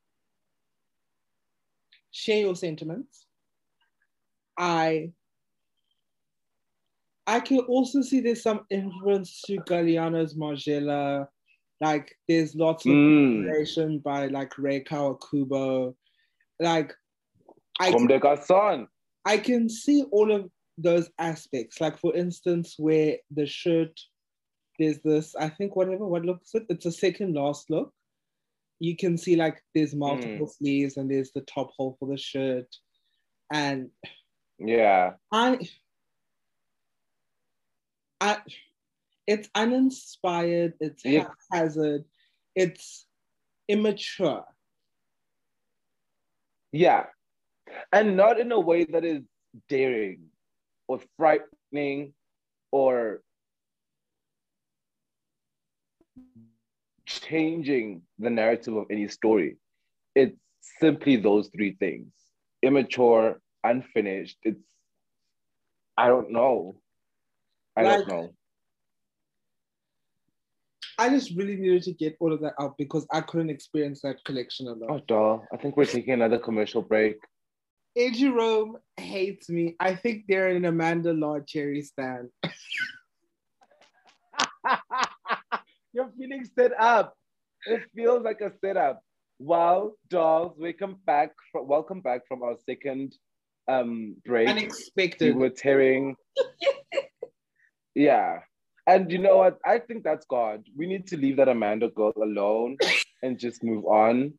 share 2.12 2.38
your 2.38 2.54
sentiments. 2.54 3.26
I 4.58 5.12
I 7.26 7.40
can 7.40 7.60
also 7.60 8.02
see 8.02 8.20
there's 8.20 8.42
some 8.42 8.66
influence 8.70 9.42
to 9.46 9.56
Galliano's 9.58 10.34
Margiela. 10.34 11.28
Like 11.80 12.16
there's 12.28 12.54
lots 12.54 12.84
of 12.86 12.92
Mm. 12.92 13.44
inspiration 13.44 13.98
by 13.98 14.26
like 14.26 14.56
Rei 14.58 14.82
Kawakubo. 14.82 15.94
Like 16.60 16.94
I 17.80 17.90
Comme 17.90 18.08
can, 18.08 18.18
des 18.18 18.20
Garçons. 18.20 18.86
I 19.24 19.38
can 19.38 19.68
see 19.68 20.02
all 20.10 20.32
of 20.32 20.50
those 20.78 21.10
aspects. 21.18 21.80
Like 21.80 21.98
for 21.98 22.14
instance, 22.14 22.74
where 22.78 23.18
the 23.30 23.46
shirt, 23.46 23.98
there's 24.78 24.98
this, 25.00 25.34
I 25.36 25.48
think 25.48 25.76
whatever, 25.76 26.06
what 26.06 26.24
looks 26.24 26.54
it? 26.54 26.66
It's 26.68 26.86
a 26.86 26.92
second 26.92 27.34
last 27.34 27.70
look. 27.70 27.92
You 28.80 28.96
can 28.96 29.16
see 29.16 29.36
like 29.36 29.62
there's 29.74 29.94
multiple 29.94 30.48
sleeves 30.48 30.96
and 30.96 31.08
there's 31.08 31.30
the 31.32 31.42
top 31.42 31.70
hole 31.76 31.96
for 32.00 32.08
the 32.08 32.18
shirt. 32.18 32.66
And 33.52 33.90
Yeah. 34.58 35.12
I, 35.30 35.58
I, 38.20 38.38
it's 39.26 39.48
uninspired. 39.54 40.74
It's 40.80 41.04
Yeah. 41.04 41.28
haphazard. 41.50 42.04
It's 42.54 43.06
immature. 43.68 44.44
Yeah. 46.72 47.06
And 47.92 48.16
not 48.16 48.38
in 48.40 48.52
a 48.52 48.60
way 48.60 48.84
that 48.84 49.04
is 49.04 49.22
daring 49.68 50.30
or 50.88 51.00
frightening 51.16 52.14
or 52.70 53.22
changing 57.06 58.02
the 58.18 58.30
narrative 58.30 58.76
of 58.76 58.86
any 58.90 59.08
story. 59.08 59.56
It's 60.14 60.36
simply 60.80 61.16
those 61.16 61.48
three 61.48 61.76
things 61.78 62.12
immature, 62.62 63.40
unfinished. 63.64 64.38
It's, 64.42 64.62
I 65.96 66.08
don't 66.08 66.30
know. 66.30 66.76
I 67.76 67.82
Like- 67.82 67.98
don't 68.00 68.08
know. 68.08 68.30
I 70.98 71.08
just 71.08 71.34
really 71.36 71.56
needed 71.56 71.82
to 71.84 71.92
get 71.92 72.16
all 72.20 72.32
of 72.32 72.40
that 72.42 72.54
out 72.60 72.76
because 72.78 73.06
I 73.10 73.22
couldn't 73.22 73.50
experience 73.50 74.02
that 74.02 74.22
collection 74.24 74.68
alone. 74.68 74.88
Oh, 74.90 75.00
doll. 75.08 75.46
I 75.52 75.56
think 75.56 75.76
we're 75.76 75.86
taking 75.86 76.12
another 76.12 76.38
commercial 76.38 76.82
break. 76.82 77.16
A. 77.96 78.10
Jerome 78.10 78.76
hates 78.98 79.48
me. 79.48 79.74
I 79.80 79.94
think 79.96 80.24
they're 80.28 80.48
an 80.48 80.64
Amanda 80.64 81.12
Laird 81.12 81.46
Cherry 81.46 81.82
stand. 81.82 82.28
You're 85.92 86.10
feeling 86.18 86.46
set 86.58 86.72
up. 86.78 87.14
It 87.66 87.82
feels 87.94 88.22
like 88.22 88.40
a 88.40 88.52
setup. 88.64 89.02
Wow, 89.38 89.92
dolls, 90.08 90.56
welcome 90.58 90.96
back. 91.04 91.32
From, 91.50 91.66
welcome 91.68 92.00
back 92.00 92.26
from 92.28 92.42
our 92.42 92.56
second 92.64 93.14
um 93.72 94.16
break. 94.24 94.48
Unexpected. 94.48 95.34
We 95.34 95.34
Unexpected. 95.34 95.36
were 95.36 95.50
tearing. 95.50 96.16
yeah. 97.94 98.40
And 98.86 99.10
you 99.12 99.18
know 99.18 99.36
what? 99.36 99.58
I 99.64 99.78
think 99.78 100.02
that's 100.02 100.26
God. 100.26 100.64
We 100.76 100.86
need 100.86 101.06
to 101.08 101.16
leave 101.16 101.36
that 101.36 101.48
Amanda 101.48 101.88
girl 101.88 102.12
alone 102.16 102.76
and 103.22 103.38
just 103.38 103.62
move 103.62 103.84
on. 103.84 104.34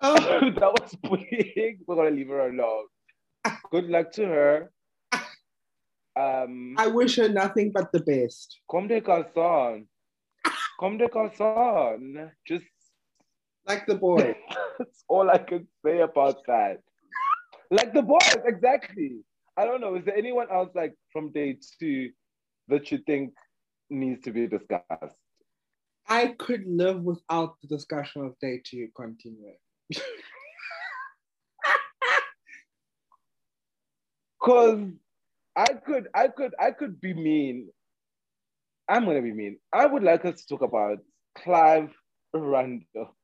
Oh, 0.00 0.14
that 0.60 0.72
was 0.80 0.94
big. 1.02 1.80
We're 1.86 1.96
gonna 1.96 2.10
leave 2.10 2.28
her 2.28 2.48
alone. 2.48 2.86
Good 3.70 3.86
luck 3.86 4.12
to 4.12 4.26
her. 4.26 4.70
Um 6.16 6.74
I 6.78 6.86
wish 6.86 7.16
her 7.16 7.28
nothing 7.28 7.72
but 7.72 7.92
the 7.92 8.00
best. 8.00 8.60
Comme 8.70 8.88
des 8.88 9.00
garçons. 9.00 9.86
Comme 10.78 10.98
des 10.98 11.08
garçons. 11.08 12.30
Just 12.46 12.66
Like 13.66 13.86
the 13.86 13.96
boy. 13.96 14.36
that's 14.78 15.02
all 15.08 15.28
I 15.28 15.38
can 15.38 15.66
say 15.84 16.00
about 16.00 16.46
that. 16.46 16.78
Like 17.70 17.92
the 17.92 18.02
boys, 18.02 18.36
exactly. 18.44 19.20
I 19.56 19.64
don't 19.64 19.80
know. 19.80 19.94
Is 19.96 20.04
there 20.04 20.16
anyone 20.16 20.48
else 20.52 20.70
like 20.74 20.94
from 21.12 21.32
day 21.32 21.58
two 21.80 22.10
that 22.68 22.92
you 22.92 22.98
think 22.98 23.32
needs 23.90 24.22
to 24.24 24.32
be 24.32 24.46
discussed? 24.46 25.16
I 26.08 26.28
could 26.38 26.64
live 26.66 27.02
without 27.02 27.56
the 27.60 27.68
discussion 27.68 28.24
of 28.24 28.38
day 28.40 28.60
two 28.64 28.88
continuing. 28.94 29.56
Cause 34.40 34.78
I 35.56 35.72
could, 35.72 36.08
I 36.14 36.28
could, 36.28 36.54
I 36.60 36.70
could 36.70 37.00
be 37.00 37.14
mean. 37.14 37.70
I'm 38.88 39.04
gonna 39.04 39.22
be 39.22 39.32
mean. 39.32 39.58
I 39.72 39.86
would 39.86 40.04
like 40.04 40.24
us 40.24 40.44
to 40.44 40.46
talk 40.46 40.62
about 40.62 40.98
Clive 41.36 41.90
Rundle. 42.32 43.16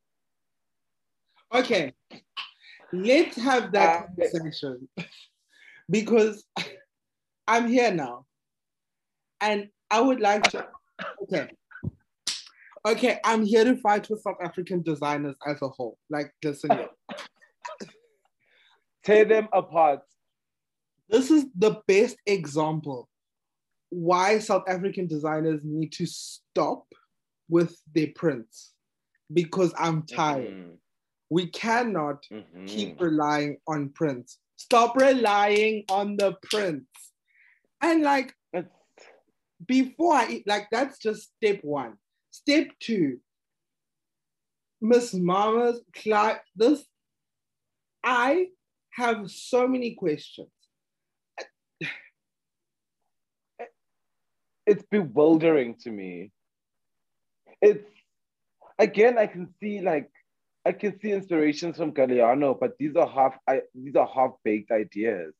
Okay, 1.54 1.92
let's 2.92 3.36
have 3.36 3.72
that 3.72 4.02
Uh, 4.02 4.06
conversation 4.06 4.88
because 5.90 6.44
I'm 7.46 7.68
here 7.68 7.92
now, 7.92 8.26
and 9.40 9.68
I 9.90 10.00
would 10.00 10.20
like 10.20 10.44
to. 10.50 10.66
Okay, 11.22 11.48
okay, 12.86 13.18
I'm 13.24 13.44
here 13.44 13.64
to 13.64 13.76
fight 13.76 14.08
with 14.08 14.22
South 14.22 14.36
African 14.42 14.82
designers 14.82 15.36
as 15.46 15.60
a 15.62 15.68
whole. 15.68 15.98
Like, 16.10 16.32
listen 16.44 16.70
here. 16.70 16.88
Tear 19.04 19.24
them 19.24 19.48
apart. 19.52 20.00
this 21.08 21.30
is 21.30 21.44
the 21.58 21.82
best 21.88 22.16
example 22.26 23.08
why 23.90 24.38
South 24.38 24.62
African 24.68 25.06
designers 25.06 25.60
need 25.64 25.92
to 25.92 26.06
stop 26.06 26.86
with 27.50 27.76
their 27.94 28.06
prints 28.14 28.72
because 29.30 29.74
I'm 29.76 30.04
tired. 30.04 30.54
Mhm, 30.54 30.78
We 31.32 31.46
cannot 31.46 32.26
mhm. 32.30 32.68
keep 32.68 33.00
relying 33.00 33.56
on 33.66 33.88
prints. 33.88 34.36
Stop 34.56 34.96
relying 34.96 35.84
on 35.88 36.18
the 36.18 36.36
prints. 36.42 36.90
And 37.80 38.02
like 38.02 38.34
before 39.66 40.12
I 40.14 40.42
like 40.46 40.68
that's 40.70 40.98
just 40.98 41.30
step 41.36 41.60
one. 41.62 41.94
Step 42.30 42.66
two, 42.80 43.18
Miss 44.82 45.14
Mama's 45.14 45.80
Clive, 45.94 46.40
this 46.54 46.84
I 48.04 48.48
have 48.90 49.30
so 49.30 49.66
many 49.66 49.94
questions. 49.94 50.50
it's 54.66 54.84
bewildering 54.90 55.76
to 55.84 55.90
me. 55.90 56.30
It's 57.62 57.88
again, 58.78 59.16
I 59.16 59.26
can 59.28 59.48
see 59.58 59.80
like 59.80 60.10
I 60.64 60.72
can 60.72 60.98
see 61.00 61.12
inspirations 61.12 61.76
from 61.76 61.92
Galliano, 61.92 62.58
but 62.58 62.72
these 62.78 62.94
are 62.96 63.08
half 63.08 63.36
I 63.48 63.62
these 63.74 63.96
are 63.96 64.06
half 64.06 64.32
baked 64.44 64.70
ideas. 64.70 65.34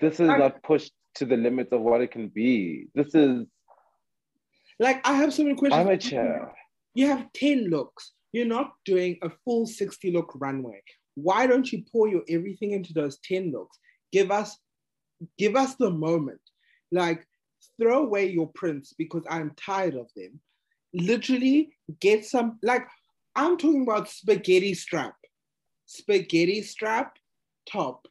This 0.00 0.20
is 0.20 0.28
I- 0.28 0.38
not 0.38 0.62
pushed 0.62 0.92
to 1.16 1.24
the 1.24 1.36
limits 1.36 1.72
of 1.72 1.80
what 1.82 2.00
it 2.00 2.10
can 2.10 2.28
be. 2.28 2.86
This 2.94 3.14
is 3.14 3.46
Like 4.78 5.06
I 5.06 5.14
have 5.14 5.34
so 5.34 5.42
many 5.42 5.56
questions. 5.56 5.80
amateur. 5.86 6.50
You 6.94 7.08
have 7.08 7.32
10 7.32 7.68
looks. 7.70 8.12
You're 8.32 8.46
not 8.46 8.72
doing 8.84 9.18
a 9.22 9.30
full 9.44 9.66
60 9.66 10.12
look 10.12 10.32
runway. 10.36 10.82
Why 11.14 11.46
don't 11.46 11.70
you 11.72 11.82
pour 11.90 12.08
your 12.08 12.22
everything 12.28 12.72
into 12.72 12.92
those 12.92 13.18
10 13.24 13.50
looks? 13.52 13.78
Give 14.12 14.30
us 14.30 14.56
give 15.36 15.56
us 15.56 15.74
the 15.74 15.90
moment. 15.90 16.40
Like 16.92 17.26
throw 17.80 18.04
away 18.04 18.26
your 18.30 18.48
prints 18.54 18.94
because 18.96 19.24
I'm 19.28 19.50
tired 19.56 19.94
of 19.94 20.08
them. 20.16 20.40
Literally 20.94 21.76
get 22.00 22.24
some 22.24 22.58
like 22.62 22.86
I'm 23.38 23.56
talking 23.56 23.82
about 23.82 24.08
spaghetti 24.08 24.74
strap. 24.74 25.14
Spaghetti 25.86 26.60
strap 26.62 27.16
top 27.70 28.08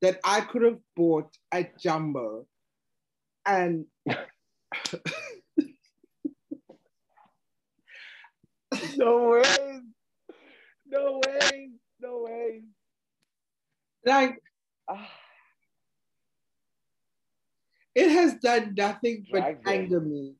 that 0.00 0.18
I 0.24 0.40
could 0.40 0.62
have 0.62 0.78
bought 0.96 1.36
at 1.52 1.78
Jumbo 1.78 2.46
and 3.44 3.84
No 8.96 9.28
way. 9.28 9.80
No 10.86 11.20
way. 11.26 11.70
No 12.00 12.22
way. 12.22 12.62
like 14.06 14.38
Ah, 14.88 15.10
it 17.94 18.10
has 18.10 18.34
done 18.36 18.74
nothing 18.74 19.26
but 19.30 19.58
anger 19.66 20.00
me. 20.00 20.36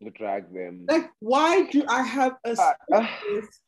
You 0.00 0.10
drag 0.10 0.52
them. 0.52 0.86
Like, 0.88 1.10
why 1.20 1.66
do 1.66 1.84
I 1.88 2.02
have 2.02 2.36
a 2.44 2.54
slip 2.54 2.76
ah. 2.92 3.18
dress, 3.28 3.60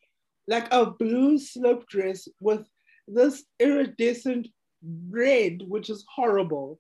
like 0.47 0.69
a 0.73 0.87
blue 0.87 1.39
slip 1.39 1.87
dress 1.89 2.29
with 2.41 2.67
this 3.09 3.45
iridescent 3.59 4.49
red, 5.11 5.63
which 5.67 5.91
is 5.91 6.05
horrible? 6.15 6.79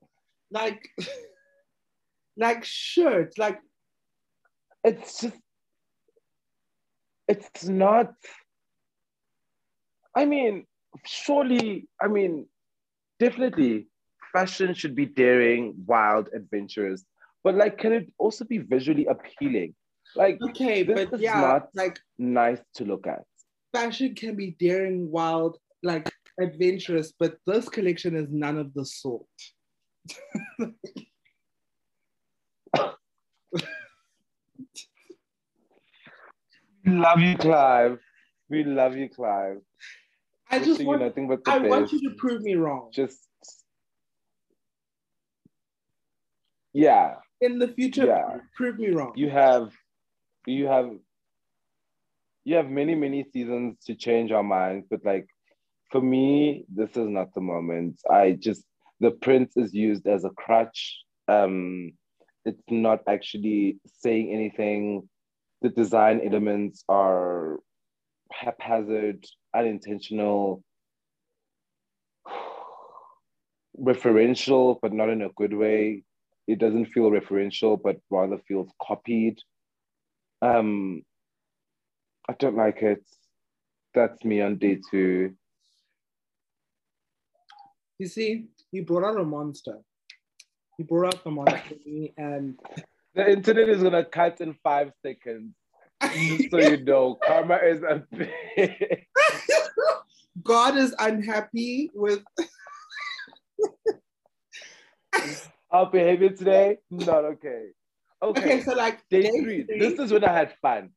Like, 0.51 0.89
like 2.37 2.65
shirt, 2.65 3.39
like 3.39 3.61
it's 4.85 5.21
just 5.21 5.37
it's 7.29 7.65
not 7.65 8.13
i 10.17 10.25
mean 10.25 10.67
surely 11.07 11.89
i 12.01 12.09
mean 12.09 12.47
definitely 13.19 13.87
fashion 14.33 14.75
should 14.75 14.95
be 14.95 15.07
daring 15.07 15.75
wild 15.87 16.29
adventurous 16.35 17.05
but 17.45 17.55
like 17.55 17.79
can 17.79 17.93
it 17.93 18.13
also 18.19 18.45
be 18.45 18.59
visually 18.59 19.07
appealing 19.07 19.75
like 20.17 20.39
okay, 20.43 20.83
This 20.83 20.95
but 21.09 21.15
is 21.15 21.21
yeah, 21.21 21.41
not- 21.41 21.69
like 21.75 21.99
nice 22.19 22.61
to 22.75 22.85
look 22.85 23.07
at 23.07 23.23
fashion 23.73 24.15
can 24.17 24.35
be 24.35 24.57
daring, 24.59 25.11
wild, 25.11 25.57
like 25.85 26.11
adventurous, 26.41 27.13
but 27.19 27.37
this 27.47 27.69
collection 27.69 28.17
is 28.17 28.27
none 28.31 28.59
of 28.59 28.75
the 28.75 28.85
sort. 28.85 29.27
love 36.87 37.21
you 37.21 37.37
clive 37.37 37.99
we 38.49 38.65
love 38.65 38.97
you 38.97 39.09
clive 39.09 39.59
I 40.51 40.59
just 40.59 40.83
want, 40.83 41.01
nothing 41.03 41.29
but 41.29 41.45
the 41.45 41.51
I 41.53 41.59
best. 41.61 41.71
want 41.71 41.93
you 41.93 42.11
to 42.11 42.17
prove 42.17 42.43
me 42.43 42.55
wrong. 42.57 42.91
just 42.93 43.29
yeah 46.73 47.17
In 47.41 47.59
the 47.59 47.69
future, 47.69 48.07
Yeah. 48.07 48.39
prove 48.57 48.79
me 48.79 48.91
wrong. 48.91 49.13
you 49.17 49.31
have 49.31 49.73
you 50.47 50.67
have 50.67 50.91
you 52.45 52.57
have 52.57 52.69
many 52.69 52.95
many 52.95 53.25
seasons 53.33 53.77
to 53.87 53.95
change 53.95 54.33
our 54.33 54.43
minds 54.43 54.87
but 54.91 55.05
like 55.05 55.27
for 55.91 56.01
me 56.01 56.65
this 56.75 56.97
is 56.97 57.09
not 57.09 57.29
the 57.35 57.41
moment 57.41 58.01
i 58.11 58.33
just 58.33 58.65
the 59.01 59.11
print 59.11 59.51
is 59.57 59.75
used 59.75 60.07
as 60.07 60.25
a 60.25 60.31
crutch 60.31 60.81
um 61.29 61.93
it's 62.47 62.63
not 62.71 63.01
actually 63.07 63.79
saying 63.87 64.33
anything 64.33 65.07
the 65.63 65.69
design 65.69 66.21
elements 66.25 66.83
are 66.89 67.59
haphazard 68.33 69.25
unintentional 69.55 70.63
referential 73.79 74.79
but 74.81 74.93
not 74.93 75.09
in 75.11 75.23
a 75.23 75.29
good 75.37 75.53
way 75.53 76.03
it 76.53 76.59
doesn't 76.59 76.87
feel 76.87 77.11
referential 77.11 77.81
but 77.83 77.97
rather 78.11 78.39
feels 78.49 78.71
copied 78.83 79.39
um 80.43 81.03
i 82.29 82.35
don't 82.39 82.57
like 82.57 82.83
it 82.83 83.05
that's 83.95 84.25
me 84.25 84.41
on 84.41 84.57
day 84.57 84.79
two 84.91 85.35
You 88.01 88.09
see, 88.09 88.47
you 88.73 88.83
brought 88.83 89.05
out 89.05 89.21
a 89.21 89.25
monster. 89.25 89.77
You 90.79 90.87
brought 90.87 91.15
out 91.15 91.23
the 91.23 91.31
monster 91.31 91.75
me, 91.85 92.15
and 92.17 92.59
the 93.15 93.31
internet 93.31 93.69
is 93.69 93.83
gonna 93.83 94.07
cut 94.07 94.41
in 94.41 94.55
five 94.65 94.91
seconds 95.05 95.55
just 96.01 96.51
so 96.51 96.57
you 96.57 96.83
know 96.83 97.19
karma 97.27 97.57
is 97.57 97.83
a 97.83 98.03
bit 98.11 99.05
God 100.43 100.79
is 100.79 100.95
unhappy 100.99 101.91
with. 101.93 102.23
Our 105.71 105.91
behavior 105.91 106.31
today 106.31 106.79
not 106.91 107.25
okay 107.25 107.67
okay, 108.23 108.41
Okay, 108.41 108.61
so 108.63 108.73
like 108.75 109.01
day, 109.09 109.23
day 109.23 109.31
three. 109.43 109.65
three- 109.65 109.79
this 109.79 109.99
is 109.99 110.13
when 110.13 110.25
i 110.25 110.33
had 110.33 110.55
fun 110.61 110.91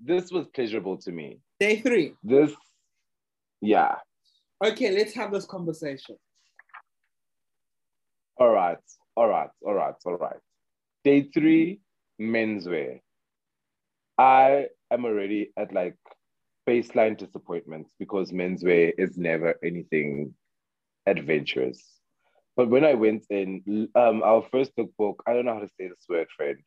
this 0.00 0.30
was 0.30 0.46
pleasurable 0.54 0.96
to 0.98 1.12
me 1.12 1.38
day 1.60 1.80
three. 1.80 2.14
this 2.22 2.52
yeah 3.60 3.96
Okay, 4.64 4.90
let's 4.96 5.12
have 5.14 5.30
this 5.32 5.44
conversation. 5.44 6.16
All 8.38 8.50
right, 8.50 8.78
all 9.14 9.28
right, 9.28 9.50
all 9.60 9.74
right, 9.74 9.94
all 10.06 10.16
right. 10.16 10.38
Day 11.02 11.22
three, 11.34 11.80
menswear. 12.20 13.00
I 14.16 14.68
am 14.90 15.04
already 15.04 15.50
at 15.58 15.74
like 15.74 15.96
baseline 16.66 17.18
disappointment 17.18 17.88
because 17.98 18.32
menswear 18.32 18.92
is 18.96 19.18
never 19.18 19.58
anything 19.62 20.34
adventurous. 21.06 21.93
But 22.56 22.68
when 22.70 22.84
I 22.84 22.94
went 22.94 23.26
in, 23.30 23.88
um, 23.96 24.22
our 24.22 24.42
first 24.50 24.72
lookbook, 24.76 25.16
I 25.26 25.32
don't 25.34 25.44
know 25.44 25.54
how 25.54 25.60
to 25.60 25.68
say 25.80 25.88
this 25.88 26.06
word, 26.08 26.28
friend. 26.36 26.58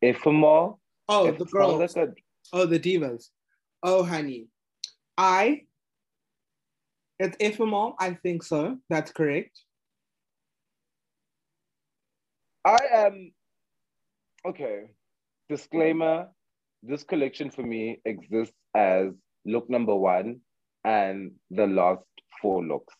Ephemeral. 0.00 0.80
Oh, 1.08 1.30
the 1.30 1.44
girls. 1.44 1.96
like 1.96 2.08
a- 2.08 2.14
Oh, 2.52 2.64
the 2.64 2.78
divas. 2.80 3.28
Oh, 3.82 4.02
honey. 4.02 4.48
I. 5.16 5.62
It's 7.18 7.36
ephemeral. 7.40 7.96
I 7.98 8.14
think 8.14 8.42
so. 8.42 8.78
That's 8.88 9.10
correct. 9.12 9.60
I 12.64 12.78
am 12.92 13.32
okay. 14.46 14.90
Disclaimer: 15.48 16.28
This 16.82 17.02
collection 17.02 17.50
for 17.50 17.62
me 17.62 18.00
exists 18.04 18.54
as 18.74 19.12
look 19.44 19.68
number 19.68 19.96
one 19.96 20.40
and 20.84 21.32
the 21.50 21.66
last 21.66 22.04
four 22.40 22.64
looks. 22.64 22.94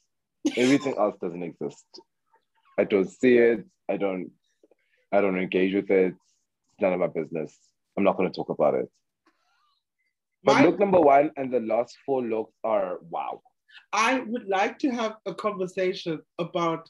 Everything 0.57 0.95
else 0.99 1.17
doesn't 1.21 1.43
exist. 1.43 1.85
I 2.79 2.85
don't 2.85 3.11
see 3.11 3.37
it. 3.39 3.65
I 3.89 3.97
don't. 3.97 4.31
I 5.13 5.21
don't 5.21 5.39
engage 5.39 5.75
with 5.75 5.91
it. 5.91 6.15
It's 6.15 6.81
none 6.81 6.93
of 6.93 7.01
my 7.01 7.07
business. 7.09 7.57
I'm 7.97 8.05
not 8.05 8.17
going 8.17 8.31
to 8.31 8.35
talk 8.37 8.51
about 8.51 8.75
it. 8.75 8.89
But 10.45 10.55
My- 10.55 10.65
look 10.65 10.79
number 10.79 11.01
one 11.01 11.31
and 11.37 11.53
the 11.53 11.61
last 11.61 11.97
four 12.07 12.23
looks 12.23 12.53
are 12.63 12.99
wow. 13.11 13.41
I 13.93 14.21
would 14.21 14.47
like 14.49 14.79
to 14.81 14.91
have 14.91 15.17
a 15.27 15.35
conversation 15.35 16.21
about 16.39 16.89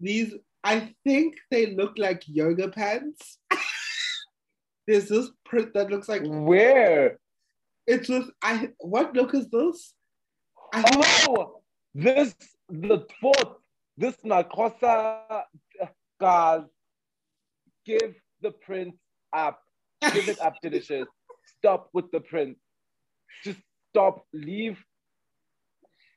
these. 0.00 0.34
I 0.64 0.94
think 1.04 1.36
they 1.50 1.74
look 1.74 1.94
like 1.98 2.22
yoga 2.26 2.68
pants. 2.68 3.38
There's 4.86 5.08
this 5.08 5.30
print 5.44 5.74
that 5.74 5.90
looks 5.90 6.08
like 6.08 6.22
Where? 6.24 7.18
it's 7.86 8.08
with 8.08 8.30
I. 8.42 8.70
What 8.78 9.14
look 9.14 9.34
is 9.34 9.48
this? 9.50 9.94
I 10.72 10.82
Oh, 11.28 11.62
this 11.94 12.34
the 12.68 13.06
fourth. 13.20 13.56
This 13.96 14.16
Nakosa 14.24 15.42
guys. 16.20 16.62
Give 17.84 18.14
the 18.42 18.50
prince 18.50 18.96
up. 19.32 19.60
Give 20.12 20.28
it 20.28 20.40
up, 20.40 20.54
delicious. 20.62 21.06
Stop 21.58 21.88
with 21.92 22.10
the 22.10 22.20
prince. 22.20 22.58
Just 23.44 23.60
stop. 23.90 24.26
Leave. 24.32 24.78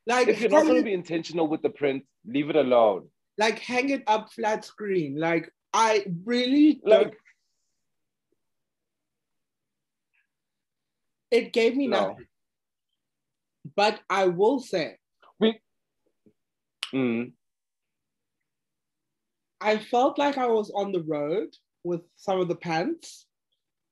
like 0.08 0.28
If 0.28 0.42
you're 0.42 0.50
not 0.50 0.64
going 0.66 0.78
to 0.78 0.84
be 0.84 0.94
intentional 0.94 1.48
with 1.48 1.62
the 1.62 1.70
prince, 1.70 2.04
leave 2.26 2.50
it 2.50 2.56
alone. 2.56 3.10
like 3.38 3.60
hang 3.60 3.90
it 3.90 4.04
up 4.08 4.32
flat 4.34 4.66
screen. 4.66 5.18
Like 5.20 5.50
I 5.74 6.06
really 6.26 6.82
don't. 6.86 7.06
Like 7.06 7.18
it 11.32 11.54
gave 11.54 11.76
me 11.78 11.88
No. 11.88 12.10
nothing. 12.10 12.26
But 13.76 14.00
I 14.10 14.28
will 14.28 14.60
say. 14.60 14.98
Mm, 16.94 17.32
I 19.62 19.78
felt 19.78 20.18
like 20.18 20.38
I 20.38 20.48
was 20.48 20.72
on 20.76 20.92
the 20.92 21.04
road 21.04 21.50
with 21.84 22.02
some 22.16 22.40
of 22.40 22.48
the 22.48 22.56
pants. 22.56 23.26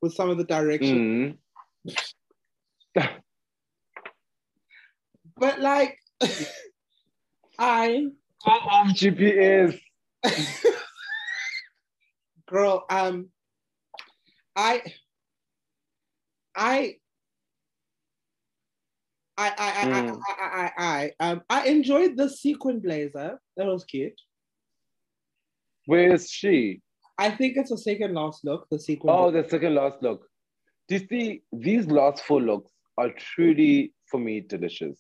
with 0.02 0.14
some 0.14 0.30
of 0.30 0.38
the 0.38 0.44
direction. 0.44 1.38
Mm. 2.96 3.18
But 5.40 5.60
like, 5.60 5.98
I 7.60 8.08
Off 8.46 8.88
GPS. 8.88 9.80
girl, 12.48 12.86
um, 12.90 13.30
I, 14.56 14.82
I. 16.56 16.96
I 19.38 19.48
I 19.50 19.82
I, 19.82 19.86
Mm. 19.88 20.20
I, 20.28 20.34
I, 20.42 20.72
I, 20.78 21.12
I, 21.20 21.30
um, 21.32 21.42
I 21.50 21.68
enjoyed 21.68 22.18
the 22.18 22.30
sequin 22.30 22.80
blazer. 22.80 23.40
That 23.56 23.68
was 23.68 23.84
cute. 23.86 24.20
Where 25.86 26.14
is 26.14 26.30
she? 26.30 26.82
I 27.18 27.32
think 27.32 27.58
it's 27.58 27.72
a 27.72 27.78
second 27.78 28.14
last 28.14 28.44
look. 28.44 28.68
The 28.70 28.80
sequin. 28.80 29.14
Oh, 29.14 29.32
blazer. 29.32 29.44
the 29.44 29.50
second 29.50 29.76
last 29.76 30.02
look. 30.02 30.28
Do 30.88 30.96
you 30.96 31.08
see 31.08 31.42
these 31.52 31.88
last 31.88 32.24
four 32.24 32.42
looks 32.42 32.72
are 32.98 33.12
truly 33.12 33.94
for 34.10 34.20
me 34.20 34.42
delicious. 34.42 35.00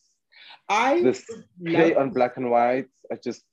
I 0.69 1.01
This 1.01 1.25
play 1.65 1.95
on 1.95 2.11
black 2.11 2.37
and 2.37 2.51
white, 2.51 2.87
I 3.11 3.15
just 3.23 3.43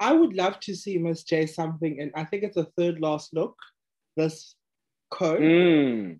I 0.00 0.12
would 0.12 0.34
love 0.34 0.58
to 0.60 0.74
see 0.74 0.98
Miss 0.98 1.22
J 1.22 1.46
something, 1.46 2.00
and 2.00 2.10
I 2.16 2.24
think 2.24 2.42
it's 2.42 2.56
a 2.56 2.66
third 2.76 3.00
last 3.00 3.32
look. 3.32 3.56
This 4.16 4.56
coat. 5.10 5.40
mm, 5.40 6.18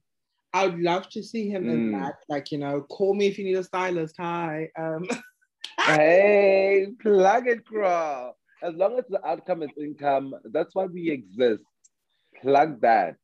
I 0.54 0.66
would 0.66 0.80
love 0.80 1.08
to 1.10 1.22
see 1.22 1.48
him 1.48 1.68
in 1.68 1.90
Mm. 1.90 1.92
that. 2.00 2.16
Like, 2.28 2.52
you 2.52 2.58
know, 2.58 2.82
call 2.82 3.14
me 3.14 3.26
if 3.26 3.38
you 3.38 3.44
need 3.44 3.56
a 3.56 3.64
stylist. 3.64 4.16
Hi. 4.18 4.68
Um, 4.78 5.08
hey, 5.80 6.88
plug 7.00 7.48
it, 7.48 7.64
girl. 7.64 8.36
As 8.62 8.74
long 8.74 8.98
as 8.98 9.04
the 9.08 9.24
outcome 9.26 9.62
is 9.62 9.70
income, 9.78 10.34
that's 10.52 10.74
why 10.74 10.86
we 10.86 11.10
exist. 11.10 11.64
Plug 12.40 12.80
that. 12.82 13.16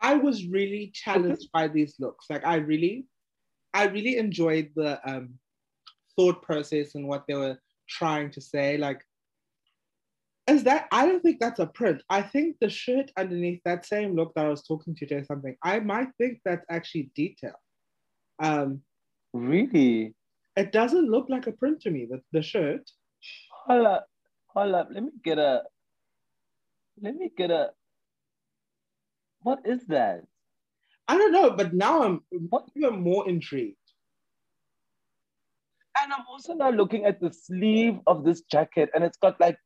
I 0.00 0.14
was 0.14 0.46
really 0.46 0.90
challenged 0.94 1.50
by 1.52 1.68
these 1.68 1.96
looks. 1.98 2.26
Like, 2.30 2.44
I 2.46 2.56
really, 2.56 3.06
I 3.74 3.86
really 3.86 4.16
enjoyed 4.16 4.70
the 4.76 5.00
um, 5.08 5.34
thought 6.16 6.40
process 6.42 6.94
and 6.94 7.08
what 7.08 7.24
they 7.26 7.34
were 7.34 7.58
trying 7.88 8.30
to 8.32 8.40
say. 8.40 8.78
Like, 8.78 9.02
is 10.48 10.64
that? 10.64 10.88
I 10.92 11.06
don't 11.06 11.22
think 11.22 11.40
that's 11.40 11.60
a 11.60 11.66
print. 11.66 12.02
I 12.08 12.22
think 12.22 12.56
the 12.60 12.70
shirt 12.70 13.10
underneath 13.16 13.60
that 13.64 13.86
same 13.86 14.16
look 14.16 14.34
that 14.34 14.46
I 14.46 14.48
was 14.48 14.62
talking 14.62 14.94
to 14.96 15.06
Jay 15.06 15.22
something. 15.22 15.56
I 15.62 15.80
might 15.80 16.08
think 16.18 16.40
that's 16.44 16.64
actually 16.70 17.10
detail. 17.14 17.54
Um, 18.40 18.82
Really? 19.34 20.14
it 20.56 20.72
doesn't 20.72 21.08
look 21.10 21.26
like 21.28 21.46
a 21.46 21.52
print 21.52 21.80
to 21.82 21.90
me. 21.90 22.06
The, 22.10 22.20
the 22.32 22.42
shirt. 22.42 22.90
Hold 23.66 23.86
up. 23.86 24.06
Hold 24.48 24.74
up. 24.74 24.88
Let 24.90 25.04
me 25.04 25.10
get 25.22 25.38
a 25.38 25.62
let 27.00 27.14
me 27.14 27.30
get 27.36 27.50
a 27.50 27.70
what 29.42 29.60
is 29.64 29.86
that? 29.86 30.24
I 31.06 31.16
don't 31.16 31.32
know, 31.32 31.50
but 31.50 31.72
now 31.74 32.02
I'm 32.02 32.20
What? 32.30 32.68
even 32.76 33.00
more 33.00 33.28
intrigued. 33.28 33.76
And 36.02 36.12
I'm 36.12 36.24
also 36.28 36.54
now 36.54 36.70
looking 36.70 37.04
at 37.04 37.20
the 37.20 37.32
sleeve 37.32 37.98
of 38.06 38.24
this 38.24 38.42
jacket, 38.42 38.90
and 38.94 39.02
it's 39.04 39.16
got 39.18 39.40
like 39.40 39.58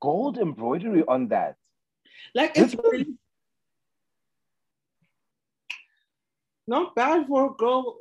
gold 0.00 0.38
embroidery 0.38 1.04
on 1.06 1.28
that. 1.28 1.56
Like 2.34 2.52
it's 2.56 2.74
really 2.74 3.14
not 6.66 6.94
bad 6.94 7.26
for 7.26 7.46
a 7.46 7.54
girl. 7.54 7.96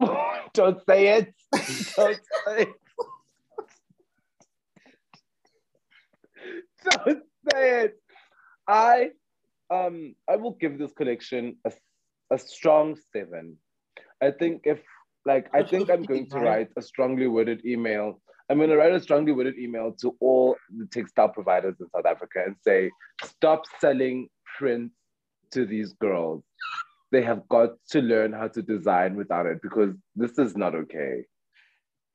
Don't 0.52 0.80
say 0.88 1.18
it. 1.18 1.34
Don't 1.96 2.20
say 2.46 2.62
it. 2.62 2.68
Don't 6.90 7.22
say 7.52 7.84
it. 7.84 8.00
I 8.66 9.10
um 9.70 10.14
I 10.28 10.36
will 10.36 10.52
give 10.52 10.78
this 10.78 10.92
collection 10.92 11.56
a, 11.64 11.72
a 12.30 12.38
strong 12.38 12.96
seven. 13.12 13.58
I 14.22 14.30
think 14.30 14.62
if 14.64 14.80
like 15.26 15.48
I 15.52 15.62
think 15.62 15.90
I'm 15.90 16.02
going 16.02 16.28
to 16.30 16.38
write 16.38 16.70
a 16.76 16.82
strongly 16.82 17.26
worded 17.26 17.64
email. 17.66 18.20
I'm 18.48 18.58
going 18.58 18.70
to 18.70 18.76
write 18.76 18.92
a 18.92 19.00
strongly 19.00 19.32
worded 19.32 19.58
email 19.58 19.92
to 20.00 20.16
all 20.20 20.56
the 20.76 20.86
textile 20.86 21.28
providers 21.28 21.74
in 21.80 21.88
South 21.90 22.06
Africa 22.06 22.42
and 22.46 22.54
say, 22.62 22.90
stop 23.24 23.64
selling 23.80 24.28
prints 24.58 24.94
to 25.50 25.66
these 25.66 25.92
girls. 25.94 26.44
They 27.10 27.22
have 27.22 27.48
got 27.48 27.70
to 27.90 28.00
learn 28.00 28.32
how 28.32 28.48
to 28.48 28.62
design 28.62 29.16
without 29.16 29.46
it 29.46 29.60
because 29.62 29.94
this 30.14 30.38
is 30.38 30.56
not 30.56 30.74
okay. 30.74 31.24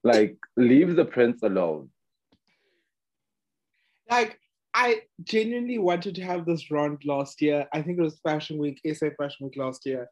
Like, 0.03 0.37
leave 0.55 0.95
the 0.95 1.05
prints 1.05 1.43
alone. 1.43 1.89
Like 4.09 4.39
I 4.73 5.01
genuinely 5.23 5.79
wanted 5.79 6.15
to 6.15 6.21
have 6.23 6.45
this 6.45 6.69
rant 6.69 7.05
last 7.05 7.41
year. 7.41 7.67
I 7.73 7.81
think 7.81 7.97
it 7.97 8.03
was 8.03 8.19
Fashion 8.19 8.57
Week, 8.57 8.79
SA 8.93 9.07
Fashion 9.17 9.47
Week 9.47 9.57
last 9.57 9.85
year. 9.85 10.09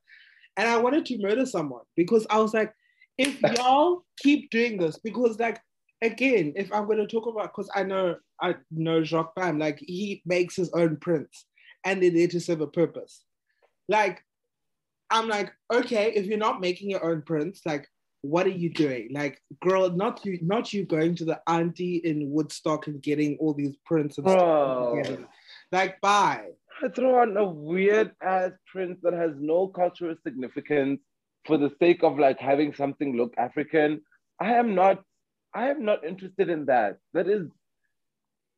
And 0.58 0.68
I 0.68 0.78
wanted 0.78 1.06
to 1.08 1.22
murder 1.22 1.46
someone 1.46 1.84
because 1.96 2.26
I 2.30 2.40
was 2.40 2.54
like, 2.54 2.74
if 3.18 3.42
y'all 3.58 4.06
keep 4.18 4.50
doing 4.50 4.78
this, 4.78 4.98
because 4.98 5.40
like 5.40 5.60
again, 6.02 6.54
if 6.56 6.72
I'm 6.74 6.88
gonna 6.88 7.08
talk 7.08 7.28
about 7.28 7.54
because 7.56 7.70
I 7.74 7.84
know 7.84 8.16
I 8.42 8.56
know 8.72 9.04
Jacques 9.04 9.36
Bam, 9.36 9.60
like 9.60 9.80
he 9.80 10.22
makes 10.26 10.56
his 10.56 10.72
own 10.74 10.98
prints 10.98 11.46
and 11.86 12.02
they're 12.02 12.12
there 12.12 12.28
to 12.28 12.40
serve 12.40 12.62
a 12.62 12.68
purpose. 12.68 13.24
Like, 13.88 14.24
I'm 15.10 15.28
like, 15.28 15.52
okay, 15.74 16.12
if 16.12 16.26
you're 16.26 16.38
not 16.38 16.62
making 16.62 16.90
your 16.90 17.04
own 17.04 17.22
prints, 17.24 17.62
like 17.66 17.88
what 18.22 18.46
are 18.46 18.50
you 18.50 18.70
doing? 18.70 19.10
Like, 19.12 19.42
girl, 19.62 19.90
not 19.90 20.26
you, 20.26 20.40
not 20.42 20.74
you 20.74 20.86
going 20.86 21.16
to 21.16 21.26
the 21.26 21.40
auntie 21.48 21.98
in 21.98 22.30
Woodstock 22.30 22.88
and 22.88 23.02
getting 23.02 23.38
all 23.40 23.54
these 23.54 23.76
prints 23.86 24.18
and 24.18 24.28
stuff 24.28 24.40
Bro. 24.40 25.26
Like, 25.72 26.02
bye. 26.02 26.48
I 26.84 26.90
throw 26.90 27.22
on 27.22 27.38
a 27.38 27.46
weird 27.46 28.12
ass 28.22 28.52
print 28.72 29.00
that 29.04 29.14
has 29.14 29.32
no 29.38 29.68
cultural 29.68 30.16
significance 30.24 31.00
for 31.46 31.58
the 31.58 31.72
sake 31.80 32.04
of 32.04 32.18
like 32.18 32.40
having 32.40 32.74
something 32.74 33.16
look 33.16 33.34
African. 33.38 34.02
I 34.40 34.54
am 34.54 34.76
not, 34.76 35.04
I 35.54 35.70
am 35.70 35.84
not 35.86 36.04
interested 36.06 36.50
in 36.50 36.66
that. 36.66 36.98
That 37.14 37.28
is, 37.28 37.48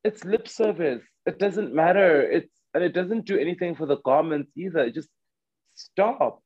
it's 0.04 0.24
lip 0.26 0.48
service. 0.48 1.02
It 1.26 1.40
doesn't 1.40 1.74
matter. 1.74 2.22
It's 2.22 2.50
and 2.74 2.84
it 2.84 2.94
doesn't 2.94 3.26
do 3.26 3.38
anything 3.38 3.76
for 3.76 3.86
the 3.86 3.98
garments 3.98 4.52
either. 4.58 4.80
It 4.80 4.96
just 4.96 5.10
stop. 5.76 6.42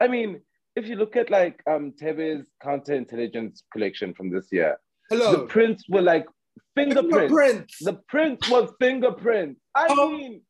I 0.00 0.08
mean, 0.08 0.40
if 0.76 0.86
you 0.88 0.96
look 0.96 1.16
at 1.16 1.30
like 1.30 1.60
um 1.70 1.92
Thebe's 2.00 2.46
counterintelligence 2.62 3.62
collection 3.72 4.14
from 4.14 4.30
this 4.30 4.48
year, 4.50 4.78
hello, 5.10 5.32
the 5.32 5.46
prints 5.46 5.84
were 5.88 6.02
like 6.02 6.26
fingerprints. 6.74 7.12
Fingerprints. 7.14 7.78
The 7.80 7.92
print 8.08 8.50
was 8.50 8.72
fingerprints. 8.80 9.60
I 9.74 9.86
Oh. 9.90 10.10
mean, 10.10 10.42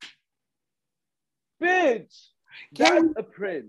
bitch, 1.62 2.14
that's 2.72 3.05
a 3.16 3.22
print. 3.22 3.66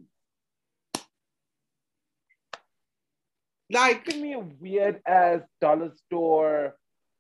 Like, 3.76 4.06
Give 4.06 4.22
me 4.22 4.34
a 4.34 4.40
weird 4.40 5.02
ass 5.06 5.42
dollar 5.62 5.92
store, 6.06 6.76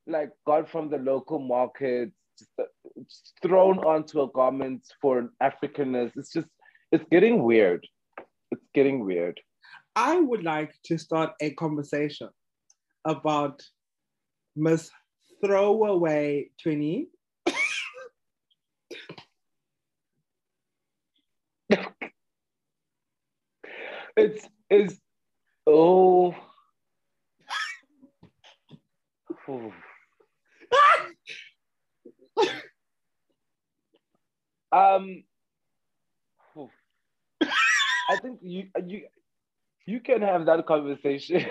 like 0.07 0.29
got 0.47 0.69
from 0.69 0.89
the 0.89 0.97
local 0.97 1.39
market, 1.39 2.11
just, 2.39 2.49
uh, 2.59 2.63
just 3.03 3.33
thrown 3.41 3.79
onto 3.79 4.21
a 4.21 4.31
garment 4.31 4.83
for 5.01 5.19
an 5.19 5.29
Africanness. 5.43 6.11
It's 6.15 6.31
just, 6.31 6.47
it's 6.91 7.05
getting 7.11 7.43
weird. 7.43 7.85
It's 8.51 8.65
getting 8.73 9.05
weird. 9.05 9.39
I 9.95 10.19
would 10.19 10.43
like 10.43 10.73
to 10.85 10.97
start 10.97 11.33
a 11.41 11.51
conversation 11.51 12.29
about 13.05 13.61
Miss 14.55 14.89
Throwaway 15.43 16.49
20. 16.63 17.07
It's, 24.17 24.47
it's, 24.69 24.95
oh. 25.67 26.33
Um. 34.71 35.23
I 38.09 38.17
think 38.21 38.39
you 38.41 38.67
you 38.85 39.07
you 39.85 39.99
can 39.99 40.21
have 40.21 40.45
that 40.45 40.65
conversation. 40.65 41.45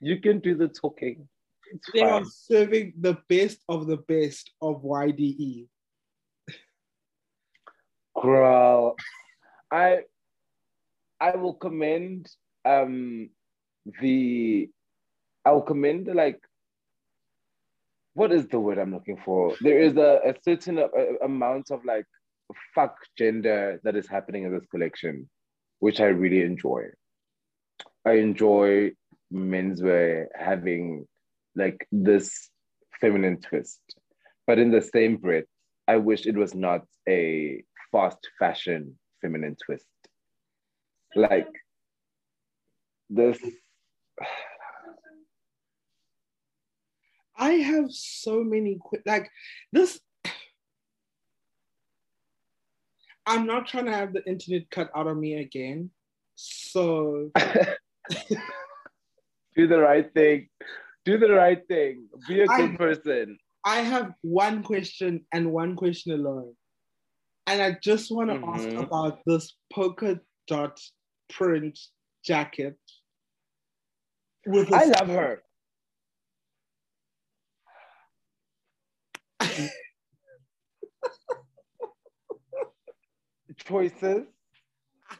you 0.00 0.20
can 0.20 0.40
do 0.40 0.54
the 0.54 0.68
talking. 0.68 1.28
It's 1.72 1.90
They 1.92 2.02
are 2.02 2.24
serving 2.24 2.94
the 3.00 3.18
best 3.28 3.62
of 3.68 3.86
the 3.86 3.96
best 3.96 4.50
of. 4.60 4.82
YDE. 4.82 5.68
Girl, 8.22 8.96
I 9.70 10.02
I 11.20 11.36
will 11.36 11.54
commend 11.54 12.28
um 12.64 13.30
the 14.00 14.68
I 15.44 15.52
will 15.52 15.62
commend 15.62 16.08
like 16.14 16.40
what 18.14 18.32
is 18.32 18.46
the 18.48 18.58
word 18.58 18.78
I'm 18.78 18.94
looking 18.94 19.18
for? 19.24 19.54
There 19.60 19.78
is 19.78 19.96
a, 19.96 20.20
a 20.24 20.34
certain 20.42 20.78
uh, 20.78 20.88
amount 21.22 21.70
of 21.70 21.84
like 21.84 22.06
fuck 22.74 22.96
gender 23.18 23.78
that 23.84 23.94
is 23.94 24.08
happening 24.08 24.44
in 24.44 24.52
this 24.54 24.66
collection, 24.70 25.28
which 25.80 26.00
I 26.00 26.06
really 26.06 26.40
enjoy. 26.40 26.84
I 28.06 28.12
enjoy 28.12 28.92
menswear 29.30 30.26
having 30.34 31.06
like 31.54 31.86
this 31.92 32.48
feminine 33.00 33.38
twist, 33.40 33.80
but 34.46 34.58
in 34.58 34.70
the 34.70 34.80
same 34.80 35.16
breath, 35.18 35.44
I 35.86 35.96
wish 35.96 36.26
it 36.26 36.36
was 36.36 36.54
not 36.54 36.82
a 37.06 37.62
fast 37.92 38.18
fashion 38.38 38.98
feminine 39.20 39.56
twist. 39.64 39.84
Like 41.14 41.52
this. 43.10 43.38
I 47.38 47.52
have 47.52 47.90
so 47.90 48.42
many 48.42 48.78
like 49.04 49.30
this. 49.72 50.00
I'm 53.26 53.46
not 53.46 53.66
trying 53.66 53.86
to 53.86 53.92
have 53.92 54.12
the 54.12 54.24
internet 54.26 54.70
cut 54.70 54.90
out 54.96 55.06
of 55.06 55.16
me 55.16 55.34
again. 55.34 55.90
So 56.36 57.30
do 59.56 59.66
the 59.66 59.78
right 59.78 60.12
thing. 60.14 60.48
Do 61.04 61.18
the 61.18 61.30
right 61.32 61.66
thing. 61.68 62.06
Be 62.26 62.40
a 62.40 62.46
good 62.46 62.74
I, 62.74 62.76
person. 62.76 63.38
I 63.64 63.80
have 63.80 64.14
one 64.22 64.62
question 64.62 65.26
and 65.32 65.52
one 65.52 65.76
question 65.76 66.12
alone. 66.12 66.54
And 67.46 67.60
I 67.62 67.76
just 67.82 68.10
want 68.10 68.30
to 68.30 68.36
Mhm. 68.36 68.54
ask 68.54 68.68
about 68.78 69.20
this 69.26 69.56
polka 69.72 70.20
dot 70.46 70.80
print 71.28 71.78
jacket. 72.24 72.78
With 74.46 74.72
I 74.72 74.84
love 74.84 75.08
her. 75.08 75.42
Choices. 83.64 84.26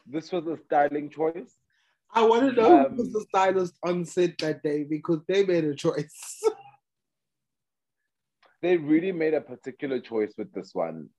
This 0.05 0.31
was 0.31 0.47
a 0.47 0.57
styling 0.65 1.09
choice. 1.09 1.57
I 2.13 2.23
want 2.23 2.49
to 2.49 2.61
know 2.61 2.87
who 2.87 2.95
was 2.95 3.07
Um, 3.07 3.13
the 3.13 3.25
stylist 3.29 3.77
on 3.83 4.05
set 4.05 4.37
that 4.39 4.63
day 4.63 4.83
because 4.83 5.19
they 5.27 5.45
made 5.45 5.65
a 5.65 5.75
choice. 5.75 6.41
They 8.63 8.75
really 8.75 9.11
made 9.11 9.35
a 9.35 9.41
particular 9.41 9.99
choice 9.99 10.33
with 10.35 10.51
this 10.51 10.73
one. 10.73 11.09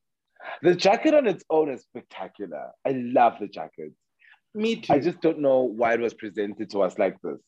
The 0.63 0.75
jacket 0.75 1.15
on 1.15 1.29
its 1.29 1.45
own 1.51 1.71
is 1.71 1.83
spectacular. 1.83 2.73
I 2.85 2.91
love 2.91 3.35
the 3.39 3.47
jacket. 3.47 3.93
Me 4.55 4.75
too. 4.75 4.93
I 4.93 4.99
just 4.99 5.21
don't 5.21 5.39
know 5.39 5.61
why 5.63 5.95
it 5.95 6.01
was 6.01 6.15
presented 6.15 6.69
to 6.71 6.83
us 6.83 6.99
like 6.99 7.17
this. 7.23 7.39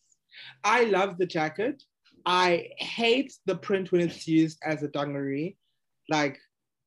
I 0.65 0.85
love 0.85 1.19
the 1.19 1.27
jacket. 1.27 1.83
I 2.27 2.69
hate 2.79 3.33
the 3.47 3.57
print 3.57 3.93
when 3.93 4.03
it's 4.03 4.27
used 4.29 4.59
as 4.65 4.83
a 4.83 4.89
dungaree. 4.89 5.57
Like, 6.09 6.39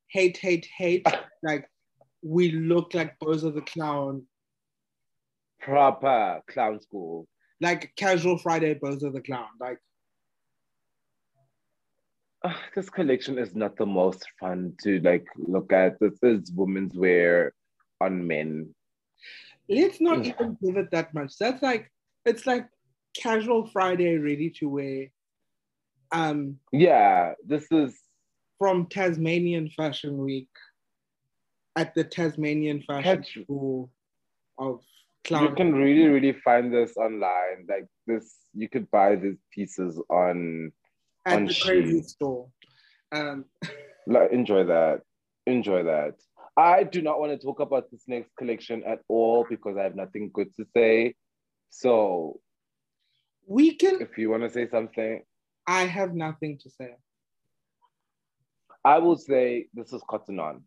hate, 0.08 0.36
hate, 0.36 0.66
hate. 0.76 1.06
like, 1.42 1.68
we 2.22 2.52
look 2.52 2.94
like 2.94 3.18
Bozo 3.18 3.52
the 3.54 3.62
Clown. 3.62 4.26
Proper 5.60 6.40
clown 6.48 6.80
school. 6.80 7.26
Like, 7.60 7.92
casual 7.96 8.38
Friday 8.38 8.74
Bozo 8.74 9.12
the 9.12 9.20
Clown. 9.20 9.48
Like, 9.60 9.78
Ah, 12.46 12.60
this 12.74 12.90
collection 12.90 13.38
is 13.38 13.54
not 13.54 13.74
the 13.78 13.86
most 13.86 14.26
fun 14.38 14.74
to 14.82 15.00
like 15.00 15.26
look 15.38 15.72
at. 15.72 15.98
This 15.98 16.18
is 16.22 16.52
women's 16.52 16.94
wear 16.94 17.52
on 18.00 18.26
men. 18.26 18.74
let's 19.66 19.98
not 19.98 20.18
Mm. 20.18 20.26
even 20.26 20.58
give 20.62 20.76
it 20.76 20.90
that 20.90 21.14
much. 21.14 21.38
That's 21.38 21.62
like, 21.62 21.90
it's 22.26 22.46
like 22.46 22.68
casual 23.16 23.66
Friday 23.66 24.16
ready 24.18 24.50
to 24.58 24.68
wear. 24.68 25.06
Um, 26.12 26.58
Yeah, 26.72 27.34
this 27.46 27.66
is 27.70 27.98
from 28.58 28.86
Tasmanian 28.86 29.70
Fashion 29.70 30.18
Week 30.18 30.48
at 31.76 31.94
the 31.94 32.04
Tasmanian 32.04 32.82
Fashion 32.82 33.22
Catch- 33.22 33.38
School 33.42 33.90
of 34.58 34.80
you 35.30 35.54
can 35.54 35.74
really, 35.74 36.06
really 36.08 36.32
find 36.32 36.72
this 36.72 36.96
online. 36.96 37.66
Like 37.68 37.86
this, 38.06 38.36
you 38.52 38.68
could 38.68 38.90
buy 38.90 39.16
these 39.16 39.38
pieces 39.50 40.00
on 40.10 40.70
at 41.24 41.36
on 41.36 41.46
the 41.46 41.58
crazy 41.62 42.02
store. 42.02 42.48
Um, 43.10 43.46
like 44.06 44.32
enjoy 44.32 44.64
that. 44.64 45.00
Enjoy 45.46 45.82
that. 45.84 46.14
I 46.56 46.84
do 46.84 47.02
not 47.02 47.18
want 47.18 47.32
to 47.32 47.38
talk 47.44 47.60
about 47.60 47.90
this 47.90 48.02
next 48.06 48.36
collection 48.36 48.84
at 48.84 49.00
all 49.08 49.46
because 49.48 49.76
I 49.78 49.82
have 49.84 49.96
nothing 49.96 50.30
good 50.32 50.54
to 50.56 50.66
say. 50.76 51.14
So 51.70 52.40
we 53.46 53.74
can. 53.76 54.00
if 54.00 54.16
you 54.18 54.30
want 54.30 54.42
to 54.44 54.50
say 54.50 54.68
something, 54.68 55.22
I 55.66 55.82
have 55.82 56.14
nothing 56.14 56.58
to 56.62 56.70
say. 56.70 56.94
I 58.84 58.98
will 58.98 59.16
say 59.16 59.66
this 59.74 59.92
is 59.92 60.02
cotton 60.08 60.38
on. 60.40 60.62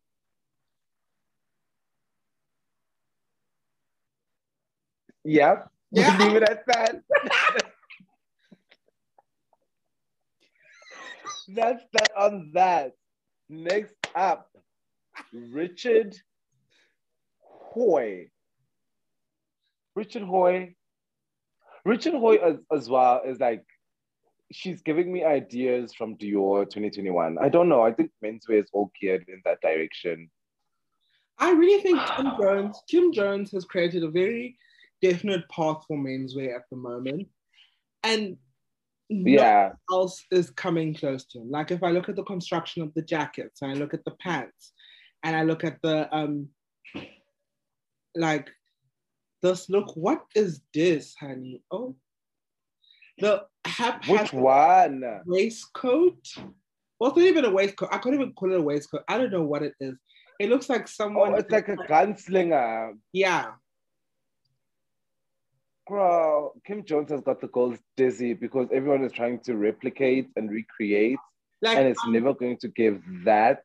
Yeah, 5.26 5.64
Yeah. 5.92 6.18
leave 6.20 6.38
it 6.38 6.44
at 6.44 6.66
that. 6.68 7.02
That's 11.50 11.84
that 11.94 12.12
on 12.18 12.52
that. 12.56 12.94
Next 13.50 13.96
up, 14.16 14.50
Richard 15.34 16.18
Hoy. 17.42 18.30
Richard 19.96 20.24
Hoy. 20.24 20.76
Richard 21.88 22.16
Hoy 22.16 22.36
as, 22.36 22.58
as 22.72 22.90
well 22.90 23.22
is 23.26 23.40
like, 23.40 23.64
she's 24.52 24.82
giving 24.82 25.12
me 25.12 25.24
ideas 25.24 25.94
from 25.94 26.18
Dior 26.18 26.66
2021. 26.66 27.38
I 27.40 27.50
don't 27.50 27.70
know. 27.70 27.82
I 27.82 27.94
think 27.94 28.12
menswear 28.24 28.62
is 28.62 28.70
all 28.74 28.92
geared 29.00 29.26
in 29.28 29.42
that 29.46 29.62
direction. 29.62 30.30
I 31.40 31.52
really 31.52 31.82
think 31.82 32.00
Kim 32.16 32.32
Jones. 32.42 32.82
Kim 32.90 33.14
Jones 33.14 33.52
has 33.52 33.64
created 33.64 34.04
a 34.04 34.10
very 34.10 34.58
definite 35.02 35.48
path 35.50 35.84
for 35.88 35.98
menswear 35.98 36.56
at 36.56 36.64
the 36.70 36.78
moment, 36.78 37.28
and 38.04 38.38
Yeah. 39.10 39.74
else 39.92 40.26
is 40.32 40.50
coming 40.50 40.94
close 40.94 41.26
to 41.28 41.40
him. 41.40 41.50
Like 41.52 41.72
if 41.72 41.84
I 41.84 41.92
look 41.92 42.10
at 42.10 42.16
the 42.16 42.24
construction 42.24 42.84
of 42.84 42.94
the 42.96 43.02
jackets, 43.02 43.62
and 43.62 43.72
I 43.72 43.76
look 43.76 43.94
at 43.94 44.04
the 44.04 44.16
pants, 44.20 44.74
and 45.24 45.36
I 45.36 45.44
look 45.44 45.64
at 45.64 45.78
the 45.82 46.14
um, 46.14 46.50
like 48.16 48.50
this 49.42 49.70
look. 49.70 49.96
What 49.96 50.24
is 50.36 50.62
this, 50.74 51.16
honey? 51.20 51.62
Oh, 51.72 51.96
the 53.20 53.44
Which 53.66 53.74
haphazard 53.76 54.34
one? 54.40 55.04
waistcoat. 55.26 56.28
Well, 57.00 57.10
it's 57.12 57.18
not 57.18 57.26
even 57.26 57.46
a 57.46 57.52
waistcoat. 57.52 57.90
I 57.92 57.98
can't 58.00 58.16
even 58.16 58.34
call 58.34 58.52
it 58.52 58.60
a 58.60 58.62
waistcoat. 58.62 59.04
I 59.08 59.18
don't 59.18 59.32
know 59.32 59.44
what 59.44 59.64
it 59.64 59.74
is. 59.80 59.96
It 60.40 60.50
looks 60.50 60.70
like 60.70 60.84
oh, 60.84 60.86
someone. 60.88 61.34
Oh, 61.34 61.36
it's 61.38 61.52
like 61.52 61.68
a 61.70 61.76
gunslinger. 61.76 62.94
yeah. 63.14 63.52
Girl, 65.88 66.54
Kim 66.66 66.84
Jones 66.84 67.12
has 67.12 67.22
got 67.22 67.40
the 67.40 67.48
girls 67.48 67.80
dizzy 67.96 68.34
because 68.34 68.68
everyone 68.74 69.06
is 69.06 69.14
trying 69.14 69.40
to 69.42 69.56
replicate 69.56 70.30
and 70.36 70.52
recreate, 70.52 71.18
Like 71.62 71.78
and 71.78 71.88
it's 71.88 72.02
I'm, 72.04 72.12
never 72.12 72.34
going 72.34 72.58
to 72.58 72.68
give 72.68 73.02
that. 73.24 73.64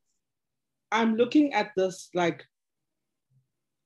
I'm 0.93 1.17
looking 1.17 1.53
at 1.53 1.73
this 1.77 2.11
like 2.15 2.45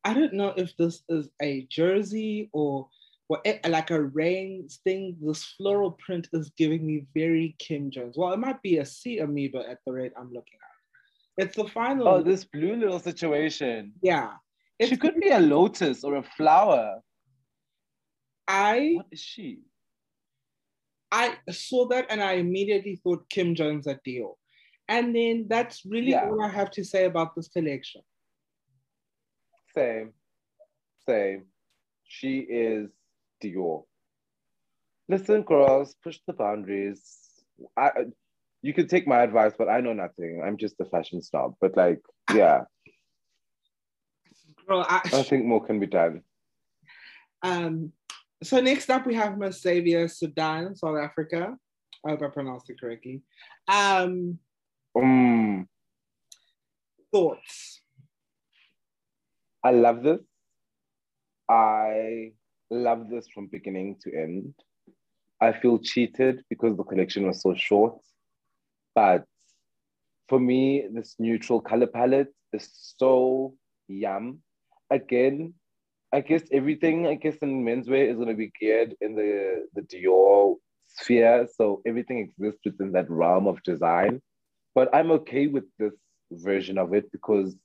I 0.07 0.15
don't 0.15 0.35
know 0.35 0.53
if 0.57 0.77
this 0.77 1.03
is 1.09 1.29
a 1.43 1.67
jersey 1.69 2.49
or 2.53 2.89
what 3.27 3.41
eh, 3.45 3.59
like 3.69 3.91
a 3.91 4.01
rain 4.23 4.69
thing. 4.85 5.17
This 5.21 5.43
floral 5.57 5.93
print 6.05 6.29
is 6.33 6.51
giving 6.57 6.87
me 6.87 7.07
very 7.13 7.57
Kim 7.59 7.91
Jones. 7.91 8.15
Well, 8.17 8.33
it 8.33 8.39
might 8.39 8.63
be 8.63 8.79
a 8.79 8.87
sea 8.87 9.19
amoeba 9.19 9.69
at 9.69 9.79
the 9.85 9.93
rate 9.93 10.13
I'm 10.17 10.33
looking 10.33 10.61
at. 10.63 11.45
It's 11.45 11.57
the 11.57 11.67
final. 11.67 12.07
Oh, 12.07 12.23
this 12.23 12.45
blue 12.45 12.77
little 12.77 13.01
situation. 13.01 13.93
yeah. 14.01 14.35
It's, 14.79 14.91
She 14.91 14.97
could 14.97 15.19
be 15.19 15.31
a 15.31 15.41
lotus 15.41 16.05
or 16.05 16.17
a 16.17 16.23
flower. 16.23 17.01
I 18.47 18.93
What 18.97 19.07
is 19.11 19.21
she? 19.21 19.61
I 21.11 21.35
saw 21.51 21.89
that 21.89 22.07
and 22.11 22.23
I 22.23 22.33
immediately 22.35 22.97
thought 23.03 23.29
Kim 23.31 23.55
Jones 23.55 23.87
at 23.87 24.05
Dior. 24.05 24.35
And 24.89 25.17
then 25.17 25.47
that's 25.49 25.85
really 25.85 26.11
Yeah. 26.11 26.27
all 26.29 26.43
I 26.45 26.49
have 26.49 26.71
to 26.73 26.85
say 26.85 27.07
about 27.07 27.35
this 27.35 27.49
collection. 27.49 28.03
Same. 29.77 30.13
Same. 31.07 31.45
She 32.05 32.39
is 32.39 32.89
Dior. 33.43 33.85
Listen, 35.09 35.43
girls, 35.43 35.95
push 36.03 36.19
the 36.27 36.33
boundaries. 36.33 37.05
I, 37.77 37.91
you 38.63 38.75
can 38.75 38.89
take 38.89 39.07
my 39.07 39.23
advice, 39.23 39.53
but 39.57 39.69
I 39.69 39.81
know 39.81 39.93
nothing. 39.93 40.43
I'm 40.45 40.57
just 40.57 40.81
a 40.81 40.85
fashion 40.85 41.23
snob. 41.23 41.55
But 41.61 41.77
like, 41.77 42.01
yeah, 42.35 42.63
Girl, 44.67 44.85
I, 44.89 45.01
I 45.05 45.23
think 45.23 45.45
more 45.45 45.65
can 45.65 45.79
be 45.79 45.87
done. 45.87 46.23
Um, 47.43 47.93
so 48.43 48.61
next 48.61 48.91
up 48.91 49.07
we 49.07 49.15
have 49.15 49.39
Miss 49.39 49.61
Xavier 49.61 50.09
Sudan, 50.09 50.75
South 50.75 50.99
Africa. 50.99 51.57
I 52.05 52.11
hope 52.11 52.23
I 52.23 52.29
pronounced 52.29 52.71
it 52.71 52.81
correctly. 52.81 53.23
Um, 53.69 54.39
Mm, 54.97 55.67
thoughts. 57.13 57.83
I 59.67 59.73
love 59.73 60.05
this. 60.05 60.21
I 61.49 62.31
love 62.71 63.11
this 63.11 63.27
from 63.35 63.49
beginning 63.49 63.97
to 64.03 64.15
end. 64.15 64.55
I 65.41 65.51
feel 65.61 65.81
cheated 65.81 66.45
because 66.49 66.77
the 66.77 66.85
collection 66.85 67.27
was 67.27 67.43
so 67.43 67.53
short. 67.57 67.99
But 68.95 69.25
for 70.29 70.39
me, 70.39 70.87
this 70.93 71.17
neutral 71.19 71.61
color 71.61 71.89
palette 71.89 72.33
is 72.53 72.69
so 72.97 73.55
yum. 73.89 74.39
Again, 74.89 75.55
I 76.13 76.21
guess 76.21 76.45
everything, 76.53 77.09
I 77.09 77.15
guess, 77.15 77.35
in 77.43 77.65
menswear 77.65 78.09
is 78.09 78.15
going 78.15 78.29
to 78.29 78.35
be 78.35 78.53
geared 78.61 78.95
in 79.01 79.17
the, 79.17 79.67
the 79.75 79.83
Dior 79.83 80.55
sphere. 80.87 81.49
So 81.57 81.83
everything 81.85 82.19
exists 82.21 82.61
within 82.65 82.93
that 82.93 83.11
realm 83.11 83.49
of 83.49 83.61
design. 83.65 84.23
But 84.77 84.95
I'm 84.95 85.11
okay 85.11 85.49
with 85.49 85.65
this 85.81 85.95
version 86.31 86.79
of 86.79 86.95
it 86.95 87.11
because 87.11 87.57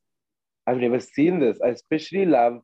I've 0.67 0.77
never 0.77 0.99
seen 0.99 1.39
this. 1.39 1.57
I 1.63 1.69
especially 1.69 2.25
love 2.25 2.61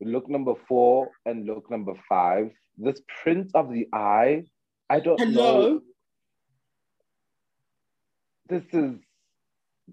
look 0.00 0.28
number 0.28 0.54
four 0.68 1.10
and 1.26 1.46
look 1.46 1.70
number 1.70 1.92
five. 2.08 2.50
This 2.78 3.00
print 3.22 3.50
of 3.54 3.70
the 3.70 3.86
eye, 3.92 4.44
I 4.88 5.00
don't 5.00 5.20
Hello? 5.20 5.72
know. 5.72 5.80
This 8.48 8.64
is 8.72 8.94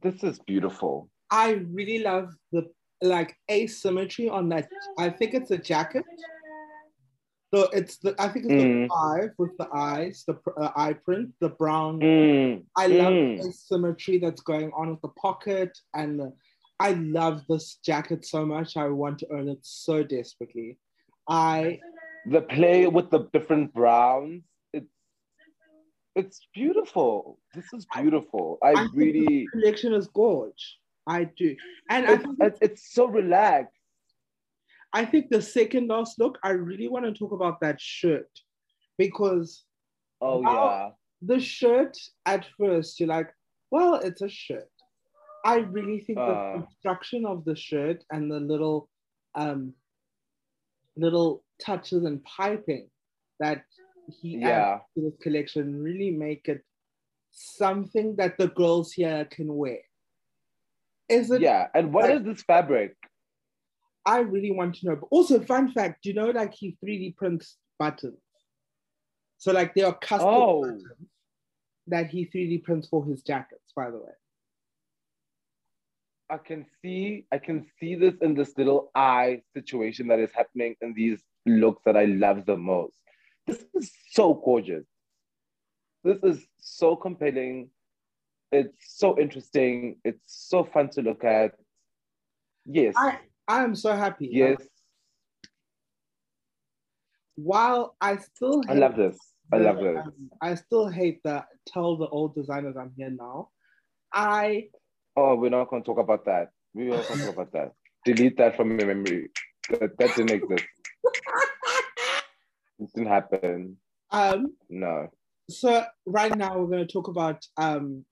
this 0.02 0.24
is 0.24 0.40
beautiful. 0.40 1.10
I 1.30 1.52
really 1.72 2.00
love 2.00 2.30
the 2.52 2.70
like 3.02 3.36
asymmetry 3.52 4.30
on 4.30 4.50
that. 4.50 4.68
I 4.98 5.10
think 5.10 5.34
it's 5.34 5.52
a 5.52 5.58
jacket. 5.58 6.04
So 7.54 7.64
it's 7.72 7.98
the 7.98 8.16
I 8.20 8.30
think 8.30 8.46
it's 8.46 8.54
Mm. 8.64 8.84
the 8.84 8.88
five 8.90 9.30
with 9.38 9.56
the 9.58 9.68
eyes, 9.74 10.24
the 10.28 10.36
uh, 10.60 10.72
eye 10.76 10.94
print, 10.94 11.34
the 11.40 11.50
brown. 11.50 12.00
Mm, 12.00 12.66
I 12.76 12.88
love 12.88 13.14
mm. 13.14 13.42
the 13.42 13.50
asymmetry 13.50 14.18
that's 14.18 14.42
going 14.42 14.72
on 14.76 14.90
with 14.92 15.02
the 15.02 15.10
pocket, 15.10 15.78
and 15.94 16.20
the- 16.20 16.34
I 16.80 16.92
love 16.92 17.44
this 17.50 17.80
jacket 17.84 18.26
so 18.26 18.46
much. 18.46 18.78
I 18.78 18.88
want 18.88 19.20
to 19.20 19.34
own 19.34 19.50
it 19.50 19.60
so 19.62 20.04
desperately. 20.04 20.78
I 21.28 21.80
the 22.26 22.42
play 22.42 22.88
with 22.88 23.10
the 23.10 23.28
different 23.34 23.74
browns. 23.74 24.44
It's 24.74 24.94
it's 26.16 26.48
beautiful. 26.54 27.40
This 27.54 27.74
is 27.74 27.86
beautiful. 27.96 28.60
I, 28.64 28.72
I 28.72 28.74
think 28.76 28.92
really 28.94 29.26
the 29.26 29.48
collection 29.54 29.94
is 29.94 30.08
gorge. 30.08 30.78
I 31.08 31.24
do, 31.24 31.56
and 31.90 32.06
I 32.06 32.14
it's, 32.14 32.24
think 32.24 32.38
it's, 32.42 32.60
it's 32.62 32.94
so 32.94 33.08
relaxed. 33.08 33.74
I 34.94 35.06
think 35.06 35.30
the 35.30 35.42
second 35.42 35.88
last 35.88 36.20
look, 36.20 36.38
I 36.44 36.52
really 36.52 36.88
want 36.88 37.06
to 37.06 37.14
talk 37.14 37.32
about 37.32 37.60
that 37.62 37.80
shirt 37.80 38.30
because 38.98 39.64
Oh 40.22 40.42
yeah. 40.42 40.90
the 41.22 41.40
shirt 41.40 41.98
at 42.26 42.46
first 42.60 43.00
you're 43.00 43.10
like, 43.10 43.32
well, 43.72 43.96
it's 43.96 44.22
a 44.22 44.30
shirt. 44.30 44.70
I 45.48 45.58
really 45.78 46.00
think 46.02 46.18
the 46.18 46.36
Uh. 46.38 46.54
construction 46.60 47.26
of 47.26 47.46
the 47.46 47.56
shirt 47.56 48.04
and 48.12 48.30
the 48.34 48.40
little 48.52 48.90
um 49.44 49.74
little 50.96 51.44
touches 51.66 52.04
and 52.10 52.24
piping 52.24 52.90
that 53.40 53.64
he 54.20 54.30
adds 54.44 54.84
to 54.94 55.02
this 55.06 55.18
collection 55.26 55.82
really 55.88 56.12
make 56.12 56.44
it 56.54 56.62
something 57.32 58.16
that 58.18 58.38
the 58.38 58.48
girls 58.62 58.92
here 58.94 59.26
can 59.26 59.50
wear. 59.62 59.82
Is 61.08 61.32
it 61.32 61.42
Yeah. 61.42 61.70
And 61.74 61.94
what 61.94 62.10
is 62.10 62.24
this 62.24 62.44
fabric? 62.44 62.96
I 64.06 64.20
really 64.20 64.52
want 64.52 64.76
to 64.76 64.86
know. 64.88 64.96
But 64.96 65.08
also, 65.12 65.40
fun 65.54 65.72
fact, 65.72 66.04
do 66.04 66.10
you 66.10 66.16
know 66.16 66.32
like 66.32 66.54
he 66.54 66.78
3D 66.82 67.12
prints 67.16 67.58
buttons? 67.78 68.20
So 69.38 69.52
like 69.52 69.76
they 69.76 69.84
are 69.84 69.98
custom 70.12 70.30
Oh. 70.34 70.62
buttons 70.62 70.84
that 71.88 72.10
he 72.10 72.26
3D 72.26 72.64
prints 72.64 72.88
for 72.90 73.06
his 73.06 73.22
jackets, 73.22 73.72
by 73.76 73.92
the 73.92 73.98
way. 74.06 74.16
I 76.30 76.38
can 76.38 76.66
see 76.82 77.26
I 77.32 77.38
can 77.38 77.66
see 77.80 77.96
this 77.96 78.16
in 78.22 78.34
this 78.34 78.58
little 78.58 78.92
eye 78.96 79.42
situation 79.54 80.08
that 80.10 80.20
is 80.20 80.32
happening 80.34 80.76
in 80.82 80.94
these 80.94 81.22
looks 81.46 81.82
that 81.86 81.96
I 81.96 82.06
love 82.06 82.46
the 82.46 82.58
most. 82.58 82.98
This 83.46 83.64
is 83.74 83.92
so 84.12 84.34
gorgeous. 84.34 84.86
This 86.04 86.18
is 86.24 86.46
so 86.60 86.96
compelling. 86.96 87.70
It's 88.52 88.98
so 88.98 89.18
interesting. 89.20 89.98
It's 90.04 90.22
so 90.26 90.66
fun 90.66 90.90
to 90.92 91.02
look 91.02 91.24
at. 91.24 91.54
Yes. 92.66 92.94
I 92.98 93.20
I 93.48 93.64
am 93.64 93.76
so 93.76 93.96
happy. 93.96 94.30
yes. 94.32 94.58
While 97.36 97.96
I 98.02 98.18
still 98.18 98.64
I 98.68 98.74
love 98.74 98.98
this. 98.98 99.18
I 99.54 99.60
the, 99.60 99.64
love 99.64 99.78
this. 99.78 99.98
um, 99.98 100.30
I 100.42 100.56
still 100.56 100.90
hate 100.90 101.22
that 101.24 101.46
tell 101.66 101.96
the 101.96 102.08
old 102.08 102.36
designers 102.36 102.76
I'm 102.76 102.92
here 102.98 103.12
now. 103.12 103.50
I 104.12 104.70
Oh, 105.20 105.34
we're 105.36 105.50
not 105.50 105.70
going 105.70 105.82
to 105.82 105.86
talk 105.86 105.98
about 105.98 106.26
that. 106.26 106.52
We're 106.76 106.92
not 106.96 107.08
going 107.08 107.20
to 107.20 107.26
talk 107.26 107.34
about 107.34 107.52
that. 107.54 107.72
Delete 108.06 108.38
that 108.38 108.56
from 108.56 108.78
your 108.80 108.88
memory. 108.88 109.30
That, 109.72 109.98
that 109.98 110.16
didn't 110.16 110.30
exist. 110.32 110.64
It 112.80 112.90
didn't 112.94 113.08
happen. 113.10 113.78
um 114.12 114.54
No. 114.70 115.10
so 115.50 115.84
right 116.06 116.38
now 116.38 116.58
we're 116.60 116.68
going 116.68 116.86
to 116.88 116.94
talk 116.94 117.08
about 117.08 117.44
um 117.58 118.06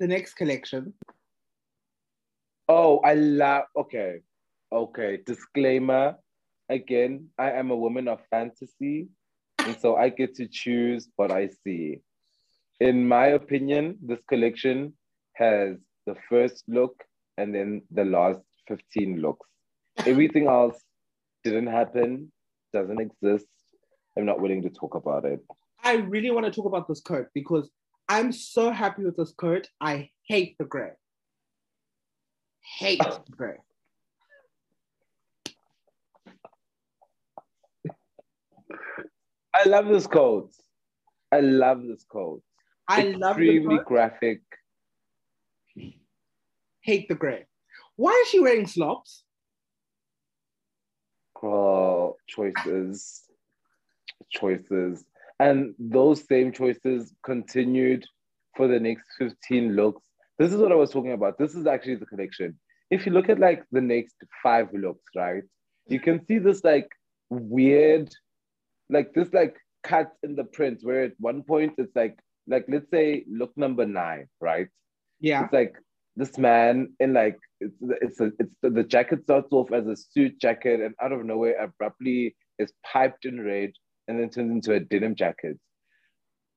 the 0.00 0.08
next 0.08 0.34
collection. 0.34 0.94
Oh, 2.68 2.98
I 3.00 3.14
love. 3.14 3.64
Okay. 3.76 4.20
Okay. 4.72 5.18
Disclaimer. 5.26 6.16
Again, 6.70 7.28
I 7.38 7.52
am 7.52 7.70
a 7.70 7.76
woman 7.76 8.08
of 8.08 8.20
fantasy. 8.30 9.08
And 9.58 9.76
so 9.80 9.96
I 9.96 10.08
get 10.08 10.34
to 10.36 10.46
choose 10.48 11.08
what 11.16 11.30
I 11.30 11.48
see. 11.64 12.00
In 12.80 13.06
my 13.06 13.26
opinion, 13.26 13.98
this 14.02 14.20
collection 14.28 14.92
has 15.38 15.76
the 16.06 16.14
first 16.28 16.64
look 16.68 16.94
and 17.36 17.54
then 17.54 17.82
the 17.92 18.04
last 18.04 18.40
15 18.68 19.20
looks. 19.20 19.46
Everything 20.06 20.46
else 20.58 20.78
didn't 21.44 21.68
happen, 21.68 22.32
doesn't 22.72 23.00
exist. 23.00 23.46
I'm 24.16 24.26
not 24.26 24.40
willing 24.40 24.62
to 24.62 24.70
talk 24.70 24.94
about 24.94 25.24
it. 25.24 25.40
I 25.84 25.94
really 25.94 26.30
want 26.30 26.44
to 26.46 26.52
talk 26.52 26.66
about 26.66 26.88
this 26.88 27.00
coat 27.00 27.26
because 27.34 27.70
I'm 28.08 28.32
so 28.32 28.70
happy 28.70 29.04
with 29.04 29.16
this 29.16 29.32
coat. 29.32 29.68
I 29.80 30.10
hate 30.26 30.56
the 30.58 30.64
gray. 30.64 30.90
Hate 32.78 32.98
the 32.98 33.20
gray. 33.30 33.56
I 39.54 39.68
love 39.68 39.86
this 39.88 40.06
coat. 40.06 40.50
I 41.32 41.40
love 41.40 41.82
this 41.82 42.04
coat. 42.10 42.42
I 42.88 43.02
love 43.02 43.36
the 43.36 43.42
Extremely 43.42 43.76
coat. 43.78 43.86
graphic. 43.86 44.40
Hate 46.88 47.06
the 47.06 47.14
gray. 47.14 47.44
Why 47.96 48.18
is 48.22 48.28
she 48.28 48.40
wearing 48.40 48.66
slops? 48.66 49.22
Girl, 51.38 52.16
choices, 52.26 53.24
choices. 54.30 55.04
And 55.38 55.74
those 55.78 56.26
same 56.26 56.50
choices 56.50 57.12
continued 57.22 58.06
for 58.56 58.68
the 58.68 58.80
next 58.80 59.04
15 59.18 59.76
looks. 59.76 60.00
This 60.38 60.50
is 60.50 60.56
what 60.56 60.72
I 60.72 60.76
was 60.76 60.90
talking 60.90 61.12
about. 61.12 61.36
This 61.36 61.54
is 61.54 61.66
actually 61.66 61.96
the 61.96 62.06
collection. 62.06 62.58
If 62.90 63.04
you 63.04 63.12
look 63.12 63.28
at 63.28 63.38
like 63.38 63.64
the 63.70 63.82
next 63.82 64.16
five 64.42 64.72
looks, 64.72 65.10
right? 65.14 65.42
You 65.88 66.00
can 66.00 66.24
see 66.24 66.38
this 66.38 66.64
like 66.64 66.88
weird, 67.28 68.08
like 68.88 69.12
this 69.12 69.30
like 69.34 69.58
cut 69.82 70.10
in 70.22 70.36
the 70.36 70.44
print 70.44 70.78
where 70.80 71.02
at 71.02 71.12
one 71.18 71.42
point 71.42 71.74
it's 71.76 71.94
like, 71.94 72.18
like 72.46 72.64
let's 72.66 72.90
say 72.90 73.26
look 73.30 73.52
number 73.58 73.84
nine, 73.84 74.28
right? 74.40 74.68
Yeah. 75.20 75.44
It's 75.44 75.52
like 75.52 75.76
this 76.18 76.36
man 76.36 76.92
in 76.98 77.12
like 77.14 77.38
it's 77.60 77.76
it's 77.80 78.20
a, 78.20 78.32
it's 78.40 78.54
the, 78.60 78.70
the 78.70 78.82
jacket 78.82 79.22
starts 79.22 79.52
off 79.52 79.72
as 79.72 79.86
a 79.86 79.94
suit 79.96 80.40
jacket 80.40 80.80
and 80.80 80.94
out 81.00 81.12
of 81.12 81.24
nowhere 81.24 81.56
abruptly 81.62 82.34
is 82.58 82.72
piped 82.84 83.24
in 83.24 83.40
red 83.40 83.70
and 84.08 84.18
then 84.18 84.28
turns 84.28 84.50
into 84.50 84.74
a 84.74 84.80
denim 84.80 85.14
jacket. 85.14 85.56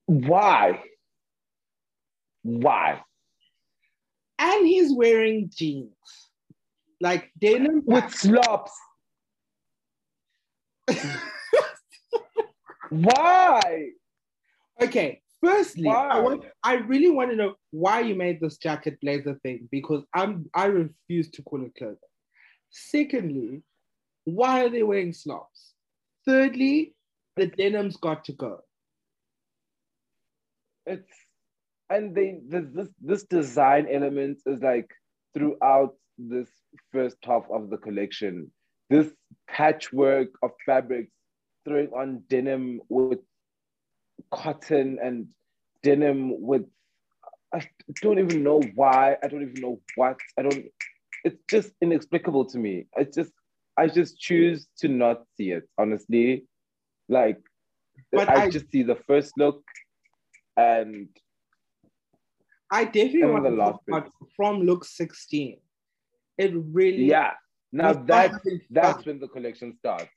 Why? 0.08 0.82
Why? 2.42 3.02
And 4.40 4.66
he's 4.66 4.92
wearing 4.92 5.52
jeans. 5.56 5.94
Like 7.00 7.30
denim. 7.40 7.84
With 7.86 8.12
slops. 8.14 8.72
Why? 12.90 13.90
okay. 14.82 15.22
Firstly, 15.44 15.90
I, 15.90 16.20
want, 16.20 16.44
I 16.64 16.76
really 16.76 17.10
want 17.10 17.32
to 17.32 17.36
know 17.36 17.56
why 17.72 18.02
you 18.02 18.14
made 18.14 18.40
this 18.40 18.58
jacket 18.58 19.00
blazer 19.02 19.40
thing 19.42 19.68
because 19.72 20.04
I'm 20.14 20.46
I 20.54 20.66
refuse 20.66 21.32
to 21.32 21.42
call 21.42 21.66
it 21.66 21.74
clothing. 21.76 21.98
Secondly, 22.70 23.64
why 24.26 24.64
are 24.64 24.70
they 24.70 24.84
wearing 24.84 25.14
slops? 25.14 25.74
Thirdly, 26.28 26.94
the 27.38 27.48
denim's 27.48 27.98
got 27.98 28.24
to 28.26 28.34
go. 28.34 28.60
It's 30.86 31.12
and 31.90 32.16
they 32.16 32.40
this 32.48 32.66
this 32.74 32.90
this 33.02 33.24
design 33.24 33.88
element 33.92 34.40
is 34.46 34.62
like 34.62 34.90
throughout 35.34 35.96
this 36.20 36.50
first 36.92 37.18
half 37.24 37.44
of 37.52 37.72
the 37.72 37.78
collection. 37.78 38.52
This 38.92 39.12
patchwork 39.50 40.30
of 40.44 40.52
fabrics 40.66 41.12
throwing 41.66 41.90
on 41.94 42.24
denim 42.30 42.82
with 42.90 43.20
cotton 44.32 45.00
and 45.02 45.28
denim 45.84 46.42
with 46.42 46.66
I 47.54 47.68
don't 48.02 48.20
even 48.20 48.44
know 48.44 48.62
why. 48.76 49.18
I 49.22 49.28
don't 49.28 49.42
even 49.42 49.62
know 49.62 49.82
what. 49.96 50.18
I 50.38 50.42
don't 50.44 50.66
it's 51.24 51.42
just 51.50 51.72
inexplicable 51.82 52.46
to 52.46 52.58
me. 52.58 52.88
I 52.98 53.04
just 53.04 53.32
I 53.78 53.88
just 53.88 54.20
choose 54.20 54.68
to 54.80 54.88
not 54.88 55.24
see 55.38 55.52
it, 55.52 55.68
honestly. 55.78 56.46
Like 57.10 57.40
But 58.12 58.30
I, 58.30 58.44
I- 58.44 58.50
just 58.50 58.70
see 58.72 58.84
the 58.84 58.96
first 59.08 59.34
look 59.38 59.64
and 60.58 61.10
I 62.72 62.86
definitely 62.86 63.26
want 63.26 63.44
the 63.44 63.50
to 63.50 63.56
last 63.56 63.80
talk 63.90 64.08
about 64.08 64.12
from 64.36 64.62
look 64.62 64.86
16. 64.86 65.60
It 66.38 66.52
really 66.56 67.04
yeah. 67.06 67.32
Now 67.74 67.94
that 67.94 68.32
that's 68.70 68.98
fun. 68.98 69.04
when 69.06 69.20
the 69.20 69.28
collection 69.28 69.76
starts. 69.78 70.10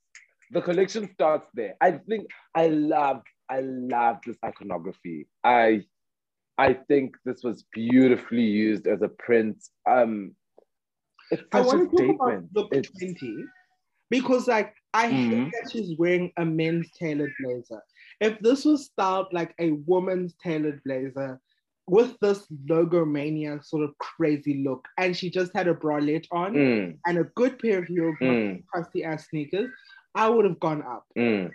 The 0.51 0.63
collection 0.63 1.11
starts 1.15 1.49
there. 1.55 1.75
I 1.81 1.93
think 1.93 2.29
I 2.55 2.69
love 2.69 3.23
I 3.51 3.61
love 3.61 4.19
this 4.27 4.37
iconography. 4.45 5.29
I 5.43 5.85
I 6.57 6.75
think 6.75 7.17
this 7.25 7.43
was 7.43 7.65
beautifully 7.73 8.43
used 8.45 8.87
as 8.87 9.03
a 9.03 9.09
print. 9.09 9.57
Um, 9.89 10.37
it's 11.31 11.43
I 11.53 11.63
such 11.63 11.65
a 11.65 11.67
want 11.67 11.91
to 11.91 11.97
talk 11.97 12.15
about 12.17 12.29
statement. 12.29 12.51
look 12.55 12.73
It's- 12.75 12.93
20 13.01 13.45
because, 14.11 14.47
like, 14.47 14.73
I 14.93 15.09
Mhm. 15.09 15.29
hate 15.31 15.53
that 15.53 15.71
she's 15.73 15.99
wearing 15.99 16.33
a 16.37 16.45
men's 16.45 16.91
tailored 16.93 17.33
blazer. 17.43 17.83
If 18.21 18.39
this 18.41 18.65
was 18.65 18.87
styled 18.87 19.33
like 19.33 19.53
a 19.59 19.73
woman's 19.73 20.35
tailored 20.37 20.81
blazer 20.85 21.41
with 21.89 22.17
this 22.21 22.47
logomania 22.67 23.63
sort 23.65 23.83
of 23.83 23.99
crazy 23.99 24.63
look, 24.63 24.87
and 24.97 25.17
she 25.17 25.29
just 25.31 25.53
had 25.57 25.67
a 25.67 25.75
bralette 25.75 26.27
on 26.31 26.55
Mm, 26.55 26.99
and 27.07 27.19
a 27.19 27.25
good 27.35 27.59
pair 27.59 27.81
of 27.81 27.87
heels, 27.87 28.17
mm, 28.23 28.63
crusty 28.69 29.03
ass 29.03 29.29
sneakers, 29.29 29.71
I 30.15 30.29
would 30.29 30.45
have 30.45 30.61
gone 30.61 30.83
up. 30.83 31.05
mm. 31.19 31.51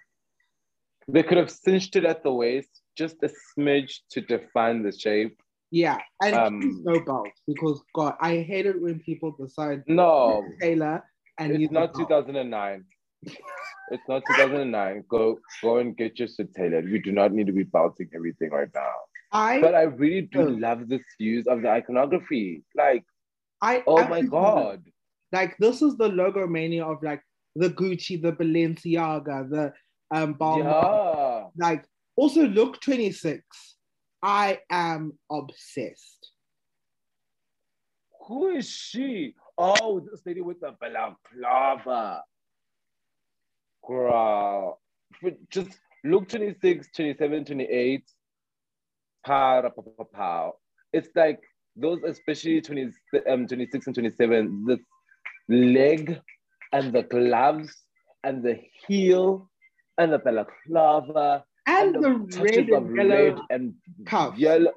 They 1.11 1.23
could 1.23 1.37
have 1.37 1.49
cinched 1.49 1.95
it 1.95 2.05
at 2.05 2.23
the 2.23 2.31
waist, 2.31 2.69
just 2.95 3.15
a 3.23 3.29
smidge 3.29 3.99
to 4.11 4.21
define 4.21 4.83
the 4.83 4.91
shape. 4.91 5.35
Yeah, 5.71 5.97
and 6.21 6.35
Um, 6.35 6.81
no 6.83 6.99
belt 6.99 7.29
because 7.47 7.81
God, 7.95 8.15
I 8.19 8.37
hate 8.37 8.65
it 8.65 8.79
when 8.81 8.99
people 8.99 9.35
decide 9.39 9.83
No, 9.87 10.53
tailor 10.61 11.03
and 11.39 11.51
it's 11.53 11.71
not 11.71 11.95
2009. 11.95 12.85
It's 13.91 14.07
not 14.07 14.23
2009. 14.27 15.03
Go 15.09 15.39
go 15.63 15.77
and 15.77 15.95
get 15.97 16.19
your 16.19 16.27
shit 16.27 16.53
tailored. 16.53 16.85
We 16.85 16.99
do 16.99 17.11
not 17.11 17.31
need 17.33 17.47
to 17.47 17.53
be 17.53 17.63
belting 17.63 18.09
everything 18.13 18.51
right 18.51 18.69
now. 18.73 18.93
I, 19.31 19.61
But 19.61 19.73
I 19.75 19.83
really 19.83 20.21
do 20.21 20.41
Oh. 20.41 20.57
love 20.67 20.87
this 20.87 21.03
use 21.19 21.47
of 21.47 21.61
the 21.63 21.69
iconography. 21.69 22.63
Like, 22.75 23.03
I, 23.61 23.83
oh 23.87 24.03
I 24.03 24.09
my 24.09 24.21
god. 24.21 24.83
like 25.31 25.57
this 25.57 25.81
is 25.81 25.97
the 25.97 26.07
logo 26.07 26.45
mania 26.47 26.85
of 26.85 27.01
like 27.03 27.21
the 27.55 27.69
Gucci, 27.69 28.21
the 28.21 28.31
Balenciaga, 28.31 29.49
the 29.49 29.73
um. 30.11 30.35
Yeah. 30.39 31.45
Like 31.57 31.85
also 32.15 32.47
look 32.47 32.81
26. 32.81 33.43
I 34.21 34.59
am 34.69 35.13
obsessed. 35.31 36.31
Who 38.27 38.49
is 38.49 38.69
she? 38.69 39.35
Oh, 39.57 39.99
this 39.99 40.21
lady 40.25 40.41
with 40.41 40.59
the 40.59 40.75
balaclava. 40.79 42.23
Girl. 43.87 44.79
Just 45.49 45.71
look 46.03 46.29
26, 46.29 46.89
27, 46.95 47.45
28. 47.45 48.03
Pow, 49.25 49.61
pow, 49.61 49.83
pow, 49.97 50.07
pow. 50.13 50.53
It's 50.93 51.09
like 51.15 51.39
those, 51.75 51.99
especially 52.05 52.61
20, 52.61 52.91
um, 53.29 53.47
26 53.47 53.87
and 53.87 53.95
27, 53.95 54.65
the 54.65 54.79
leg 55.49 56.19
and 56.71 56.93
the 56.93 57.03
gloves 57.03 57.75
and 58.23 58.43
the 58.43 58.59
heel 58.87 59.48
and 59.99 60.13
the 60.13 60.19
balaclava 60.19 61.43
And, 61.67 61.95
the, 62.03 62.11
red 62.11 62.31
touches 62.31 62.69
of 62.77 62.85
and 62.85 62.95
yellow 62.97 63.23
red 63.25 63.37
and 63.51 63.73
cuffs. 64.05 64.39
yellow. 64.39 64.73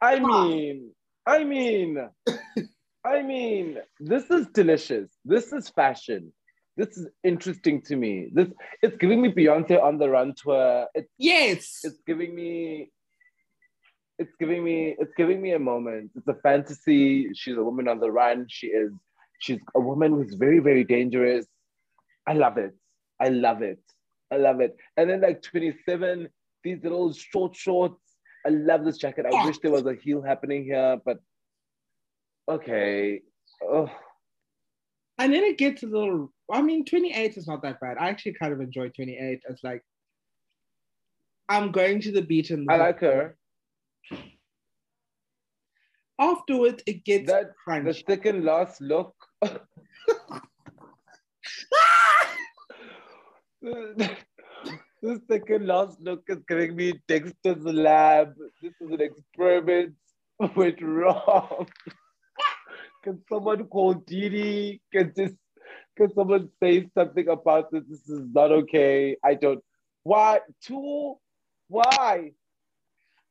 I 0.00 0.20
mean, 0.20 0.92
I 1.26 1.42
mean, 1.44 1.98
I 3.04 3.22
mean, 3.22 3.78
this 3.98 4.30
is 4.30 4.46
delicious. 4.48 5.08
This 5.24 5.52
is 5.52 5.68
fashion. 5.70 6.32
This 6.76 6.96
is 6.98 7.06
interesting 7.24 7.80
to 7.88 7.96
me. 7.96 8.28
This 8.32 8.48
it's 8.82 8.96
giving 8.98 9.22
me 9.22 9.32
Beyonce 9.32 9.82
on 9.82 9.98
the 9.98 10.08
run 10.10 10.34
tour. 10.40 10.86
It's 10.94 11.10
Yes. 11.18 11.80
it's 11.82 12.00
giving 12.06 12.34
me 12.34 12.90
it's 14.18 14.34
giving 14.38 14.62
me 14.62 14.94
it's 14.98 15.14
giving 15.16 15.40
me 15.40 15.52
a 15.52 15.58
moment. 15.58 16.10
It's 16.14 16.28
a 16.28 16.34
fantasy. 16.48 17.32
She's 17.34 17.56
a 17.56 17.64
woman 17.64 17.88
on 17.88 17.98
the 18.00 18.10
run. 18.12 18.46
She 18.48 18.66
is 18.68 18.92
she's 19.40 19.60
a 19.74 19.80
woman 19.80 20.12
who's 20.12 20.34
very, 20.34 20.58
very 20.60 20.84
dangerous. 20.84 21.46
I 22.26 22.34
love 22.34 22.58
it. 22.58 22.74
I 23.20 23.28
love 23.30 23.62
it. 23.62 23.80
I 24.32 24.36
love 24.36 24.60
it. 24.60 24.76
And 24.96 25.08
then 25.08 25.20
like 25.20 25.42
27, 25.42 26.28
these 26.64 26.82
little 26.82 27.12
short 27.12 27.54
shorts. 27.54 28.00
I 28.44 28.50
love 28.50 28.84
this 28.84 28.98
jacket. 28.98 29.26
I 29.26 29.30
Yeah. 29.32 29.46
wish 29.46 29.58
there 29.58 29.70
was 29.72 29.86
a 29.86 29.94
heel 29.94 30.22
happening 30.22 30.64
here, 30.64 31.00
but 31.04 31.18
okay. 32.48 33.22
Oh, 33.62 33.90
And 35.18 35.32
then 35.32 35.44
it 35.44 35.56
gets 35.58 35.82
a 35.82 35.86
little, 35.86 36.32
I 36.52 36.60
mean, 36.62 36.84
28 36.84 37.36
is 37.38 37.46
not 37.46 37.62
that 37.62 37.80
bad. 37.80 37.96
I 37.98 38.08
actually 38.08 38.34
kind 38.34 38.52
of 38.52 38.60
enjoy 38.60 38.90
28 38.90 39.40
as 39.48 39.58
like, 39.62 39.82
I'm 41.48 41.72
going 41.72 42.00
to 42.02 42.12
the 42.12 42.22
beach 42.22 42.50
and 42.50 42.70
I 42.70 42.76
like 42.76 43.00
her. 43.00 43.36
afterwards 46.18 46.82
it 46.86 47.04
gets 47.04 47.30
That 47.30 47.52
the 47.66 47.92
second 47.94 48.44
last 48.44 48.80
look. 48.80 49.14
the 53.66 55.20
second 55.28 55.66
last 55.66 56.00
look 56.00 56.22
is 56.28 56.38
giving 56.48 56.76
me 56.76 56.94
Dexter's 57.08 57.64
lab. 57.64 58.34
This 58.62 58.72
is 58.80 58.90
an 58.90 59.00
experiment 59.00 59.94
went 60.56 60.80
wrong. 60.80 61.66
Can 63.04 63.22
someone 63.28 63.64
call 63.64 63.94
Dee 63.94 64.28
Dee? 64.28 64.80
Can 64.92 65.12
this 65.14 65.32
can 65.96 66.12
someone 66.14 66.50
say 66.62 66.88
something 66.96 67.28
about 67.28 67.70
this? 67.70 67.82
This 67.88 68.08
is 68.08 68.28
not 68.32 68.52
okay. 68.52 69.16
I 69.24 69.34
don't 69.34 69.62
why 70.02 70.40
two 70.62 71.16
why? 71.68 72.32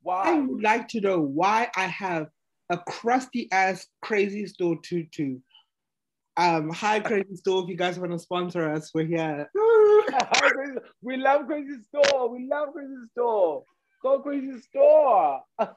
Why? 0.02 0.24
I 0.26 0.40
would 0.40 0.64
like 0.64 0.88
to 0.90 1.02
know 1.02 1.20
why 1.20 1.70
I 1.76 1.86
have 1.86 2.28
a 2.70 2.78
crusty 2.78 3.48
ass 3.52 3.88
crazy 4.02 4.48
store 4.48 4.78
tutu. 4.82 5.40
Um, 6.38 6.70
hi 6.70 7.00
crazy 7.00 7.38
store. 7.38 7.64
If 7.64 7.70
you 7.70 7.78
guys 7.78 7.98
want 7.98 8.12
to 8.12 8.20
sponsor 8.20 8.70
us, 8.70 8.92
we're 8.94 9.06
here. 9.06 9.50
we 11.02 11.16
love 11.16 11.48
Crazy 11.48 11.78
Store. 11.88 12.30
We 12.30 12.46
love 12.50 12.74
Crazy 12.74 12.94
Store. 13.12 13.64
Go 14.04 14.20
Crazy 14.20 14.60
Store. 14.62 15.42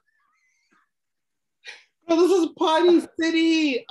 This 2.08 2.30
is 2.30 2.48
Party 2.58 3.02
City. 3.20 3.84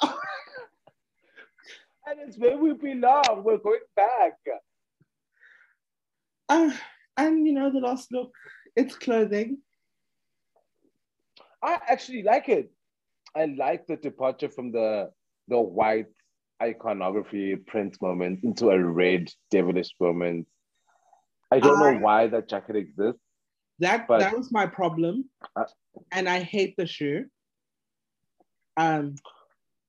And 2.07 2.19
it's 2.25 2.35
where 2.35 2.57
we 2.57 2.73
belong. 2.73 3.43
We're 3.43 3.59
going 3.59 3.81
back. 3.95 4.33
Uh, 6.49 6.71
and 7.15 7.45
you 7.45 7.53
know 7.53 7.71
the 7.71 7.79
last 7.79 8.11
look, 8.11 8.31
it's 8.75 8.95
clothing. 8.95 9.59
I 11.61 11.79
actually 11.87 12.23
like 12.23 12.49
it. 12.49 12.71
I 13.35 13.45
like 13.45 13.85
the 13.85 13.97
departure 13.97 14.49
from 14.49 14.71
the 14.71 15.11
the 15.47 15.59
white 15.59 16.07
iconography 16.61 17.55
print 17.55 18.01
moment 18.01 18.43
into 18.43 18.69
a 18.69 18.83
red 18.83 19.29
devilish 19.51 19.93
moment. 19.99 20.47
I 21.51 21.59
don't 21.59 21.81
I- 21.81 21.93
know 21.93 21.99
why 21.99 22.27
that 22.27 22.49
jacket 22.49 22.75
exists. 22.75 23.21
That 23.79 24.07
that 24.07 24.35
was 24.35 24.51
my 24.51 24.65
problem, 24.65 25.29
Uh, 25.55 25.65
and 26.11 26.27
I 26.27 26.39
hate 26.39 26.75
the 26.77 26.87
shoe. 26.87 27.25
Um, 28.75 29.15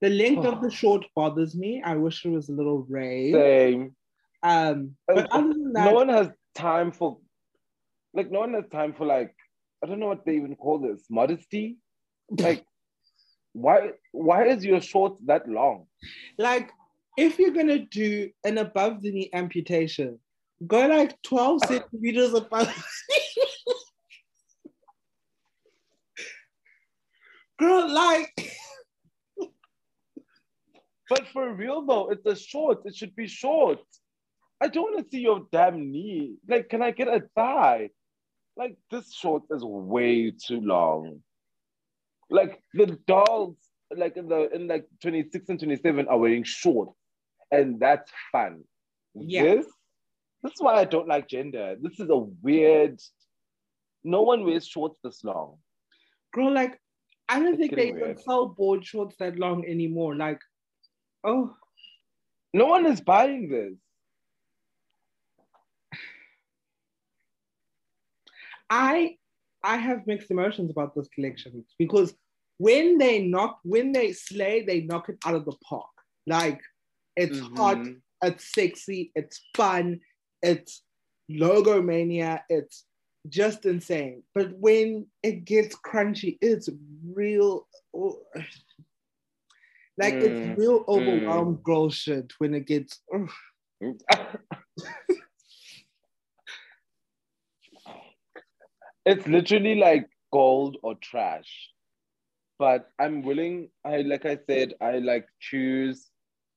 the 0.03 0.11
length 0.11 0.45
of 0.45 0.61
the 0.61 0.70
short 0.81 1.07
bothers 1.16 1.57
me. 1.57 1.82
I 1.82 1.97
wish 1.97 2.24
it 2.27 2.28
was 2.28 2.51
a 2.51 2.53
little 2.53 2.85
raised. 2.89 3.35
Same. 3.35 3.97
Um, 4.43 4.95
but 5.07 5.32
other 5.32 5.49
than 5.49 5.73
that, 5.73 5.86
no 5.86 5.95
one 5.95 6.11
has 6.11 6.28
time 6.55 6.93
for 6.93 7.19
like 8.12 8.31
no 8.31 8.40
one 8.40 8.53
has 8.55 8.69
time 8.69 8.93
for 8.93 9.07
like 9.07 9.35
I 9.82 9.86
don't 9.86 10.01
know 10.01 10.09
what 10.09 10.27
they 10.27 10.36
even 10.36 10.55
call 10.57 10.78
this 10.78 11.05
modesty. 11.09 11.78
Like 12.31 12.62
why 13.53 13.93
why 14.12 14.47
is 14.47 14.65
your 14.65 14.81
short 14.81 15.16
that 15.27 15.49
long? 15.49 15.87
like 16.39 16.70
if 17.16 17.39
you're 17.39 17.51
gonna 17.51 17.81
do 17.81 18.31
an 18.45 18.59
above 18.59 19.03
the 19.03 19.11
knee 19.11 19.31
amputation, 19.33 20.19
go 20.66 20.87
like 20.87 21.20
12 21.23 21.61
centimeters 21.66 22.33
above. 22.35 22.73
Girl, 27.59 27.93
like 27.93 28.33
But 31.09 31.27
for 31.33 31.55
real 31.55 31.85
though, 31.87 32.11
it's 32.11 32.27
a 32.27 32.37
short. 32.37 32.83
It 32.85 32.95
should 32.95 33.16
be 33.16 33.27
short. 33.27 33.81
I 34.61 34.69
don't 34.69 34.93
want 34.93 35.05
to 35.05 35.11
see 35.11 35.20
your 35.20 35.47
damn 35.51 35.91
knee. 35.91 36.37
Like, 36.49 36.69
can 36.69 36.83
I 36.83 36.91
get 36.91 37.09
a 37.09 37.23
thigh? 37.35 37.91
Like 38.57 38.77
this 38.91 39.15
short 39.15 39.45
is 39.51 39.65
way 39.65 40.33
too 40.33 40.61
long. 40.61 41.23
Like 42.31 42.63
the 42.75 42.99
dolls, 43.07 43.57
like 43.95 44.17
in 44.17 44.29
the 44.29 44.51
in 44.55 44.69
like 44.69 44.87
26 45.03 45.49
and 45.49 45.59
27 45.59 46.09
are 46.09 46.19
wearing 46.19 46.45
shorts, 46.45 46.93
and 47.51 47.81
that's 47.81 48.11
fun. 48.33 48.65
Yeah. 49.15 49.43
This, 49.43 49.67
this 50.43 50.53
is 50.53 50.61
why 50.61 50.75
I 50.75 50.85
don't 50.85 51.09
like 51.09 51.29
gender. 51.29 51.77
This 51.81 51.99
is 52.01 52.11
a 52.11 52.17
weird. 52.19 53.01
No 54.05 54.23
one 54.23 54.45
wears 54.45 54.67
shorts 54.67 54.99
this 55.03 55.25
long. 55.25 55.59
girl, 56.33 56.53
like 56.53 56.81
I 57.29 57.41
don't 57.41 57.55
It's 57.55 57.59
think 57.59 57.75
they 57.77 57.93
getting 57.93 57.97
even 58.03 58.17
sell 58.19 58.49
board 58.49 58.85
shorts 58.85 59.17
that 59.19 59.39
long 59.39 59.65
anymore. 59.67 60.17
Like, 60.17 60.41
oh, 61.25 61.55
No 62.55 62.67
one 62.67 62.87
is 62.87 63.01
buying 63.01 63.49
this. 63.49 63.75
I 68.71 69.18
I 69.63 69.77
have 69.77 70.07
mixed 70.07 70.31
emotions 70.31 70.71
about 70.71 70.95
this 70.95 71.09
collection 71.09 71.65
because 71.79 72.15
when 72.59 72.99
they 72.99 73.27
knock, 73.27 73.59
when 73.63 73.93
they 73.93 74.13
slay, 74.13 74.65
they 74.65 74.81
knock 74.83 75.09
it 75.09 75.19
out 75.25 75.35
of 75.35 75.45
the 75.45 75.57
park. 75.65 75.91
Like 76.27 76.61
it's 77.17 77.39
hot, 77.41 77.79
Mhm. 77.79 78.01
it's 78.23 78.53
sexy, 78.55 79.13
it's 79.15 79.41
fun, 79.57 80.01
it's 80.43 80.83
logo 81.29 81.83
mania, 81.83 82.45
it's 82.49 82.87
just 83.29 83.67
insane. 83.67 84.23
But 84.35 84.53
when 84.59 85.07
it 85.23 85.45
gets 85.45 85.77
crunchy, 85.77 86.39
it's 86.41 86.69
real. 87.05 87.67
oh, 87.95 88.23
like 89.99 90.15
Mm, 90.15 90.23
it's 90.23 90.59
real 90.59 90.85
overwhelmed 90.89 91.63
girl 91.65 91.91
shit 91.91 92.33
when 92.39 92.55
it 92.55 92.67
gets. 92.67 93.01
ugh. 93.15 93.31
it's 99.09 99.27
literally 99.27 99.75
like 99.77 100.09
gold 100.33 100.77
or 100.83 100.95
trash. 100.97 101.51
But 102.59 102.91
I'm 102.99 103.23
willing, 103.23 103.71
I 103.85 103.99
like 104.03 104.27
I 104.27 104.39
said, 104.47 104.75
I 104.81 104.99
like 104.99 105.27
choose 105.41 106.11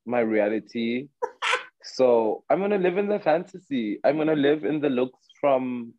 my 0.05 0.19
reality. 0.19 1.07
so 1.83 2.43
I'm 2.49 2.59
gonna 2.59 2.77
live 2.79 2.97
in 2.97 3.07
the 3.07 3.19
fantasy. 3.19 3.99
I'm 4.03 4.17
gonna 4.17 4.35
live 4.35 4.65
in 4.65 4.81
the 4.81 4.89
looks 4.89 5.27
from 5.39 5.93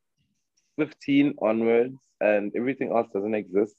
15 0.79 1.35
onwards, 1.41 1.97
and 2.20 2.53
everything 2.57 2.91
else 2.97 3.09
doesn't 3.15 3.35
exist. 3.35 3.77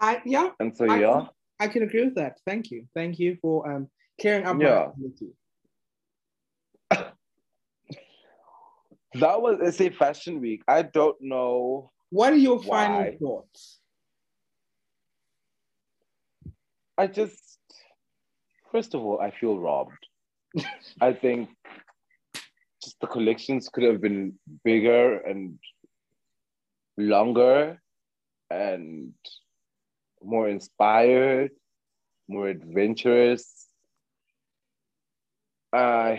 I 0.00 0.20
yeah, 0.24 0.50
And 0.60 0.76
so 0.76 0.84
I- 0.90 0.98
yeah. 1.00 1.26
I 1.60 1.68
can 1.68 1.84
agree 1.84 2.04
with 2.04 2.16
that. 2.16 2.38
Thank 2.44 2.72
you. 2.72 2.86
Thank 2.94 3.18
you 3.20 3.38
for 3.40 3.70
um 3.70 3.88
clearing 4.20 4.44
up 4.44 4.60
Yeah. 4.60 4.68
my 4.68 4.92
reality. 4.98 5.30
That 9.14 9.40
was 9.40 9.76
SA 9.76 9.90
Fashion 9.90 10.40
Week. 10.40 10.62
I 10.66 10.82
don't 10.82 11.16
know. 11.20 11.90
What 12.10 12.32
are 12.32 12.36
your 12.36 12.58
Why? 12.58 12.86
final 12.86 13.16
thoughts? 13.20 13.80
I 16.96 17.06
just, 17.06 17.58
first 18.70 18.94
of 18.94 19.02
all, 19.02 19.20
I 19.20 19.30
feel 19.30 19.58
robbed. 19.58 20.06
I 21.00 21.12
think 21.12 21.48
just 22.82 23.00
the 23.00 23.06
collections 23.06 23.68
could 23.68 23.84
have 23.84 24.00
been 24.00 24.34
bigger 24.64 25.18
and 25.18 25.58
longer 26.96 27.80
and 28.50 29.12
more 30.22 30.48
inspired, 30.48 31.50
more 32.28 32.48
adventurous. 32.48 33.66
Uh, 35.72 36.16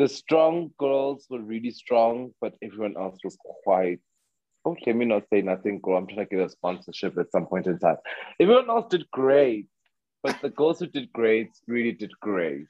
the 0.00 0.08
strong 0.08 0.72
girls 0.78 1.26
were 1.28 1.42
really 1.42 1.70
strong, 1.70 2.32
but 2.40 2.54
everyone 2.62 2.96
else 2.96 3.18
was 3.22 3.36
quite. 3.62 4.00
Oh, 4.64 4.74
let 4.86 4.96
me 4.96 5.04
not 5.04 5.24
say 5.30 5.42
nothing, 5.42 5.78
girl. 5.82 5.98
I'm 5.98 6.06
trying 6.06 6.26
to 6.26 6.36
get 6.36 6.46
a 6.46 6.48
sponsorship 6.48 7.18
at 7.18 7.30
some 7.30 7.46
point 7.46 7.66
in 7.66 7.78
time. 7.78 7.98
Everyone 8.40 8.70
else 8.70 8.86
did 8.88 9.10
great, 9.10 9.66
but 10.22 10.40
the 10.40 10.48
girls 10.48 10.78
who 10.78 10.86
did 10.86 11.12
great 11.12 11.50
really 11.66 11.92
did 11.92 12.12
great. 12.20 12.64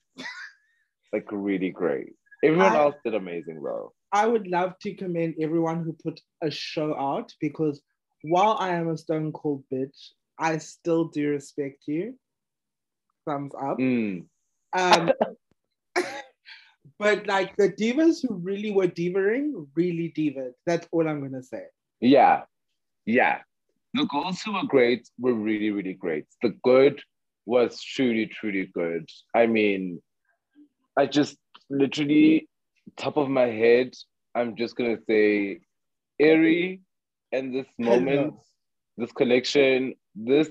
Like, 1.12 1.26
really 1.30 1.70
great. 1.70 2.14
Everyone 2.42 2.72
I- 2.72 2.78
else 2.78 2.96
did 3.04 3.14
amazing, 3.14 3.60
bro. 3.60 3.92
I 4.12 4.26
would 4.26 4.48
love 4.48 4.74
to 4.82 4.94
commend 4.94 5.36
everyone 5.40 5.84
who 5.84 5.92
put 5.92 6.20
a 6.42 6.50
show 6.50 6.96
out 6.98 7.32
because 7.40 7.80
while 8.22 8.56
I 8.58 8.70
am 8.70 8.88
a 8.88 8.96
stone 8.96 9.30
cold 9.32 9.62
bitch, 9.72 10.10
I 10.36 10.58
still 10.58 11.04
do 11.04 11.28
respect 11.28 11.84
you. 11.86 12.18
Thumbs 13.24 13.52
up. 13.54 13.78
Mm. 13.78 14.24
Um, 14.72 15.12
but 16.98 17.26
like 17.26 17.56
the 17.56 17.70
divas 17.70 18.18
who 18.22 18.34
really 18.34 18.70
were 18.70 18.86
divaing, 18.86 19.66
really 19.74 20.12
divaed. 20.14 20.52
That's 20.66 20.86
all 20.92 21.08
I'm 21.08 21.20
gonna 21.20 21.42
say. 21.42 21.64
Yeah, 22.00 22.42
yeah. 23.06 23.38
The 23.94 24.06
girls 24.06 24.40
who 24.42 24.52
were 24.52 24.66
great 24.66 25.08
were 25.18 25.34
really, 25.34 25.70
really 25.70 25.94
great. 25.94 26.26
The 26.42 26.54
good 26.62 27.02
was 27.46 27.82
truly, 27.82 28.26
truly 28.26 28.70
good. 28.72 29.08
I 29.34 29.46
mean, 29.46 30.00
I 30.96 31.06
just 31.06 31.36
literally, 31.68 32.48
top 32.96 33.16
of 33.16 33.28
my 33.28 33.46
head, 33.46 33.94
I'm 34.34 34.56
just 34.56 34.76
gonna 34.76 34.98
say, 35.08 35.60
Airy, 36.20 36.82
and 37.32 37.54
this 37.54 37.66
moment, 37.78 38.34
this 38.96 39.12
collection, 39.12 39.94
this 40.14 40.48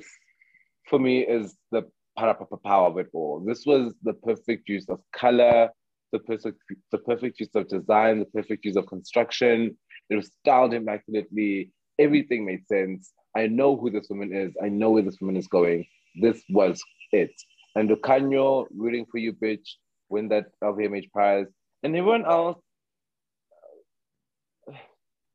for 0.88 1.00
me 1.00 1.22
is 1.22 1.56
the 1.72 1.84
power 2.18 2.88
of 2.88 2.98
it 2.98 3.08
all. 3.14 3.40
This 3.40 3.66
was 3.66 3.94
the 4.04 4.14
perfect 4.14 4.68
use 4.68 4.90
of 4.90 5.00
color, 5.14 5.70
the 6.12 6.20
perfect, 6.20 6.58
the 6.92 6.98
perfect 6.98 7.40
use 7.40 7.50
of 7.56 7.68
design, 7.68 8.20
the 8.20 8.26
perfect 8.26 8.66
use 8.66 8.76
of 8.76 8.88
construction. 8.88 9.78
It 10.10 10.16
was 10.16 10.32
styled 10.42 10.74
immaculately. 10.74 11.72
Everything 12.00 12.46
made 12.46 12.68
sense. 12.68 13.14
I 13.36 13.48
know 13.48 13.78
who 13.78 13.92
this 13.92 14.08
woman 14.10 14.34
is. 14.34 14.54
I 14.64 14.70
know 14.70 14.92
where 14.92 15.04
this 15.04 15.20
woman 15.22 15.38
is 15.38 15.48
going. 15.48 15.86
This 16.20 16.42
was 16.50 16.82
it. 17.12 17.32
And 17.76 17.90
Lukhanyo, 17.90 18.66
rooting 18.76 19.06
for 19.12 19.20
you, 19.20 19.34
bitch, 19.34 19.68
win 20.10 20.30
that 20.30 20.48
LVMH 20.64 21.12
prize. 21.12 21.48
And 21.84 21.96
everyone 21.96 22.26
else, 22.26 22.60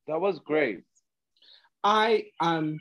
that 0.06 0.20
was 0.20 0.38
great. 0.40 0.82
I 1.82 2.24
um 2.40 2.80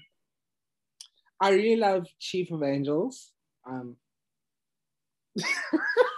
I 1.40 1.52
really 1.52 1.76
love 1.76 2.08
Chief 2.20 2.52
of 2.52 2.64
Angels. 2.64 3.32
Um 3.66 3.98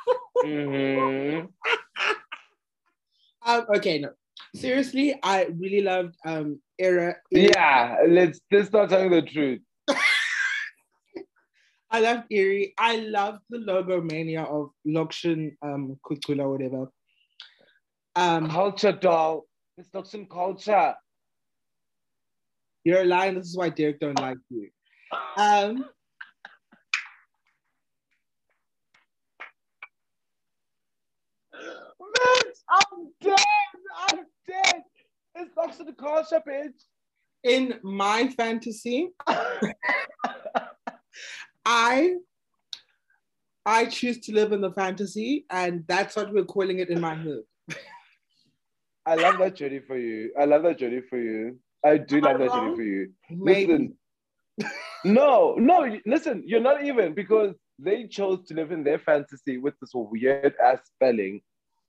Mhm. 0.46 1.48
um, 3.46 3.66
okay, 3.76 4.00
no. 4.00 4.12
Seriously, 4.54 5.20
I 5.24 5.46
really 5.46 5.82
loved 5.82 6.16
um 6.26 6.60
Era. 6.78 7.16
Yeah, 7.32 7.98
let's 8.08 8.40
let's 8.52 8.68
start 8.68 8.90
telling 8.90 9.10
the 9.12 9.24
truth. 9.24 9.62
I 11.92 12.00
loved 12.00 12.26
Erie. 12.30 12.74
I 12.78 12.98
loved 12.98 13.40
the 13.50 13.58
logo 13.60 14.02
mania 14.02 14.44
of 14.44 14.70
Lokshin 14.88 15.56
um 15.62 15.98
Kukula, 16.06 16.50
whatever. 16.50 16.92
Um 18.16 18.50
Culture 18.50 18.92
doll. 18.92 19.46
It's 19.78 19.90
not 19.94 20.08
some 20.08 20.26
culture. 20.26 20.96
you're 22.86 23.04
lying, 23.04 23.36
this 23.36 23.48
is 23.48 23.58
why 23.58 23.70
Derek 23.70 24.00
don't 24.00 24.20
like 24.22 24.38
you. 24.50 24.70
Um 25.38 25.86
Bitch, 32.16 32.62
I'm 32.70 33.12
dead. 33.26 33.45
I'm 34.10 34.19
dead. 34.47 34.84
It's 35.35 35.56
not 35.56 35.76
some 35.76 35.93
culture, 35.95 36.41
bitch. 36.47 36.80
in 37.45 37.76
my 37.84 38.27
fantasy, 38.30 39.10
I 41.65 42.15
I 43.65 43.85
choose 43.85 44.19
to 44.22 44.34
live 44.34 44.52
in 44.52 44.61
the 44.61 44.72
fantasy, 44.72 45.45
and 45.49 45.84
that's 45.88 46.15
what 46.15 46.34
we're 46.34 46.45
calling 46.45 46.80
it 46.80 46.89
in 46.89 46.99
my 46.99 47.15
hood. 47.15 47.43
I 49.06 49.15
love 49.15 49.38
that 49.38 49.56
journey 49.56 49.80
for 49.80 49.97
you. 49.97 50.31
I 50.39 50.45
love 50.45 50.64
that 50.64 50.80
journey 50.80 51.02
for 51.02 51.18
you. 51.18 51.60
I 51.84 51.97
do 51.97 52.19
love 52.19 52.39
that 52.39 52.52
journey 52.52 52.76
for 52.76 52.81
you. 52.81 53.11
Maybe. 53.30 53.72
Listen, 53.73 53.97
no, 55.06 55.56
no, 55.56 55.99
listen, 56.06 56.43
you're 56.45 56.60
not 56.61 56.84
even 56.84 57.14
because 57.14 57.53
they 57.77 58.07
chose 58.07 58.47
to 58.47 58.56
live 58.56 58.72
in 58.72 58.84
their 58.84 58.99
fantasy 58.99 59.60
with 59.60 59.76
this 59.80 59.91
weird 59.93 60.56
ass 60.64 60.80
spelling. 60.95 61.41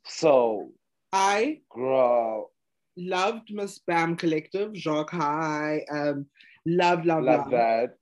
So, 0.04 0.70
I 1.16 1.60
girl, 1.74 2.50
loved 2.98 3.50
Miss 3.50 3.78
Bam 3.78 4.16
Collective, 4.16 4.74
Jacques 4.74 5.10
High, 5.12 5.80
um, 5.90 6.26
love, 6.66 7.06
love, 7.06 7.24
love 7.24 7.40
love. 7.40 7.50
that. 7.52 7.96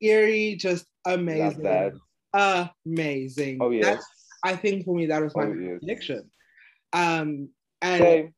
Eerie, 0.00 0.56
just 0.56 0.84
amazing. 1.06 1.62
Love 1.62 1.92
that. 2.32 2.68
Amazing. 2.84 3.58
Oh, 3.60 3.70
yes. 3.70 3.94
That's, 3.94 4.06
I 4.42 4.56
think 4.56 4.84
for 4.84 4.96
me, 4.96 5.06
that 5.06 5.22
was 5.22 5.34
my 5.36 5.44
Oh, 5.44 5.52
yes. 5.52 5.80
selection. 5.80 6.30
Um, 6.92 7.50
and 7.82 8.02
Same. 8.02 8.34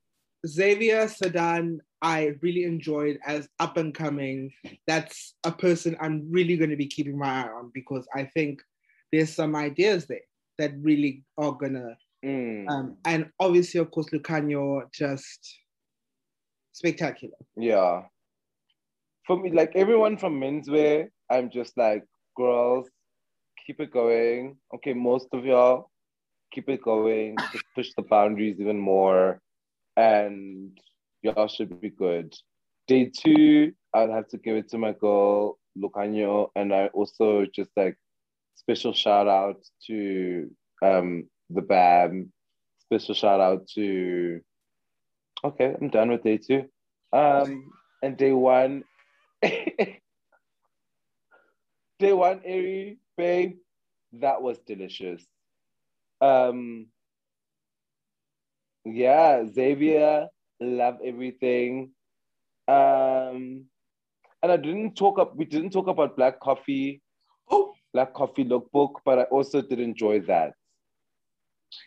Xavier 0.47 1.09
Sedan, 1.09 1.81
I 2.03 2.35
really 2.43 2.65
enjoyed 2.65 3.19
as 3.27 3.49
up 3.59 3.79
and 3.79 3.95
coming. 3.95 4.53
That's 4.87 5.35
a 5.45 5.51
person 5.51 5.97
I'm 6.01 6.31
really 6.31 6.57
going 6.59 6.71
to 6.71 6.77
be 6.77 6.87
keeping 6.87 7.19
my 7.19 7.45
eye 7.45 7.49
on 7.49 7.71
because 7.73 8.07
I 8.15 8.25
think 8.25 8.61
there's 9.11 9.35
some 9.35 9.57
ideas 9.57 10.07
there 10.07 10.21
that 10.59 10.73
really 10.81 11.25
are 11.39 11.53
gonna. 11.53 11.97
Mm, 12.25 12.69
Um, 12.69 12.97
and 13.05 13.31
obviously, 13.39 13.81
of 13.81 13.91
course, 13.91 14.09
Lukhanyo 14.11 14.83
just 14.93 15.59
spectacular. 16.73 17.37
yeah. 17.57 18.03
For 19.27 19.37
me, 19.37 19.51
like 19.53 19.73
everyone 19.75 20.17
from 20.17 20.41
menswear, 20.41 21.09
I'm 21.31 21.51
just 21.51 21.77
like, 21.77 22.05
girls, 22.35 22.89
keep 23.67 23.79
it 23.81 23.91
going. 23.93 24.57
Okay, 24.75 24.95
most 24.95 25.29
of 25.33 25.45
y'all, 25.45 25.91
keep 26.51 26.69
it 26.71 26.81
going. 26.83 27.37
Just 27.53 27.65
push 27.75 27.91
the 27.95 28.03
boundaries 28.03 28.57
even 28.59 28.79
more. 28.79 29.43
And 29.99 30.79
y'all 31.21 31.49
should 31.49 31.79
be 31.79 31.91
good. 31.91 32.35
Day 32.87 33.13
two, 33.15 33.75
I'll 33.93 34.11
have 34.11 34.29
to 34.29 34.39
give 34.39 34.57
it 34.57 34.71
to 34.71 34.79
my 34.79 34.93
girl, 34.93 35.59
Lukhanyo. 35.77 36.49
And 36.57 36.73
I 36.73 36.87
also 36.89 37.45
just 37.55 37.71
like 37.77 37.99
special 38.55 38.95
shout 38.95 39.29
out 39.29 39.63
to 39.89 40.51
um 40.83 41.29
the 41.51 41.63
BAM. 41.63 42.33
Special 42.81 43.15
shout 43.15 43.41
out 43.41 43.69
to 43.75 44.41
okay, 45.45 45.75
I'm 45.81 45.89
done 45.89 46.11
with 46.11 46.23
day 46.23 46.39
two. 46.39 46.65
Um 47.13 47.71
and 48.03 48.17
day 48.17 48.33
one 48.33 48.85
day 49.43 50.01
one, 52.01 52.41
Airy, 52.45 52.99
babe, 53.17 53.59
that 54.15 54.43
was 54.43 54.59
delicious. 54.67 55.25
Um 56.21 56.87
yeah, 58.85 59.45
Xavier, 59.47 60.29
love 60.61 60.99
everything. 61.05 61.91
Um, 62.67 63.65
and 64.43 64.53
I 64.53 64.57
didn't 64.57 64.95
talk 64.95 65.19
up. 65.19 65.37
We 65.37 65.45
didn't 65.45 65.71
talk 65.71 65.89
about 65.89 66.17
Black 66.17 66.41
Coffee. 66.41 67.03
Oh, 67.51 67.75
Black 67.93 68.15
Coffee 68.15 68.45
Lookbook, 68.45 68.95
but 69.05 69.19
I 69.19 69.23
also 69.25 69.63
did 69.63 69.81
enjoy 69.81 70.21
that. 70.21 70.53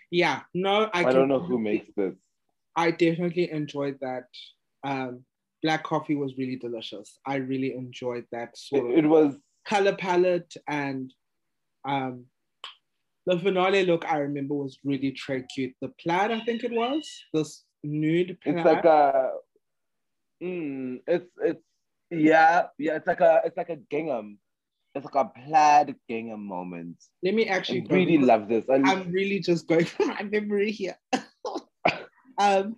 Yeah, 0.10 0.41
no, 0.53 0.90
I, 0.94 1.06
I 1.06 1.14
don't 1.14 1.28
know 1.28 1.40
who 1.40 1.60
makes 1.60 1.91
this. 1.95 2.16
I 2.76 2.91
definitely 2.91 3.52
enjoyed 3.52 3.98
that. 4.02 4.26
Um, 4.84 5.24
black 5.62 5.84
coffee 5.84 6.16
was 6.16 6.38
really 6.38 6.56
delicious. 6.56 7.20
I 7.26 7.36
really 7.36 7.74
enjoyed 7.76 8.26
that 8.32 8.58
sort 8.58 8.91
it, 8.91 9.06
it 9.06 9.08
was 9.08 9.36
color 9.66 9.95
palette 9.95 10.53
and 10.68 11.14
um, 11.88 12.26
the 13.26 13.40
finale 13.40 13.86
look. 13.86 14.06
I 14.06 14.18
remember 14.18 14.56
was 14.56 14.80
really 14.84 15.14
très 15.14 15.45
cute. 15.53 15.74
The 15.82 15.90
plaid, 15.99 16.32
I 16.32 16.40
think 16.41 16.64
it 16.64 16.72
was 16.72 17.08
this 17.34 17.64
nude. 17.84 18.38
Plaid. 18.41 18.58
It's 18.58 18.66
like 18.66 18.86
a. 18.86 19.32
Mm, 20.44 21.02
it's 21.08 21.30
it's 21.44 21.64
yeah 22.10 22.64
yeah. 22.80 22.95
It's 22.95 23.08
like 23.08 23.22
a 23.22 23.41
it's 23.45 23.58
like 23.58 23.70
a 23.70 23.78
gingham. 23.91 24.40
It's 24.93 25.05
like 25.05 25.15
a 25.15 25.31
plaid 25.47 25.95
gingham 26.09 26.45
moment. 26.45 26.97
Let 27.23 27.34
me 27.34 27.47
actually 27.47 27.85
I 27.89 27.93
really 27.93 28.18
love 28.18 28.49
this. 28.49 28.65
I, 28.69 28.76
am 28.76 29.11
really 29.11 29.39
just 29.39 29.68
going 29.68 29.85
from 29.93 30.09
my 30.09 30.23
memory 30.23 30.72
here. 30.72 30.97
um, 32.38 32.76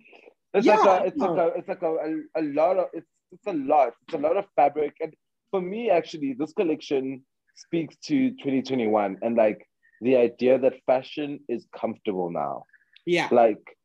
it's 0.52 0.66
yeah, 0.66 0.76
like 0.76 1.02
a, 1.02 1.06
it's 1.06 1.16
like 1.16 1.38
a, 1.38 1.46
it's 1.56 1.68
like 1.68 1.82
a, 1.82 1.92
a, 1.92 2.40
a 2.40 2.42
lot 2.42 2.78
of, 2.78 2.86
it's, 2.92 3.08
it's 3.32 3.46
a 3.48 3.52
lot, 3.52 3.94
it's 4.06 4.14
a 4.14 4.18
lot 4.18 4.36
of 4.36 4.44
fabric. 4.54 4.94
And 5.00 5.12
for 5.50 5.60
me, 5.60 5.90
actually, 5.90 6.34
this 6.38 6.52
collection 6.52 7.24
speaks 7.56 7.96
to 8.04 8.30
2021 8.30 9.18
and 9.22 9.36
like 9.36 9.66
the 10.00 10.16
idea 10.16 10.58
that 10.58 10.74
fashion 10.86 11.40
is 11.48 11.66
comfortable 11.76 12.30
now. 12.30 12.64
Yeah. 13.06 13.28
Like 13.32 13.76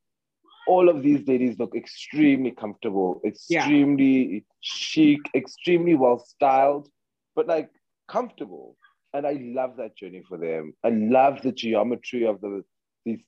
all 0.68 0.88
of 0.90 1.02
these 1.02 1.28
ladies 1.28 1.58
look 1.58 1.76
extremely 1.76 2.52
comfortable, 2.52 3.22
extremely 3.26 4.34
yeah. 4.34 4.40
chic, 4.62 5.20
extremely 5.36 5.96
well 5.96 6.20
styled, 6.20 6.88
but 7.36 7.48
like 7.48 7.70
comfortable. 8.10 8.76
And 9.14 9.26
I 9.26 9.40
love 9.42 9.78
that 9.78 9.98
journey 9.98 10.24
for 10.28 10.38
them. 10.38 10.74
I 10.84 10.90
love 10.90 11.42
the 11.42 11.52
geometry 11.52 12.26
of 12.26 12.42
the 12.42 12.64
these 13.06 13.22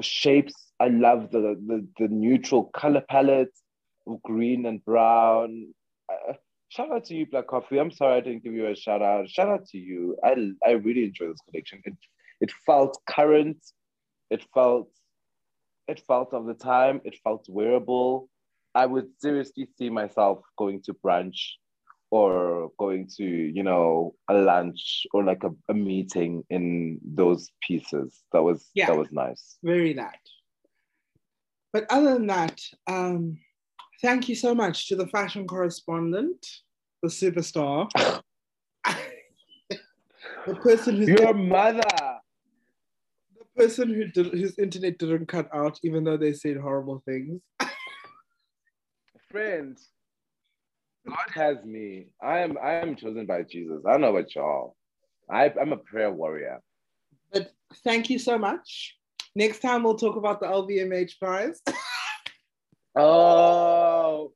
shapes. 0.00 0.54
I 0.78 0.88
love 0.88 1.30
the 1.30 1.40
the, 1.66 1.86
the 1.98 2.08
neutral 2.08 2.64
color 2.64 3.02
palettes 3.08 3.60
of 4.06 4.22
green 4.22 4.66
and 4.66 4.84
brown. 4.84 5.74
Uh, 6.12 6.34
shout 6.68 6.92
out 6.92 7.06
to 7.06 7.14
you, 7.14 7.26
Black 7.26 7.48
Coffee. 7.48 7.78
I'm 7.78 7.90
sorry 7.90 8.18
I 8.18 8.20
didn't 8.20 8.44
give 8.44 8.52
you 8.52 8.68
a 8.68 8.76
shout 8.76 9.02
out. 9.02 9.28
Shout 9.28 9.48
out 9.48 9.66
to 9.68 9.78
you. 9.78 10.16
I 10.22 10.36
I 10.64 10.72
really 10.72 11.04
enjoy 11.04 11.28
this 11.28 11.40
collection. 11.50 11.80
It 11.84 11.96
it 12.40 12.52
felt 12.66 12.96
current. 13.08 13.58
It 14.30 14.44
felt 14.54 14.90
it 15.88 16.00
felt 16.06 16.32
of 16.32 16.46
the 16.46 16.54
time. 16.54 17.00
It 17.04 17.16
felt 17.24 17.46
wearable. 17.48 18.28
I 18.76 18.86
would 18.86 19.08
seriously 19.18 19.68
see 19.78 19.90
myself 19.90 20.40
going 20.56 20.82
to 20.82 20.94
brunch 20.94 21.38
or 22.14 22.70
going 22.78 23.08
to 23.16 23.24
you 23.24 23.64
know 23.64 24.14
a 24.28 24.34
lunch 24.34 25.04
or 25.12 25.24
like 25.24 25.42
a, 25.42 25.50
a 25.68 25.74
meeting 25.74 26.44
in 26.48 27.00
those 27.02 27.50
pieces. 27.66 28.22
That 28.32 28.42
was 28.42 28.70
yeah, 28.74 28.86
that 28.86 28.96
was 28.96 29.10
nice. 29.10 29.58
Very 29.62 29.92
that 29.94 30.20
but 31.74 31.84
other 31.90 32.14
than 32.14 32.28
that 32.28 32.58
um 32.86 33.36
thank 34.00 34.28
you 34.28 34.34
so 34.34 34.54
much 34.54 34.88
to 34.88 34.96
the 34.96 35.08
fashion 35.08 35.46
correspondent 35.46 36.46
the 37.02 37.08
superstar 37.08 37.90
the 40.46 40.54
person 40.62 40.96
who's 40.96 41.08
your 41.08 41.34
mother. 41.34 41.82
The 43.38 43.46
person 43.56 43.92
who 43.92 44.06
did, 44.06 44.32
whose 44.32 44.58
internet 44.58 44.98
didn't 44.98 45.26
cut 45.26 45.48
out 45.54 45.78
even 45.82 46.04
though 46.04 46.16
they 46.16 46.32
said 46.32 46.56
horrible 46.56 47.02
things. 47.04 47.40
Friend 49.30 49.76
God 51.06 51.30
has 51.34 51.64
me. 51.64 52.06
I 52.22 52.38
am 52.38 52.56
I 52.62 52.74
am 52.74 52.96
chosen 52.96 53.26
by 53.26 53.42
Jesus. 53.42 53.82
I 53.86 53.92
don't 53.92 54.00
know 54.00 54.16
about 54.16 54.34
y'all. 54.34 54.76
I, 55.30 55.52
I'm 55.60 55.72
a 55.72 55.76
prayer 55.76 56.10
warrior. 56.10 56.60
But 57.32 57.52
thank 57.82 58.10
you 58.10 58.18
so 58.18 58.38
much. 58.38 58.96
Next 59.34 59.60
time 59.60 59.82
we'll 59.82 59.96
talk 59.96 60.16
about 60.16 60.40
the 60.40 60.46
LVMH 60.46 61.18
prize. 61.18 61.60
oh, 62.96 64.32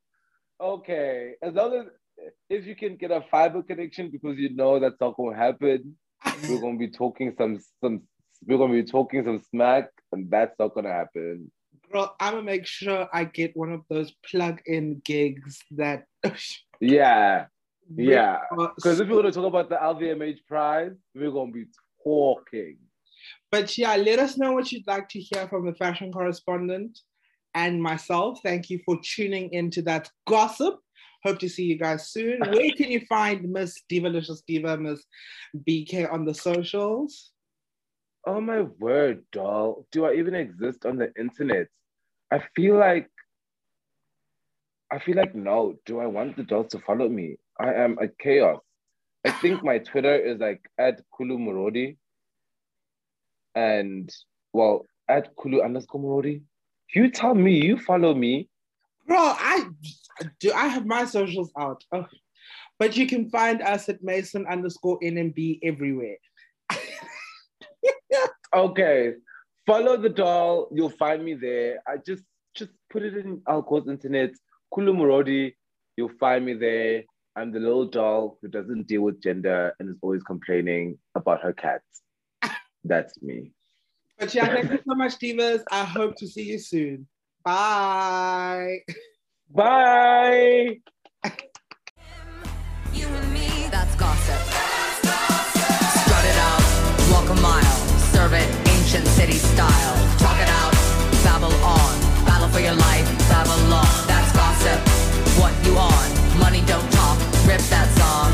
okay. 0.60 1.34
As 1.42 1.54
long 1.54 1.74
as 1.74 1.86
if 2.50 2.66
you 2.66 2.74
can 2.74 2.96
get 2.96 3.10
a 3.10 3.24
fiber 3.30 3.62
connection 3.62 4.10
because 4.10 4.36
you 4.36 4.54
know 4.54 4.78
that's 4.78 5.00
not 5.00 5.16
gonna 5.16 5.36
happen, 5.36 5.96
we're 6.48 6.60
gonna 6.60 6.78
be 6.78 6.90
talking 6.90 7.34
some 7.38 7.58
some 7.82 8.02
we're 8.46 8.58
gonna 8.58 8.72
be 8.72 8.84
talking 8.84 9.24
some 9.24 9.42
smack, 9.50 9.88
and 10.12 10.30
that's 10.30 10.54
not 10.58 10.74
gonna 10.74 10.92
happen 10.92 11.50
girl, 11.90 12.14
I'm 12.20 12.34
gonna 12.34 12.44
make 12.44 12.66
sure 12.66 13.08
I 13.12 13.24
get 13.24 13.56
one 13.56 13.72
of 13.72 13.82
those 13.88 14.12
plug-in 14.30 15.00
gigs 15.04 15.60
that. 15.72 16.04
yeah, 16.80 17.46
yeah. 17.94 18.38
Because 18.50 19.00
if 19.00 19.08
we're 19.08 19.16
gonna 19.16 19.32
talk 19.32 19.46
about 19.46 19.68
the 19.68 19.76
LVMH 19.76 20.46
prize, 20.46 20.92
we're 21.14 21.30
gonna 21.30 21.52
be 21.52 21.66
talking. 22.04 22.78
But 23.50 23.76
yeah, 23.78 23.96
let 23.96 24.18
us 24.18 24.36
know 24.36 24.52
what 24.52 24.70
you'd 24.72 24.86
like 24.86 25.08
to 25.10 25.20
hear 25.20 25.48
from 25.48 25.66
the 25.66 25.74
fashion 25.74 26.12
correspondent 26.12 26.98
and 27.54 27.82
myself. 27.82 28.40
Thank 28.42 28.70
you 28.70 28.80
for 28.84 28.98
tuning 29.02 29.52
into 29.52 29.82
that 29.82 30.10
gossip. 30.26 30.78
Hope 31.24 31.38
to 31.40 31.48
see 31.48 31.64
you 31.64 31.78
guys 31.78 32.10
soon. 32.10 32.40
Where 32.52 32.70
can 32.72 32.90
you 32.90 33.00
find 33.08 33.48
Miss 33.50 33.82
Divalicious 33.90 34.42
Diva, 34.46 34.76
Miss 34.76 35.02
BK 35.68 36.10
on 36.12 36.24
the 36.24 36.34
socials? 36.34 37.32
Oh 38.26 38.40
my 38.40 38.62
word, 38.78 39.24
doll. 39.32 39.86
Do 39.90 40.04
I 40.04 40.14
even 40.14 40.34
exist 40.34 40.84
on 40.84 40.96
the 40.96 41.12
internet? 41.18 41.68
I 42.30 42.42
feel 42.54 42.76
like 42.76 43.10
I 44.90 44.98
feel 44.98 45.16
like 45.16 45.34
no. 45.34 45.76
Do 45.86 46.00
I 46.00 46.06
want 46.06 46.36
the 46.36 46.42
dolls 46.42 46.68
to 46.72 46.78
follow 46.78 47.08
me? 47.08 47.36
I 47.60 47.74
am 47.74 47.98
a 48.00 48.08
chaos. 48.08 48.60
I 49.24 49.30
think 49.30 49.62
my 49.62 49.78
Twitter 49.78 50.14
is 50.14 50.38
like 50.38 50.62
at 50.78 51.02
Kholo 51.12 51.36
Morodi. 51.38 51.96
And 53.54 54.10
well, 54.52 54.86
at 55.08 55.34
Kholo 55.36 55.64
underscore 55.64 56.00
Morodi. 56.00 56.42
You 56.94 57.10
tell 57.10 57.34
me, 57.34 57.64
you 57.64 57.78
follow 57.78 58.14
me. 58.14 58.48
Bro, 59.06 59.18
I 59.18 59.66
do 60.40 60.52
I 60.52 60.68
have 60.68 60.86
my 60.86 61.04
socials 61.04 61.50
out. 61.58 61.84
Oh. 61.92 62.06
But 62.78 62.96
you 62.96 63.06
can 63.06 63.28
find 63.28 63.60
us 63.60 63.88
at 63.88 64.02
Mason 64.02 64.46
underscore 64.46 64.98
NMB 65.00 65.60
everywhere. 65.62 66.16
okay 68.54 69.14
follow 69.68 69.98
the 69.98 70.08
doll. 70.08 70.68
You'll 70.72 70.96
find 71.04 71.22
me 71.24 71.34
there. 71.34 71.80
I 71.86 71.98
just 71.98 72.24
just 72.54 72.70
put 72.90 73.02
it 73.02 73.16
in 73.16 73.42
Alco's 73.46 73.86
internet. 73.86 74.30
Kholo 74.72 74.92
Morodi. 74.96 75.54
You'll 75.96 76.16
find 76.18 76.44
me 76.46 76.54
there. 76.54 77.02
I'm 77.36 77.52
the 77.52 77.60
little 77.60 77.86
doll 77.86 78.38
who 78.40 78.48
doesn't 78.48 78.86
deal 78.86 79.02
with 79.02 79.22
gender 79.22 79.74
and 79.78 79.90
is 79.90 79.96
always 80.02 80.22
complaining 80.22 80.98
about 81.14 81.42
her 81.42 81.52
cats. 81.52 82.02
That's 82.84 83.20
me. 83.22 83.52
But 84.18 84.34
yeah, 84.34 84.46
thank 84.46 84.70
you 84.70 84.80
so 84.88 84.94
much, 84.96 85.18
Divas. 85.18 85.62
I 85.70 85.84
hope 85.84 86.16
to 86.16 86.26
see 86.26 86.42
you 86.42 86.58
soon. 86.58 87.06
Bye. 87.44 88.78
Bye. 89.50 90.78
You 92.92 93.06
and 93.06 93.32
me, 93.32 93.68
that's 93.70 93.94
gossip. 93.94 94.42
Strut 96.02 96.24
it 96.24 96.38
out, 96.50 97.12
walk 97.12 97.30
a 97.30 97.40
mile, 97.40 97.88
serve 98.12 98.32
it 98.32 98.57
ancient 98.88 99.06
city 99.08 99.34
style. 99.34 99.96
Talk 100.16 100.40
it 100.40 100.48
out, 100.48 100.72
babble 101.22 101.52
on. 101.62 102.24
Battle 102.24 102.48
for 102.48 102.60
your 102.60 102.74
life, 102.74 103.06
Babylon. 103.28 103.86
That's 104.06 104.32
gossip. 104.32 104.80
What 105.38 105.52
you 105.66 105.76
on? 105.76 106.38
Money 106.38 106.62
don't 106.66 106.90
talk. 106.92 107.18
Rip 107.46 107.60
that 107.68 107.88
song. 107.98 108.27